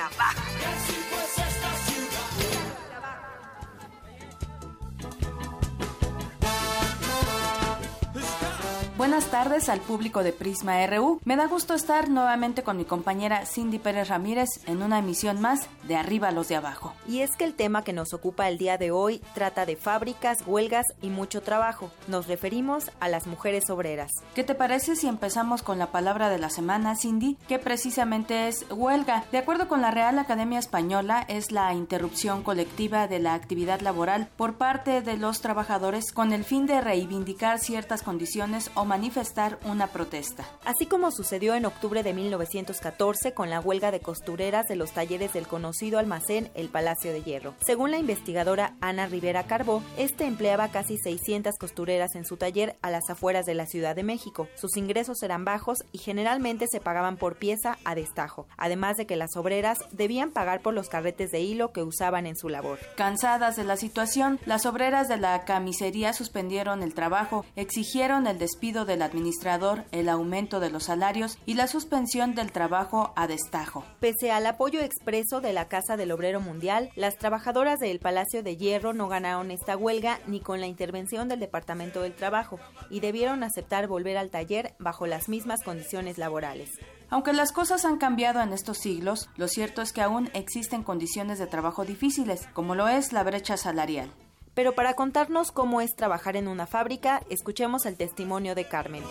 [8.97, 11.21] Buenas tardes al público de Prisma RU.
[11.27, 15.69] Me da gusto estar nuevamente con mi compañera Cindy Pérez Ramírez en una emisión más
[15.83, 16.95] de Arriba los de Abajo.
[17.07, 20.39] Y es que el tema que nos ocupa el día de hoy trata de fábricas,
[20.47, 21.91] huelgas y mucho trabajo.
[22.09, 24.11] Nos referimos a las mujeres obreras.
[24.35, 27.37] ¿Qué te parece si empezamos con la palabra de la semana, Cindy?
[27.49, 29.25] Que precisamente es huelga.
[29.31, 34.29] De acuerdo con la Real Academia Española, es la interrupción colectiva de la actividad laboral
[34.39, 39.89] por parte de los trabajadores con el fin de reivindicar ciertas condiciones o manifestar una
[39.89, 40.45] protesta.
[40.65, 45.33] Así como sucedió en octubre de 1914 con la huelga de costureras de los talleres
[45.33, 47.55] del conocido almacén El Palacio de Hierro.
[47.65, 52.91] Según la investigadora Ana Rivera Carbó, este empleaba casi 600 costureras en su taller a
[52.91, 54.49] las afueras de la Ciudad de México.
[54.57, 59.17] Sus ingresos eran bajos y generalmente se pagaban por pieza a destajo, además de que
[59.17, 62.79] las obreras debían pagar por los carretes de hilo que usaban en su labor.
[62.97, 68.76] Cansadas de la situación, las obreras de la camisería suspendieron el trabajo, exigieron el despido
[68.85, 73.85] del administrador, el aumento de los salarios y la suspensión del trabajo a destajo.
[74.01, 78.57] Pese al apoyo expreso de la Casa del Obrero Mundial, las trabajadoras del Palacio de
[78.57, 82.59] Hierro no ganaron esta huelga ni con la intervención del Departamento del Trabajo
[82.91, 86.71] y debieron aceptar volver al taller bajo las mismas condiciones laborales.
[87.09, 91.39] Aunque las cosas han cambiado en estos siglos, lo cierto es que aún existen condiciones
[91.39, 94.13] de trabajo difíciles, como lo es la brecha salarial.
[94.57, 99.05] Pero para contarnos cómo es trabajar en una fábrica, escuchemos el testimonio de Carmen.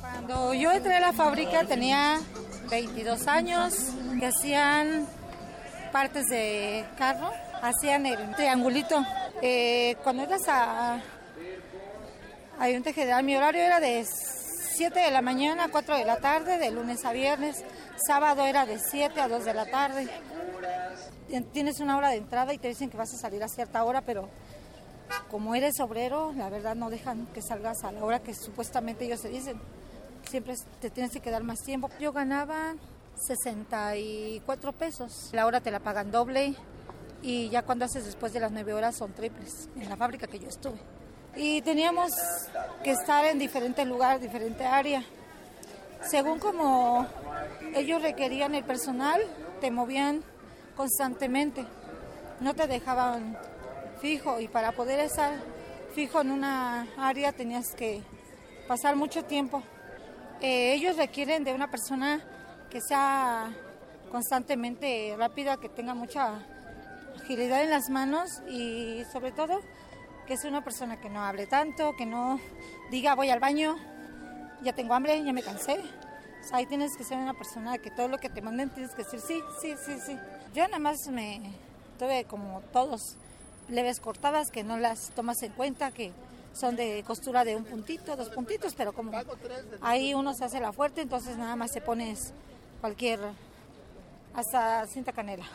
[0.00, 2.20] Cuando yo entré a la fábrica tenía
[2.68, 3.74] 22 años,
[4.18, 5.06] que hacían
[5.92, 7.30] partes de carro,
[7.62, 9.00] hacían el triangulito.
[9.40, 11.00] Eh, cuando ibas a
[12.58, 16.58] Ayunta General, mi horario era de 7 de la mañana a 4 de la tarde,
[16.58, 17.64] de lunes a viernes.
[18.04, 20.10] Sábado era de 7 a 2 de la tarde
[21.52, 24.02] tienes una hora de entrada y te dicen que vas a salir a cierta hora,
[24.02, 24.28] pero
[25.30, 29.20] como eres obrero, la verdad no dejan que salgas a la hora que supuestamente ellos
[29.20, 29.60] te dicen.
[30.28, 31.90] Siempre te tienes que quedar más tiempo.
[31.98, 32.74] Yo ganaba
[33.16, 35.30] 64 pesos.
[35.32, 36.54] La hora te la pagan doble
[37.22, 40.38] y ya cuando haces después de las 9 horas son triples en la fábrica que
[40.38, 40.78] yo estuve.
[41.36, 42.10] Y teníamos
[42.82, 45.04] que estar en diferente lugar, diferente área.
[46.02, 47.06] Según como
[47.74, 49.20] ellos requerían el personal,
[49.60, 50.22] te movían
[50.80, 51.66] constantemente.
[52.40, 53.36] No te dejaban
[54.00, 55.34] fijo y para poder estar
[55.94, 58.00] fijo en una área tenías que
[58.66, 59.62] pasar mucho tiempo.
[60.40, 62.24] Eh, ellos requieren de una persona
[62.70, 63.50] que sea
[64.10, 66.46] constantemente rápida, que tenga mucha
[67.20, 69.60] agilidad en las manos y sobre todo
[70.26, 72.40] que sea una persona que no hable tanto, que no
[72.90, 73.76] diga voy al baño,
[74.62, 75.78] ya tengo hambre, ya me cansé.
[76.52, 79.20] ahí tienes que ser una persona que todo lo que te manden tienes que decir
[79.20, 80.18] sí, sí, sí, sí.
[80.54, 81.40] Yo nada más me
[81.96, 83.14] tuve como todos
[83.68, 86.12] leves cortadas que no las tomas en cuenta, que
[86.52, 89.12] son de costura de un puntito, dos puntitos, pero como
[89.80, 92.32] ahí uno se hace la fuerte, entonces nada más se pones
[92.80, 93.20] cualquier,
[94.34, 95.46] hasta cinta canela.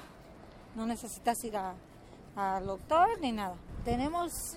[0.75, 3.55] No necesitas ir al doctor ni nada.
[3.83, 4.55] Tenemos,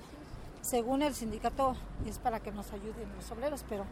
[0.60, 1.74] según el sindicato,
[2.06, 3.84] es para que nos ayuden los obreros, pero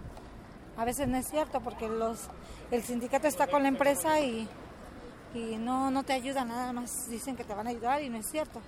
[0.77, 2.29] a veces no es cierto porque los,
[2.71, 4.49] el sindicato está con la empresa y
[5.37, 7.09] y no, no te ayuda nada más.
[7.09, 8.61] Dicen que te van a ayudar y no es cierto.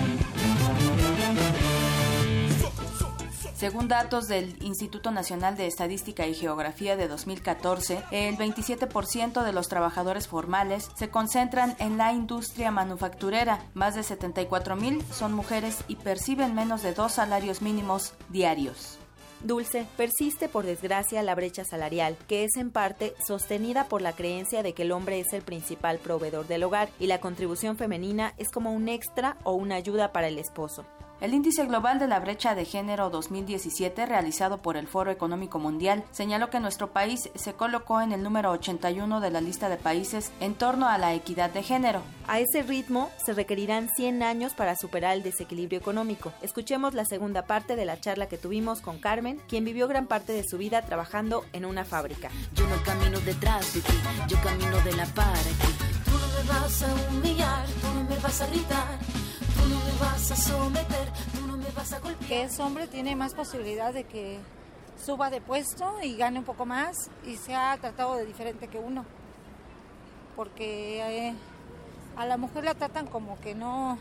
[3.55, 9.69] Según datos del Instituto Nacional de Estadística y Geografía de 2014, el 27% de los
[9.69, 13.63] trabajadores formales se concentran en la industria manufacturera.
[13.73, 18.99] Más de 74 mil son mujeres y perciben menos de dos salarios mínimos diarios.
[19.43, 24.63] Dulce, persiste por desgracia la brecha salarial, que es en parte sostenida por la creencia
[24.63, 28.49] de que el hombre es el principal proveedor del hogar y la contribución femenina es
[28.49, 30.85] como un extra o una ayuda para el esposo.
[31.23, 36.03] El Índice Global de la Brecha de Género 2017, realizado por el Foro Económico Mundial,
[36.11, 40.33] señaló que nuestro país se colocó en el número 81 de la lista de países
[40.41, 42.01] en torno a la equidad de género.
[42.27, 46.33] A ese ritmo se requerirán 100 años para superar el desequilibrio económico.
[46.41, 50.33] Escuchemos la segunda parte de la charla que tuvimos con Carmen, quien vivió gran parte
[50.33, 52.31] de su vida trabajando en una fábrica.
[52.53, 53.93] Yo no camino detrás de ti,
[54.27, 55.71] yo camino de la para ti.
[56.03, 59.23] Tú no me vas a humillar, tú no me vas a gritar
[59.55, 62.29] Tú no me vas a someter, tú no me vas a golpear.
[62.29, 64.39] Que ese hombre tiene más posibilidad de que
[65.03, 69.05] suba de puesto y gane un poco más y sea tratado de diferente que uno.
[70.35, 71.33] Porque eh,
[72.15, 73.97] a la mujer la tratan como que no,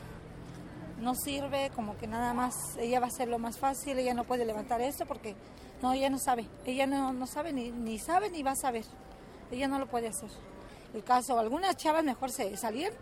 [1.01, 4.25] no sirve, como que nada más ella va a hacer lo más fácil, ella no
[4.25, 5.35] puede levantar esto porque
[5.83, 8.85] no, ella no sabe, ella no, no sabe ni, ni sabe ni va a saber,
[9.51, 10.31] ella no lo puede hacer.
[10.95, 12.93] El caso, algunas chavas mejor se salían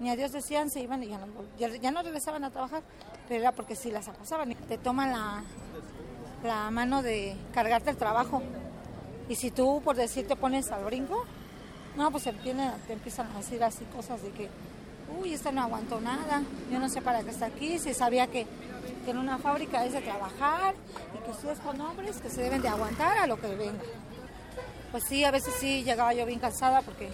[0.00, 1.26] ni a Dios decían, se iban y ya no,
[1.58, 2.82] ya, no regresaban a trabajar,
[3.28, 4.54] pero era porque sí las acosaban.
[4.54, 5.42] Te toman la,
[6.42, 8.42] la mano de cargarte el trabajo.
[9.28, 11.24] Y si tú, por decir, te pones al brinco,
[11.96, 14.48] no, pues te, te empiezan a decir así cosas de que,
[15.20, 18.46] uy, esta no aguantó nada, yo no sé para qué está aquí, si sabía que,
[19.04, 20.74] que en una fábrica es de trabajar
[21.14, 23.82] y que ustedes son hombres que se deben de aguantar a lo que venga.
[24.92, 27.10] Pues sí, a veces sí llegaba yo bien cansada porque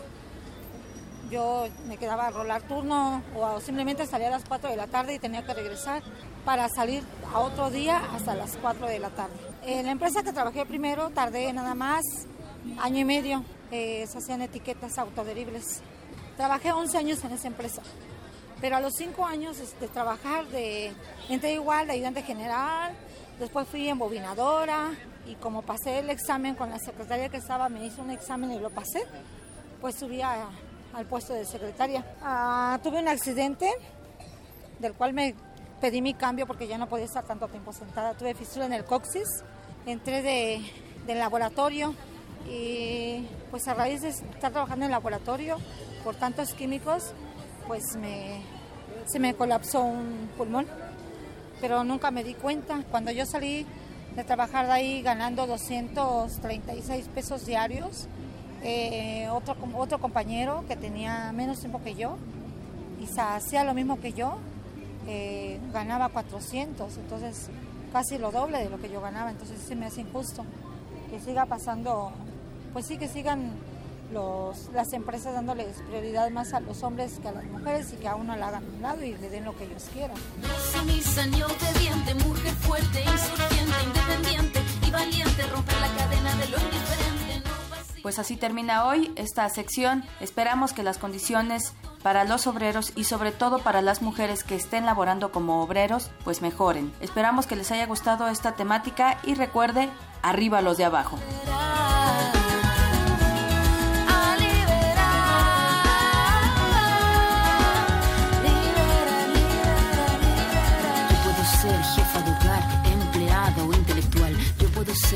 [1.31, 5.15] yo me quedaba a rolar turno o simplemente salía a las 4 de la tarde
[5.15, 6.03] y tenía que regresar
[6.45, 9.35] para salir a otro día hasta las 4 de la tarde.
[9.65, 12.03] En la empresa que trabajé primero tardé nada más
[12.79, 15.81] año y medio, eh, se hacían etiquetas autoderibles.
[16.37, 17.83] Trabajé 11 años en esa empresa,
[18.61, 20.93] pero a los 5 años de este, trabajar de,
[21.29, 22.93] entré igual de ayudante general,
[23.39, 24.91] después fui embobinadora
[25.27, 28.59] y como pasé el examen con la secretaria que estaba, me hizo un examen y
[28.59, 29.05] lo pasé,
[29.81, 30.47] pues subí a
[30.97, 32.05] al puesto de secretaria.
[32.23, 33.71] Ah, tuve un accidente
[34.79, 35.35] del cual me
[35.79, 38.15] pedí mi cambio porque ya no podía estar tanto tiempo sentada.
[38.15, 39.29] Tuve fisura en el coxis,
[39.85, 40.63] entré de,
[41.07, 41.95] del laboratorio
[42.49, 45.59] y pues a raíz de estar trabajando en el laboratorio
[46.03, 47.13] por tantos químicos,
[47.67, 48.41] pues me,
[49.05, 50.67] se me colapsó un pulmón,
[51.61, 52.83] pero nunca me di cuenta.
[52.91, 53.67] Cuando yo salí
[54.15, 58.09] de trabajar de ahí ganando 236 pesos diarios,
[58.63, 62.17] eh, otro, otro compañero que tenía menos tiempo que yo
[63.01, 64.39] y hacía lo mismo que yo,
[65.07, 67.49] eh, ganaba 400, entonces
[67.93, 70.45] casi lo doble de lo que yo ganaba, entonces se me hace injusto
[71.11, 72.13] que siga pasando,
[72.73, 73.53] pues sí que sigan
[74.13, 78.09] los, las empresas dándoles prioridad más a los hombres que a las mujeres y que
[78.09, 80.17] a uno la hagan a un lado y le den lo que ellos quieran.
[82.15, 87.16] mujer fuerte, insurgente, independiente y valiente, romper la cadena de lo indiferente.
[88.07, 90.05] Pues así termina hoy esta sección.
[90.21, 91.73] Esperamos que las condiciones
[92.05, 96.41] para los obreros y sobre todo para las mujeres que estén laborando como obreros pues
[96.41, 96.93] mejoren.
[97.01, 99.89] Esperamos que les haya gustado esta temática y recuerde,
[100.23, 101.19] arriba los de abajo.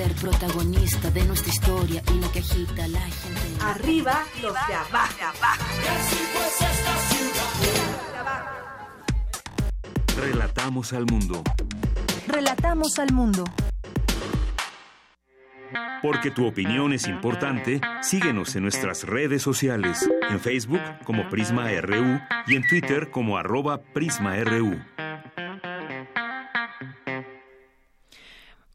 [0.00, 3.62] Ser protagonista de nuestra historia y la que agita la gente.
[3.62, 5.12] Arriba los de abajo.
[10.16, 11.42] Relatamos al mundo.
[12.26, 13.44] Relatamos al mundo.
[16.02, 22.18] Porque tu opinión es importante, síguenos en nuestras redes sociales, en Facebook como Prisma RU
[22.46, 24.80] y en Twitter como arroba PrismaRU.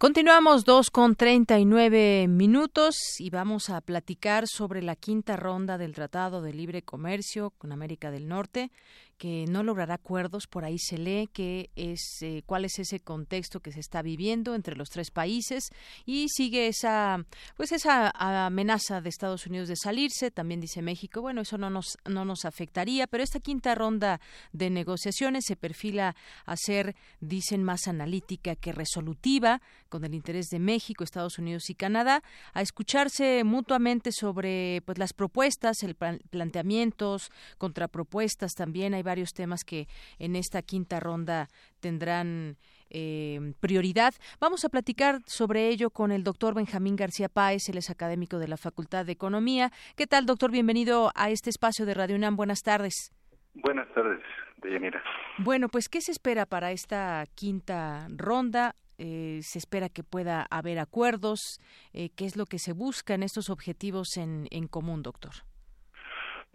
[0.06, 5.80] Continuamos dos con treinta y nueve minutos y vamos a platicar sobre la quinta ronda
[5.80, 8.70] del Tratado de Libre Comercio con América del Norte
[9.18, 10.48] que no logrará acuerdos.
[10.48, 14.56] Por ahí se lee que es eh, cuál es ese contexto que se está viviendo
[14.56, 15.70] entre los tres países
[16.06, 17.26] y sigue esa
[17.56, 18.12] pues esa
[18.46, 20.32] amenaza de Estados Unidos de salirse.
[20.32, 24.20] También dice México, bueno, eso no nos no nos afectaría, pero esta quinta ronda
[24.52, 26.16] de negociaciones se perfila
[26.46, 31.76] a ser, dicen, más analítica que resolutiva con el interés de México, Estados Unidos y
[31.76, 32.22] Canadá
[32.54, 39.88] a escucharse mutuamente sobre pues las propuestas, el planteamientos, contrapropuestas también hay varios temas que
[40.20, 41.48] en esta quinta ronda
[41.80, 42.58] tendrán
[42.90, 44.14] eh, prioridad.
[44.42, 48.50] Vamos a platicar sobre ello con el doctor Benjamín García Páez, él es académico de
[48.50, 49.72] la Facultad de Economía.
[49.96, 50.52] ¿Qué tal, doctor?
[50.52, 52.36] Bienvenido a este espacio de Radio UNAM.
[52.36, 53.14] Buenas tardes.
[53.54, 54.22] Buenas tardes,
[54.62, 55.02] Deyanira.
[55.38, 58.76] Bueno, pues, ¿qué se espera para esta quinta ronda?
[58.98, 61.60] Eh, se espera que pueda haber acuerdos.
[61.94, 65.32] Eh, ¿Qué es lo que se busca en estos objetivos en, en común, doctor?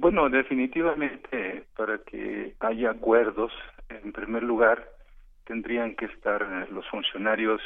[0.01, 3.53] Bueno, definitivamente para que haya acuerdos,
[3.91, 4.89] en primer lugar,
[5.45, 7.61] tendrían que estar eh, los funcionarios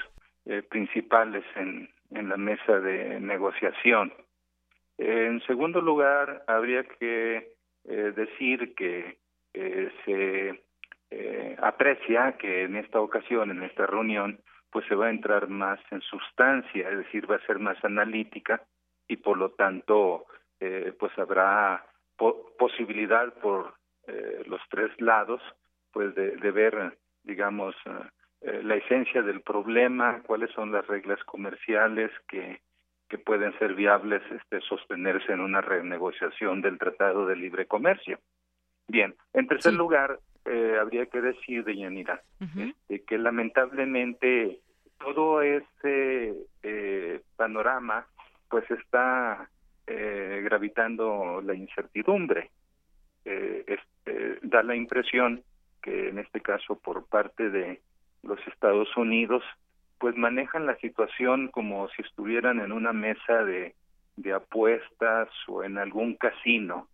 [0.44, 4.12] eh, principales en, la mesa de negociación.
[4.98, 7.52] En segundo lugar, habría que
[7.84, 9.16] eh, decir que
[10.04, 10.60] se
[11.62, 14.40] aprecia que en esta ocasión, en esta reunión,
[14.72, 18.60] pues se va a entrar más en sustancia, es decir, va a ser más analítica
[19.06, 20.26] y por lo tanto,
[20.98, 21.84] pues habrá
[22.16, 23.74] posibilidad por
[24.06, 25.40] eh, los tres lados
[25.92, 27.90] pues de, de ver digamos eh,
[28.42, 32.60] eh, la esencia del problema cuáles son las reglas comerciales que
[33.08, 38.18] que pueden ser viables este sostenerse en una renegociación del tratado de libre comercio.
[38.88, 42.22] Bien en tercer lugar eh, habría que decir de Yanira
[43.06, 44.60] que lamentablemente
[44.98, 48.06] todo ese eh, panorama
[48.48, 49.48] pues está
[49.86, 52.50] eh, gravitando la incertidumbre.
[53.24, 55.42] Eh, este, da la impresión
[55.82, 57.80] que en este caso por parte de
[58.22, 59.42] los Estados Unidos
[59.98, 63.74] pues manejan la situación como si estuvieran en una mesa de,
[64.16, 66.88] de apuestas o en algún casino,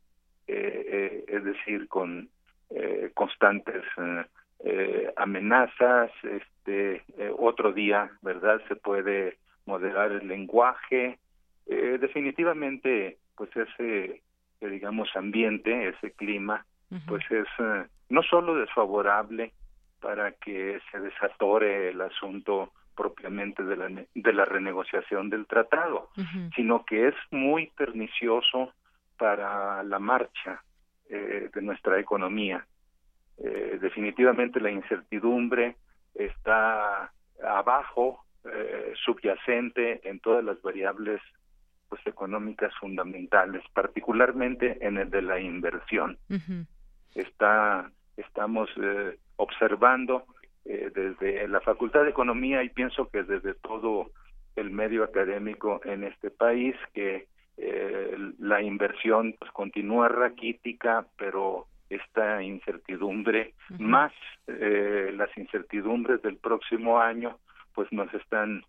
[0.47, 2.29] eh, eh es decir, con
[2.71, 3.85] eh, constantes
[5.17, 7.03] amenazas, este
[7.39, 8.61] otro día, ¿verdad?
[8.69, 11.19] Se puede moderar el lenguaje,
[11.71, 14.23] eh, definitivamente, pues ese,
[14.61, 16.67] eh, digamos, ambiente, ese clima,
[17.07, 19.53] pues es eh, no solo desfavorable
[20.01, 26.11] para que se desatore el asunto propiamente de la, de la renegociación del tratado,
[26.57, 28.73] sino que es muy pernicioso
[29.17, 30.65] para la marcha
[31.09, 32.67] eh, de nuestra economía.
[33.39, 35.77] Eh, definitivamente la incertidumbre
[36.15, 41.21] está abajo, eh, subyacente en todas las variables
[41.91, 46.17] pues económicas fundamentales, particularmente en el de la inversión.
[47.15, 50.25] Está estamos eh, observando
[50.65, 54.11] eh, desde la Facultad de Economía y pienso que desde todo
[54.57, 57.27] el medio académico en este país que
[57.57, 64.13] eh, la inversión pues continúa raquítica, pero esta incertidumbre más
[64.47, 67.39] las incertidumbres del próximo año
[67.75, 68.63] pues nos están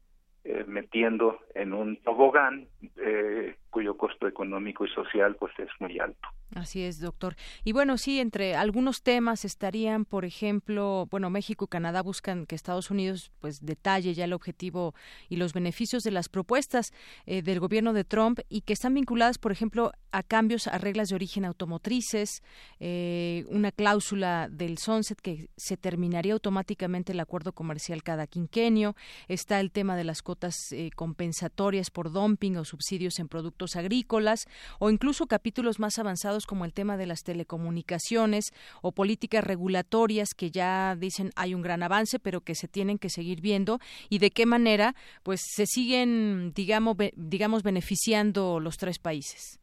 [0.43, 2.65] eh, metiendo en un tobogán
[3.11, 6.29] eh, cuyo costo económico y social pues es muy alto.
[6.55, 7.35] Así es, doctor.
[7.63, 12.55] Y bueno, sí, entre algunos temas estarían, por ejemplo, bueno, México y Canadá buscan que
[12.55, 14.93] Estados Unidos pues detalle ya el objetivo
[15.29, 16.93] y los beneficios de las propuestas
[17.25, 21.09] eh, del gobierno de Trump y que están vinculadas, por ejemplo, a cambios a reglas
[21.09, 22.43] de origen automotrices,
[22.79, 28.95] eh, una cláusula del sunset que se terminaría automáticamente el acuerdo comercial cada quinquenio,
[29.27, 34.45] está el tema de las cotas eh, compensatorias por dumping o subsidios en productos agrícolas
[34.79, 38.51] o incluso capítulos más avanzados como el tema de las telecomunicaciones
[38.81, 43.09] o políticas regulatorias que ya dicen hay un gran avance, pero que se tienen que
[43.09, 43.79] seguir viendo
[44.09, 49.60] y de qué manera pues se siguen digamos digamos beneficiando los tres países.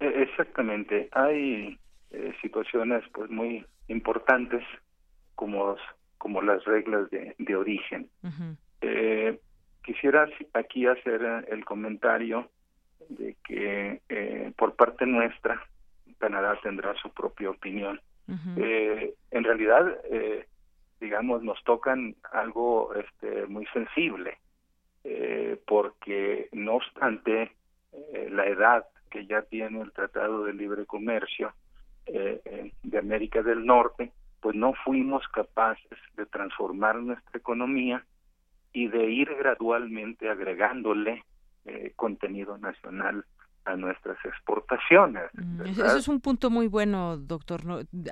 [0.00, 1.78] E, exactamente, hay
[2.10, 4.62] eh, situaciones pues muy importantes
[5.34, 5.76] como
[6.18, 8.08] como las reglas de, de origen.
[8.80, 9.38] eh,
[9.84, 12.50] quisiera aquí hacer el comentario
[13.08, 15.62] de que eh, por parte nuestra
[16.18, 18.00] Canadá tendrá su propia opinión.
[18.56, 20.46] eh, en realidad, eh,
[21.00, 24.38] digamos, nos tocan algo este, muy sensible,
[25.04, 27.52] eh, porque no obstante
[27.92, 28.84] eh, la edad
[29.16, 31.54] que ya tiene el Tratado de Libre Comercio
[32.04, 38.04] eh, de América del Norte, pues no fuimos capaces de transformar nuestra economía
[38.74, 41.24] y de ir gradualmente agregándole
[41.64, 43.24] eh, contenido nacional
[43.64, 45.30] a nuestras exportaciones.
[45.32, 47.62] Mm, eso es un punto muy bueno, doctor.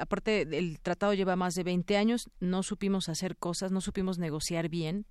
[0.01, 4.71] aparte, el tratado lleva más de 20 años, no supimos hacer cosas, no supimos negociar
[4.71, 5.05] bien.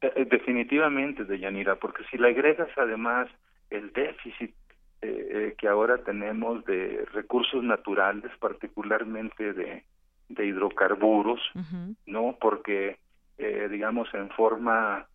[0.00, 3.28] Eh, eh, definitivamente, Deyanira, porque si le agregas además
[3.70, 4.54] el déficit
[5.02, 9.84] eh, que ahora tenemos de recursos naturales, particularmente de,
[10.28, 11.40] de hidrocarburos,
[12.06, 12.36] ¿no?
[12.40, 12.98] Porque,
[13.38, 15.06] digamos, en forma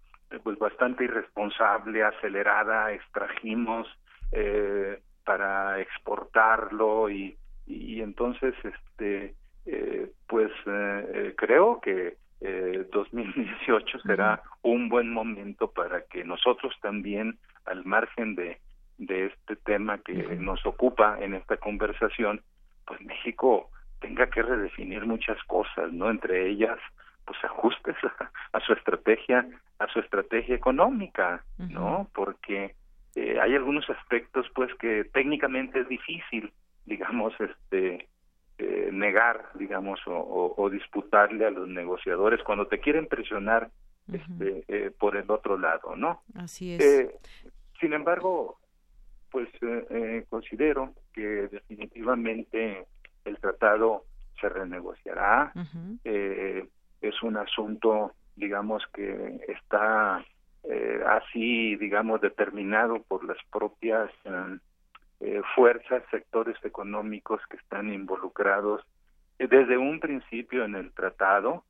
[0.44, 3.88] pues bastante irresponsable, acelerada, extrajimos
[4.32, 7.38] eh, para exportarlo y,
[7.68, 16.02] y entonces este eh, pues eh, creo que eh, 2018 será un buen momento para
[16.06, 18.60] que nosotros también, al margen de,
[18.98, 20.14] de este tema que
[20.46, 22.42] nos ocupa en esta conversación,
[22.86, 23.70] pues México
[24.00, 26.10] tenga que redefinir muchas cosas, ¿no?
[26.10, 26.78] Entre ellas,
[27.26, 29.48] pues ajustes a, a su estrategia,
[29.80, 31.44] a su estrategia económica,
[31.74, 32.08] ¿no?
[32.14, 32.76] Porque
[33.16, 36.52] eh, hay algunos aspectos, pues, que técnicamente es difícil,
[36.86, 38.08] digamos, este,
[38.58, 43.70] eh, negar, digamos, o, o- o disputarle a los negociadores cuando te quieren presionar
[44.12, 46.22] este, eh, por el otro lado, ¿no?
[46.36, 46.82] Así es.
[46.82, 47.16] Eh,
[47.80, 48.60] sin embargo,
[49.32, 52.86] pues eh, eh, considero que definitivamente
[53.26, 54.06] el tratado
[54.40, 55.54] se renegociará.
[56.04, 56.68] Eh,
[57.02, 60.24] es un asunto, digamos, que está
[60.64, 64.12] eh, así, digamos, determinado por las propias
[65.56, 68.82] fuerzas, sectores económicos que están involucrados
[69.48, 71.64] desde un principio en el tratado,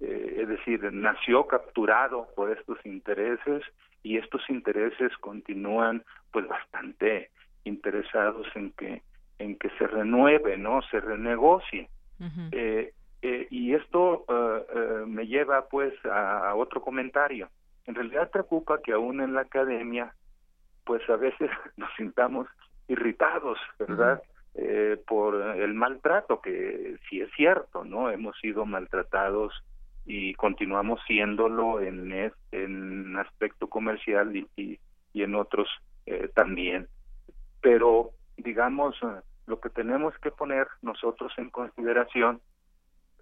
[0.00, 3.62] eh, es decir, nació capturado por estos intereses
[4.02, 7.30] y estos intereses continúan pues bastante
[7.64, 9.02] interesados en que
[9.38, 10.82] en que se renueve, ¿no?
[10.82, 11.88] Se renegocie.
[12.52, 14.24] Eh, eh, y esto
[15.06, 17.48] me lleva pues a, a otro comentario.
[17.86, 20.14] En realidad preocupa que aún en la academia
[20.84, 22.48] pues a veces nos sintamos
[22.88, 24.22] irritados, ¿verdad?
[24.54, 28.10] Eh, por el maltrato, que sí es cierto, ¿no?
[28.10, 29.54] Hemos sido maltratados
[30.04, 34.78] y continuamos siéndolo en, es- en aspecto comercial y, y,
[35.14, 35.68] y en otros
[36.06, 36.88] eh, también.
[37.62, 42.40] Pero, digamos, eh, lo que tenemos que poner nosotros en consideración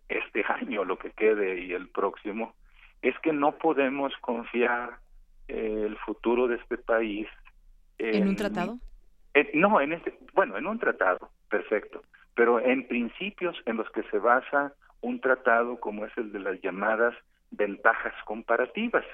[0.09, 2.55] este año, lo que quede y el próximo,
[3.02, 4.98] es que no podemos confiar
[5.48, 7.28] eh, el futuro de este país
[7.98, 8.78] ¿En un tratado?
[9.35, 12.02] Eh, no, en este, bueno, en un tratado, perfecto,
[12.35, 16.61] pero en principios en los que se basa un tratado como es el de las
[16.61, 17.15] llamadas
[17.51, 19.05] ventajas comparativas,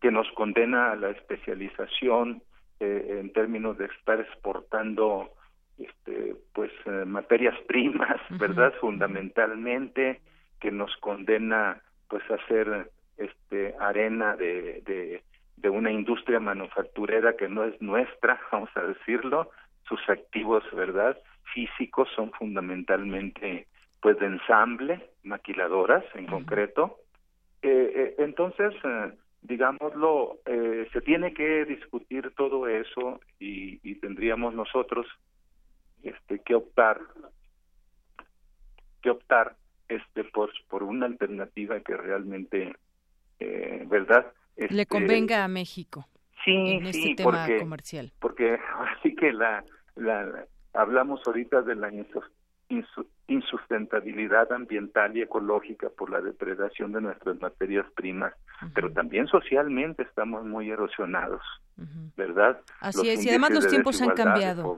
[0.00, 2.42] que nos condena a la especialización
[2.80, 5.30] eh, en términos de estar exportando
[5.78, 8.72] este, pues eh, materias primas, ¿verdad?
[8.80, 10.20] Fundamentalmente,
[10.58, 15.22] que nos condena pues a ser este arena de, de,
[15.60, 19.50] de una industria manufacturera que no es nuestra, vamos a decirlo,
[19.88, 21.18] sus activos, ¿verdad?
[21.54, 23.66] Físicos son fundamentalmente
[24.00, 27.00] pues de ensamble, maquiladoras en concreto.
[27.60, 29.12] Eh, eh, entonces, eh,
[29.42, 35.06] digámoslo, eh, se tiene que discutir todo eso y, y tendríamos nosotros
[36.02, 36.98] este que optar
[39.02, 39.54] que optar
[39.88, 42.74] este por por una alternativa que realmente
[43.38, 43.84] eh,
[44.56, 46.06] Le Este, convenga a México
[46.44, 48.12] sí en este sí tema porque comercial.
[48.20, 48.58] porque
[48.98, 49.64] así que la,
[49.96, 52.30] la, la- hablamos ahorita de la insus-
[52.68, 58.32] insu- insustentabilidad ambiental y ecológica por la depredación de nuestras materias primas,
[58.74, 61.42] pero también socialmente estamos muy erosionados,
[62.16, 62.60] ¿verdad?
[62.80, 64.76] Así Los es, y además los tiempos han de cambiado.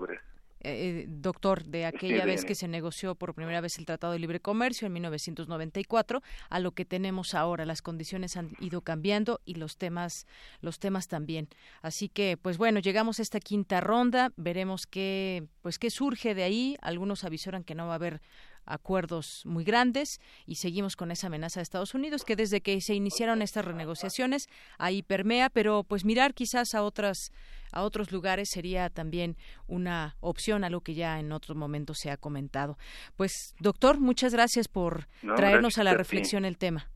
[0.64, 4.40] Eh, doctor, de aquella vez que se negoció por primera vez el Tratado de Libre
[4.40, 9.76] Comercio en 1994 a lo que tenemos ahora, las condiciones han ido cambiando y los
[9.76, 10.26] temas
[10.60, 11.48] los temas también.
[11.82, 16.44] Así que, pues bueno, llegamos a esta quinta ronda, veremos qué pues qué surge de
[16.44, 16.76] ahí.
[16.80, 18.20] Algunos avisoran que no va a haber
[18.64, 22.94] acuerdos muy grandes y seguimos con esa amenaza de Estados Unidos que desde que se
[22.94, 24.48] iniciaron estas renegociaciones
[24.78, 27.32] ahí permea, pero pues mirar quizás a otras
[27.72, 29.36] a otros lugares sería también
[29.66, 32.76] una opción, algo que ya en otro momento se ha comentado.
[33.16, 36.90] Pues doctor, muchas gracias por No, traernos gracias a la a reflexión el tema.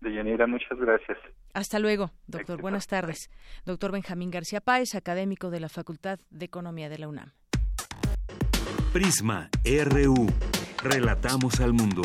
[0.00, 1.18] Deyanira, muchas gracias.
[1.54, 2.60] Hasta luego, doctor.
[2.60, 3.30] Buenas tardes.
[3.64, 7.32] Doctor Benjamín García Páez, académico de la Facultad de Economía de la UNAM.
[8.92, 10.26] Prisma RU.
[10.82, 12.02] Relatamos al mundo.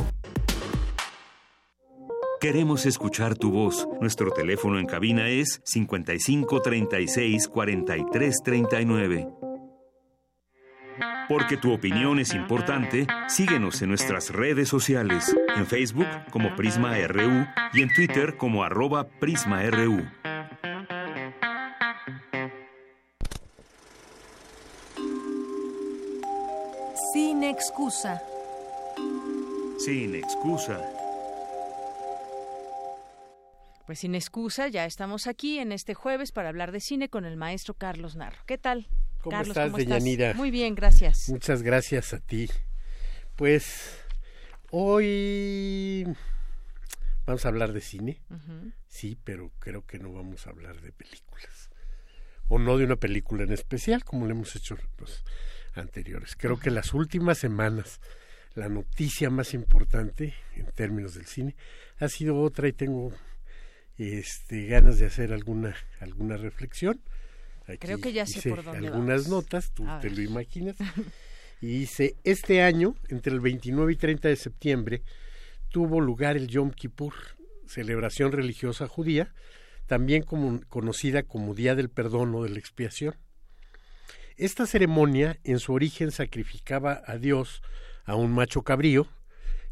[2.41, 3.87] Queremos escuchar tu voz.
[4.01, 9.27] Nuestro teléfono en cabina es 55 36 43 39.
[11.29, 17.45] Porque tu opinión es importante, síguenos en nuestras redes sociales, en Facebook como Prisma RU
[17.73, 20.03] y en Twitter como arroba PrismaRU.
[27.13, 28.21] Sin excusa.
[29.83, 30.81] Sin excusa.
[33.85, 37.35] Pues sin excusa, ya estamos aquí en este jueves para hablar de cine con el
[37.35, 38.37] maestro Carlos Narro.
[38.45, 38.87] ¿Qué tal?
[39.19, 40.35] ¿Cómo Carlos, estás, ¿cómo Deyanira?
[40.35, 41.27] Muy bien, gracias.
[41.27, 42.49] Muchas gracias a ti.
[43.35, 43.99] Pues
[44.71, 46.05] hoy
[47.25, 48.21] vamos a hablar de cine.
[48.87, 51.71] Sí, pero creo que no vamos a hablar de películas.
[52.47, 55.25] O no de una película en especial, como lo hemos hecho los
[55.73, 56.37] anteriores.
[56.37, 57.99] Creo que las últimas semanas
[58.55, 61.55] la noticia más importante en términos del cine
[61.97, 63.11] ha sido otra y tengo
[63.97, 66.99] este, ganas de hacer alguna alguna reflexión.
[67.79, 69.45] Creo que ya sé hice por dónde algunas vamos.
[69.45, 70.17] notas, tú A te ver.
[70.17, 70.75] lo imaginas.
[71.61, 75.01] y dice, este año, entre el 29 y 30 de septiembre,
[75.69, 77.13] tuvo lugar el Yom Kippur,
[77.65, 79.33] celebración religiosa judía,
[79.87, 83.15] también como, conocida como Día del Perdón o de la Expiación.
[84.35, 87.61] Esta ceremonia en su origen sacrificaba a Dios
[88.03, 89.07] a un macho cabrío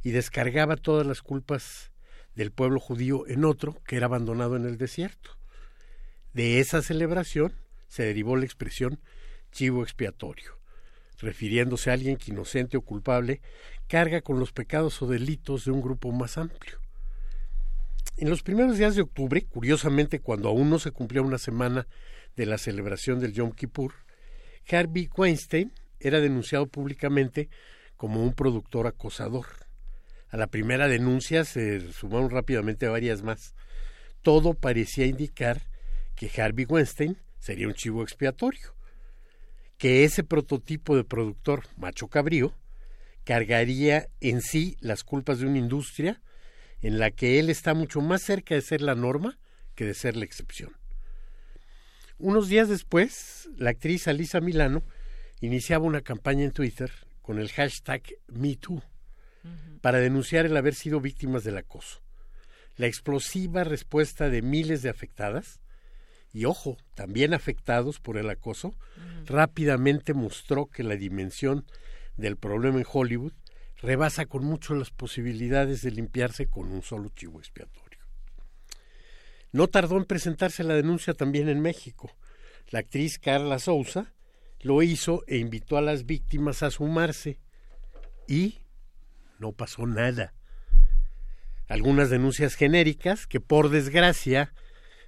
[0.04, 1.92] y descargaba todas las culpas
[2.36, 5.38] del pueblo judío en otro que era abandonado en el desierto.
[6.34, 7.54] De esa celebración
[7.88, 9.00] se derivó la expresión
[9.52, 10.58] chivo expiatorio,
[11.20, 13.42] refiriéndose a alguien que inocente o culpable
[13.88, 16.80] carga con los pecados o delitos de un grupo más amplio.
[18.18, 21.88] En los primeros días de octubre, curiosamente cuando aún no se cumplía una semana
[22.36, 23.94] de la celebración del Yom Kippur,
[24.70, 27.50] Harvey Weinstein era denunciado públicamente
[28.02, 29.46] como un productor acosador.
[30.32, 33.54] A la primera denuncia se sumaron rápidamente varias más.
[34.24, 35.62] Todo parecía indicar
[36.16, 38.76] que Harvey Weinstein sería un chivo expiatorio,
[39.78, 42.56] que ese prototipo de productor macho cabrío
[43.24, 46.24] cargaría en sí las culpas de una industria
[46.82, 49.38] en la que él está mucho más cerca de ser la norma
[49.76, 50.76] que de ser la excepción.
[52.18, 54.82] Unos días después, la actriz Alisa Milano
[55.40, 56.92] iniciaba una campaña en Twitter
[57.22, 58.82] con el hashtag MeToo
[59.82, 62.02] para denunciar el haber sido víctimas del acoso.
[62.78, 65.60] La explosiva respuesta de miles de afectadas,
[66.34, 68.74] y ojo, también afectados por el acoso,
[69.26, 71.66] rápidamente mostró que la dimensión
[72.18, 73.34] del problema en Hollywood
[73.82, 78.00] rebasa con mucho las posibilidades de limpiarse con un solo chivo expiatorio.
[79.52, 82.16] No tardó en presentarse la denuncia también en México.
[82.70, 84.14] La actriz Carla Souza
[84.62, 87.40] lo hizo e invitó a las víctimas a sumarse
[88.28, 88.60] y
[89.40, 90.34] no pasó nada.
[91.68, 94.54] Algunas denuncias genéricas que por desgracia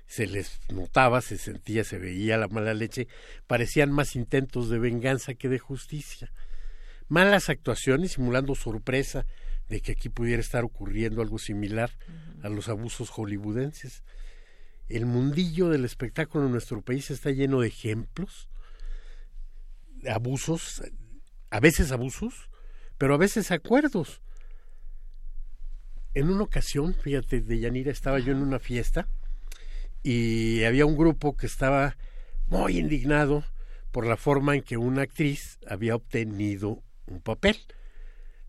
[0.07, 3.07] se les notaba, se sentía, se veía la mala leche,
[3.47, 6.31] parecían más intentos de venganza que de justicia.
[7.07, 9.25] Malas actuaciones simulando sorpresa
[9.69, 11.91] de que aquí pudiera estar ocurriendo algo similar
[12.41, 14.03] a los abusos hollywoodenses.
[14.87, 18.49] El mundillo del espectáculo en nuestro país está lleno de ejemplos,
[20.09, 20.83] abusos,
[21.49, 22.49] a veces abusos,
[22.97, 24.21] pero a veces acuerdos.
[26.13, 29.07] En una ocasión, fíjate, de Yanira, estaba yo en una fiesta
[30.03, 31.97] y había un grupo que estaba
[32.47, 33.43] muy indignado
[33.91, 37.57] por la forma en que una actriz había obtenido un papel,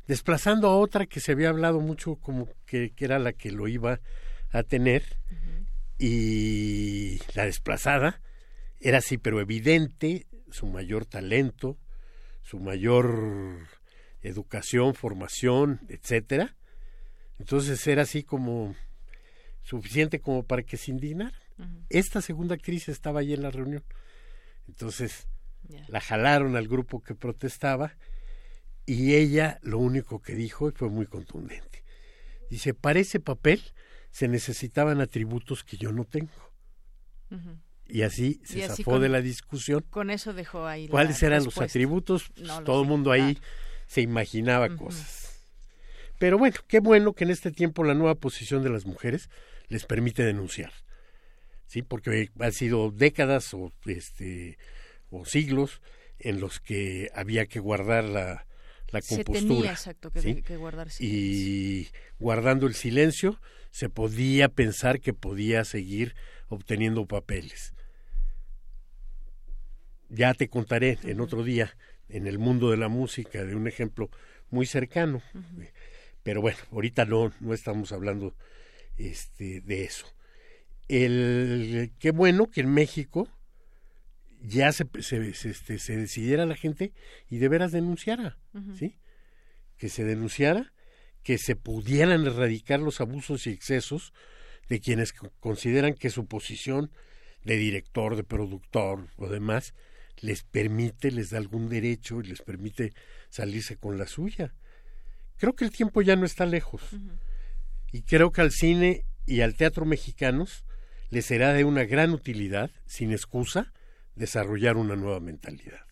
[0.07, 3.69] desplazando a otra que se había hablado mucho como que, que era la que lo
[3.69, 4.01] iba
[4.51, 5.03] a tener
[5.99, 8.21] y la desplazada
[8.81, 11.77] era así, pero evidente su mayor talento,
[12.43, 13.67] su mayor
[14.23, 16.55] educación, formación, etcétera.
[17.41, 18.77] Entonces era así como
[19.63, 21.37] suficiente como para que se indignara.
[21.89, 23.83] Esta segunda actriz estaba allí en la reunión.
[24.69, 25.27] Entonces
[25.89, 27.97] la jalaron al grupo que protestaba
[28.87, 31.83] y ella lo único que dijo fue muy contundente.
[32.49, 33.61] Dice, para ese papel
[34.13, 36.53] se necesitaban atributos que yo no tengo.
[37.87, 39.85] Y así se Y así zafó con- de la discusión.
[39.91, 40.89] Con eso dejó ahí.
[40.89, 42.31] ¿Cuáles eran los atributos?
[42.35, 43.39] Pues, No lo todo el mundo ahí
[43.87, 45.43] se imaginaba cosas.
[46.19, 49.29] Pero bueno, qué bueno que en este tiempo la nueva posición de las mujeres
[49.69, 50.73] les permite denunciar.
[51.67, 54.59] Sí, porque han sido décadas o este
[55.11, 55.81] o siglos
[56.19, 58.47] en los que había que guardar la,
[58.91, 59.41] la Se compostura.
[59.41, 60.43] tenía, exacto, que ¿sí?
[60.43, 61.89] que guardar Y
[62.19, 63.41] guardando el silencio
[63.71, 66.15] se podía pensar que podía seguir
[66.49, 67.74] obteniendo papeles.
[70.15, 71.77] Ya te contaré en otro día
[72.09, 74.11] en el mundo de la música de un ejemplo
[74.51, 75.23] muy cercano.
[76.23, 78.35] Pero bueno, ahorita no, no estamos hablando
[78.97, 80.07] este, de eso.
[80.89, 83.29] El, qué bueno que en México
[84.41, 86.93] ya se, se, se, este, se decidiera la gente
[87.29, 88.39] y de veras denunciara.
[88.79, 88.97] ¿sí?
[89.77, 90.73] Que se denunciara,
[91.23, 94.13] que se pudieran erradicar los abusos y excesos
[94.69, 96.91] de quienes co- consideran que su posición
[97.45, 99.75] de director, de productor o demás
[100.21, 102.93] les permite, les da algún derecho y les permite
[103.31, 104.55] salirse con la suya.
[105.37, 106.83] Creo que el tiempo ya no está lejos.
[107.93, 110.65] Y creo que al cine y al teatro mexicanos
[111.11, 113.73] les será de una gran utilidad, sin excusa,
[114.15, 115.87] desarrollar una nueva mentalidad.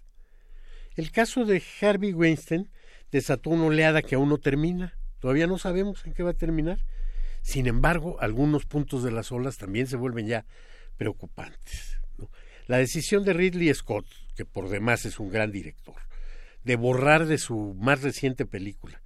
[0.96, 2.70] El caso de Harvey Weinstein
[3.10, 4.98] desató una oleada que aún no termina.
[5.20, 6.84] Todavía no sabemos en qué va a terminar.
[7.42, 10.44] Sin embargo, algunos puntos de las olas también se vuelven ya
[10.96, 12.01] preocupantes.
[12.66, 14.06] La decisión de Ridley Scott,
[14.36, 15.96] que por demás es un gran director,
[16.64, 19.02] de borrar de su más reciente película,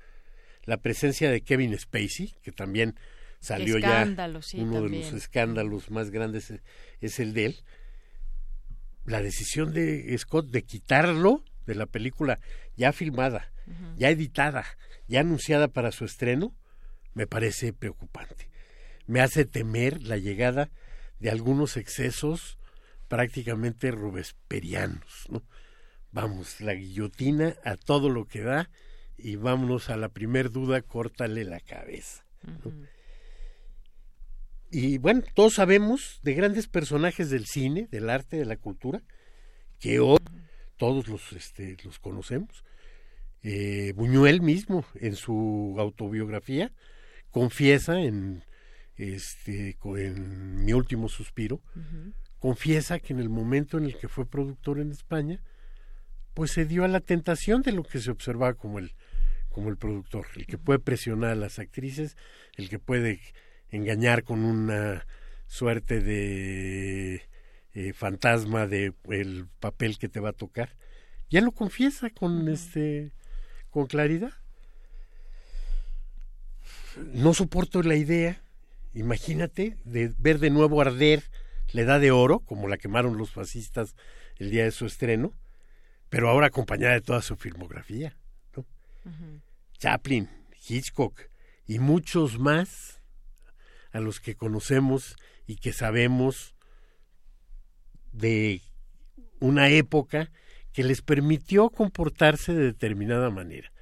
[0.65, 2.97] la presencia de Kevin Spacey, que también
[3.41, 6.61] salió Escándalo, ya sí, uno de los escándalos más grandes es,
[7.01, 7.57] es el de él.
[9.05, 12.41] La decisión de Scott de quitarlo de la película
[12.77, 13.53] ya filmada,
[13.97, 14.65] ya editada,
[15.09, 16.55] ya anunciada para su estreno,
[17.15, 18.49] me parece preocupante.
[19.07, 20.70] Me hace temer la llegada
[21.19, 22.59] de algunos excesos
[23.09, 25.43] prácticamente robesperianos, ¿no?
[26.12, 28.70] Vamos, la guillotina a todo lo que da
[29.19, 32.24] y vámonos a la primer duda, córtale la cabeza.
[32.43, 32.73] ¿no?
[34.70, 39.03] Y bueno, todos sabemos de grandes personajes del cine, del arte, de la cultura,
[39.78, 40.19] que hoy
[40.77, 42.65] todos los, este, los conocemos.
[43.43, 46.73] Eh, Buñuel mismo, en su autobiografía,
[47.31, 48.43] confiesa en,
[48.97, 51.61] este, en Mi último suspiro,
[52.47, 55.40] confiesa que en el momento en el que fue productor en España,
[56.32, 58.93] pues se dio a la tentación de lo que se observaba como el,
[59.48, 62.16] como el productor, el que puede presionar a las actrices,
[62.55, 63.20] el que puede
[63.70, 65.05] engañar con una
[65.48, 67.23] suerte de
[67.74, 70.77] eh, fantasma de el papel que te va a tocar.
[71.28, 73.10] Ya lo confiesa con este
[73.70, 74.35] con claridad.
[77.12, 78.40] No soporto la idea,
[78.94, 81.24] imagínate, de ver de nuevo arder
[81.72, 83.94] la edad de oro, como la quemaron los fascistas
[84.36, 85.32] el día de su estreno,
[86.09, 88.16] pero ahora acompañada de toda su filmografía.
[88.56, 88.64] ¿no?
[89.78, 90.28] Chaplin,
[90.68, 91.20] Hitchcock
[91.66, 93.01] y muchos más
[93.93, 95.16] a los que conocemos
[95.47, 96.55] y que sabemos
[98.12, 98.60] de
[99.40, 100.30] una época
[100.72, 103.72] que les permitió comportarse de determinada manera.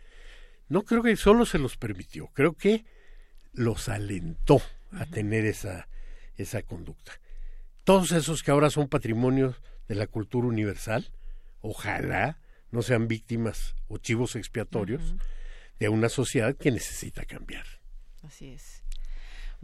[0.69, 2.85] No creo que solo se los permitió, creo que
[3.53, 4.61] los alentó
[4.93, 5.89] a tener esa,
[6.37, 7.21] esa conducta.
[7.85, 11.13] Todos esos que ahora son patrimonios de la cultura universal,
[11.61, 12.41] ojalá
[12.71, 15.15] no sean víctimas o chivos expiatorios
[15.79, 17.67] de una sociedad que necesita cambiar.
[18.23, 18.84] Así es.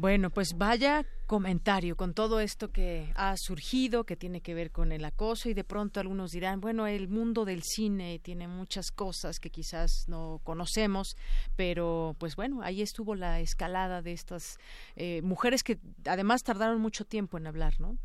[0.00, 4.92] Bueno, pues vaya comentario con todo esto que ha surgido, que tiene que ver con
[4.92, 9.40] el acoso y de pronto algunos dirán, bueno, el mundo del cine tiene muchas cosas
[9.40, 11.18] que quizás no conocemos,
[11.54, 14.56] pero pues bueno, ahí estuvo la escalada de estas
[14.96, 17.98] eh, mujeres que además tardaron mucho tiempo en hablar, ¿no?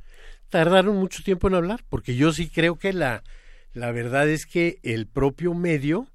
[0.50, 3.24] Tardaron mucho tiempo en hablar, porque yo sí creo que la,
[3.72, 6.10] la verdad es que el propio medio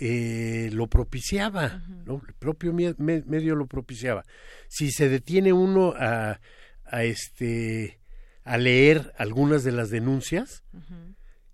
[0.00, 2.22] eh, lo propiciaba, ¿no?
[2.26, 4.24] El propio me- medio lo propiciaba.
[4.68, 6.40] Si se detiene uno a,
[6.84, 7.98] a este
[8.44, 10.62] a leer algunas de las denuncias,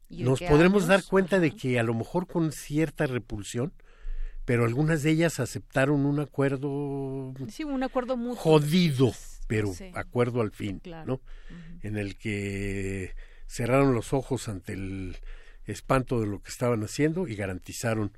[0.09, 0.89] ¿Y de nos podremos años?
[0.89, 3.73] dar cuenta de que a lo mejor con cierta repulsión,
[4.45, 8.37] pero algunas de ellas aceptaron un acuerdo Sí, un acuerdo mutuo.
[8.37, 9.13] jodido,
[9.49, 9.91] pero sí.
[9.95, 11.07] acuerdo al fin, Claro.
[11.07, 11.21] ¿no?
[11.83, 13.15] En el que
[13.47, 15.17] cerraron los ojos ante el
[15.65, 18.13] espanto de lo que estaban haciendo y garantizaron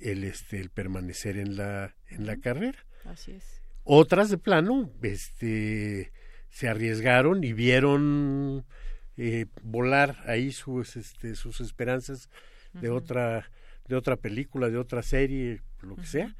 [0.00, 2.78] el este el permanecer en la en la carrera.
[3.04, 3.62] Así es.
[3.84, 6.12] Otras de plano, este
[6.50, 8.64] se arriesgaron y vieron
[9.16, 12.28] eh, volar ahí sus este sus esperanzas
[12.72, 13.50] de otra
[13.88, 16.36] de otra película, de otra serie, lo que sea,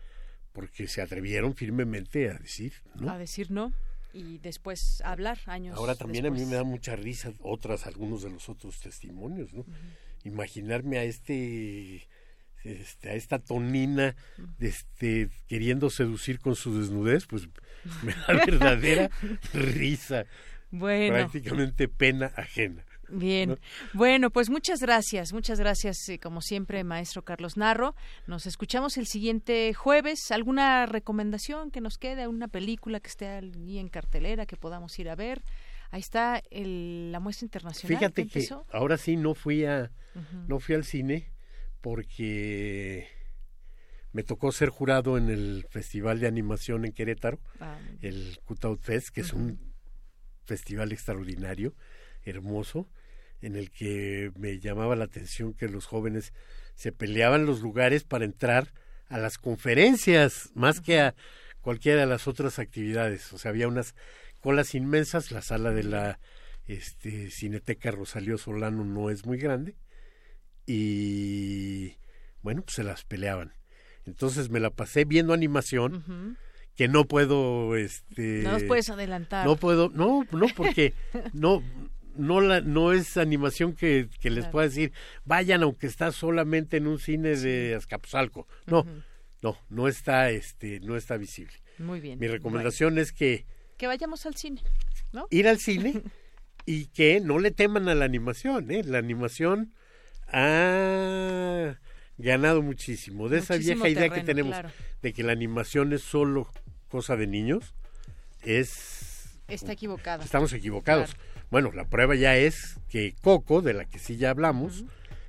[0.52, 3.10] porque se atrevieron firmemente a decir, ¿no?
[3.10, 3.72] A decir no
[4.12, 8.30] y después hablar años Ahora también a mí me da mucha risa otras, algunos de
[8.30, 9.64] los otros testimonios, ¿no?
[10.24, 12.08] Imaginarme a este,
[12.64, 14.14] este, a esta tonina,
[14.58, 17.48] este, queriendo seducir con su desnudez, pues
[18.02, 19.10] me da verdadera
[19.52, 20.24] risa.
[20.70, 21.14] Bueno.
[21.14, 22.84] Prácticamente pena ajena.
[23.12, 23.56] Bien, ¿no?
[23.92, 27.96] bueno, pues muchas gracias, muchas gracias, eh, como siempre, maestro Carlos Narro.
[28.28, 30.30] Nos escuchamos el siguiente jueves.
[30.30, 32.28] ¿Alguna recomendación que nos quede?
[32.28, 35.42] ¿Una película que esté allí en cartelera que podamos ir a ver?
[35.90, 37.98] Ahí está el- la muestra internacional.
[37.98, 39.90] Fíjate que ahora sí no fui a,
[40.46, 41.32] no fui al cine
[41.80, 43.08] porque
[44.12, 49.10] me tocó ser jurado en el Festival de Animación en Querétaro, Ah, el Cutout Fest,
[49.10, 49.72] que es un
[50.44, 51.74] festival extraordinario,
[52.22, 52.88] hermoso,
[53.40, 56.32] en el que me llamaba la atención que los jóvenes
[56.74, 58.72] se peleaban los lugares para entrar
[59.08, 61.14] a las conferencias, más que a
[61.60, 63.32] cualquiera de las otras actividades.
[63.32, 63.94] O sea, había unas
[64.40, 66.18] colas inmensas, la sala de la
[66.66, 69.76] este, Cineteca Rosalío Solano no es muy grande,
[70.70, 71.96] y
[72.42, 73.52] bueno, pues se las peleaban.
[74.06, 76.36] Entonces me la pasé viendo animación,
[76.74, 79.44] que no puedo este No nos puedes adelantar.
[79.46, 80.94] no puedo no no porque
[81.34, 81.62] no
[82.16, 84.52] no la no es animación que, que les Claro.
[84.52, 84.92] pueda decir
[85.24, 88.84] vayan aunque está solamente en un cine de Azcapotzalco no
[89.42, 92.18] no no está este no está visible Muy bien.
[92.18, 93.44] mi recomendación es que
[93.76, 94.62] que vayamos al cine,
[95.12, 95.26] ¿no?
[95.30, 96.02] ir al cine
[96.66, 98.82] y que no le teman a la animación ¿eh?
[98.84, 99.72] la animación
[100.32, 101.78] ha
[102.18, 103.28] ganado muchísimo.
[103.28, 104.70] De esa vieja idea que tenemos claro.
[105.02, 106.50] de que la animación es solo
[106.88, 107.74] cosa de niños,
[108.42, 109.10] es
[109.50, 110.24] Está equivocada.
[110.24, 111.16] Estamos equivocados.
[111.50, 114.84] Bueno, la prueba ya es que Coco, de la que sí ya hablamos,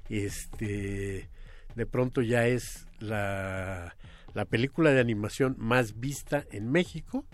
[0.10, 1.30] este
[1.76, 3.95] de pronto ya es la,
[4.34, 7.26] la película de animación más vista en México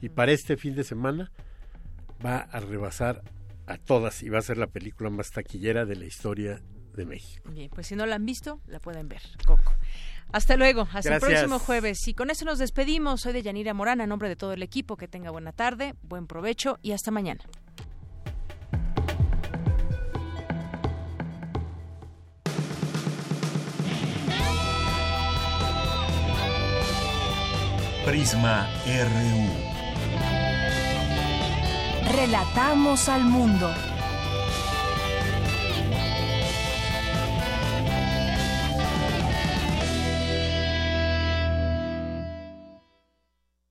[0.00, 1.32] y para este fin de semana
[2.24, 3.22] va a rebasar
[3.66, 6.62] a todas y va a ser la película más taquillera de la historia
[6.96, 7.50] de México.
[7.50, 9.72] Bien, pues si no la han visto, la pueden ver, Coco.
[10.32, 12.06] Hasta luego, hasta el próximo jueves.
[12.06, 13.22] Y con eso nos despedimos.
[13.22, 14.96] Soy de Yanira Morán, a nombre de todo el equipo.
[14.96, 17.44] Que tenga buena tarde, buen provecho y hasta mañana.
[28.04, 29.70] Prisma RU.
[32.16, 33.70] Relatamos al mundo.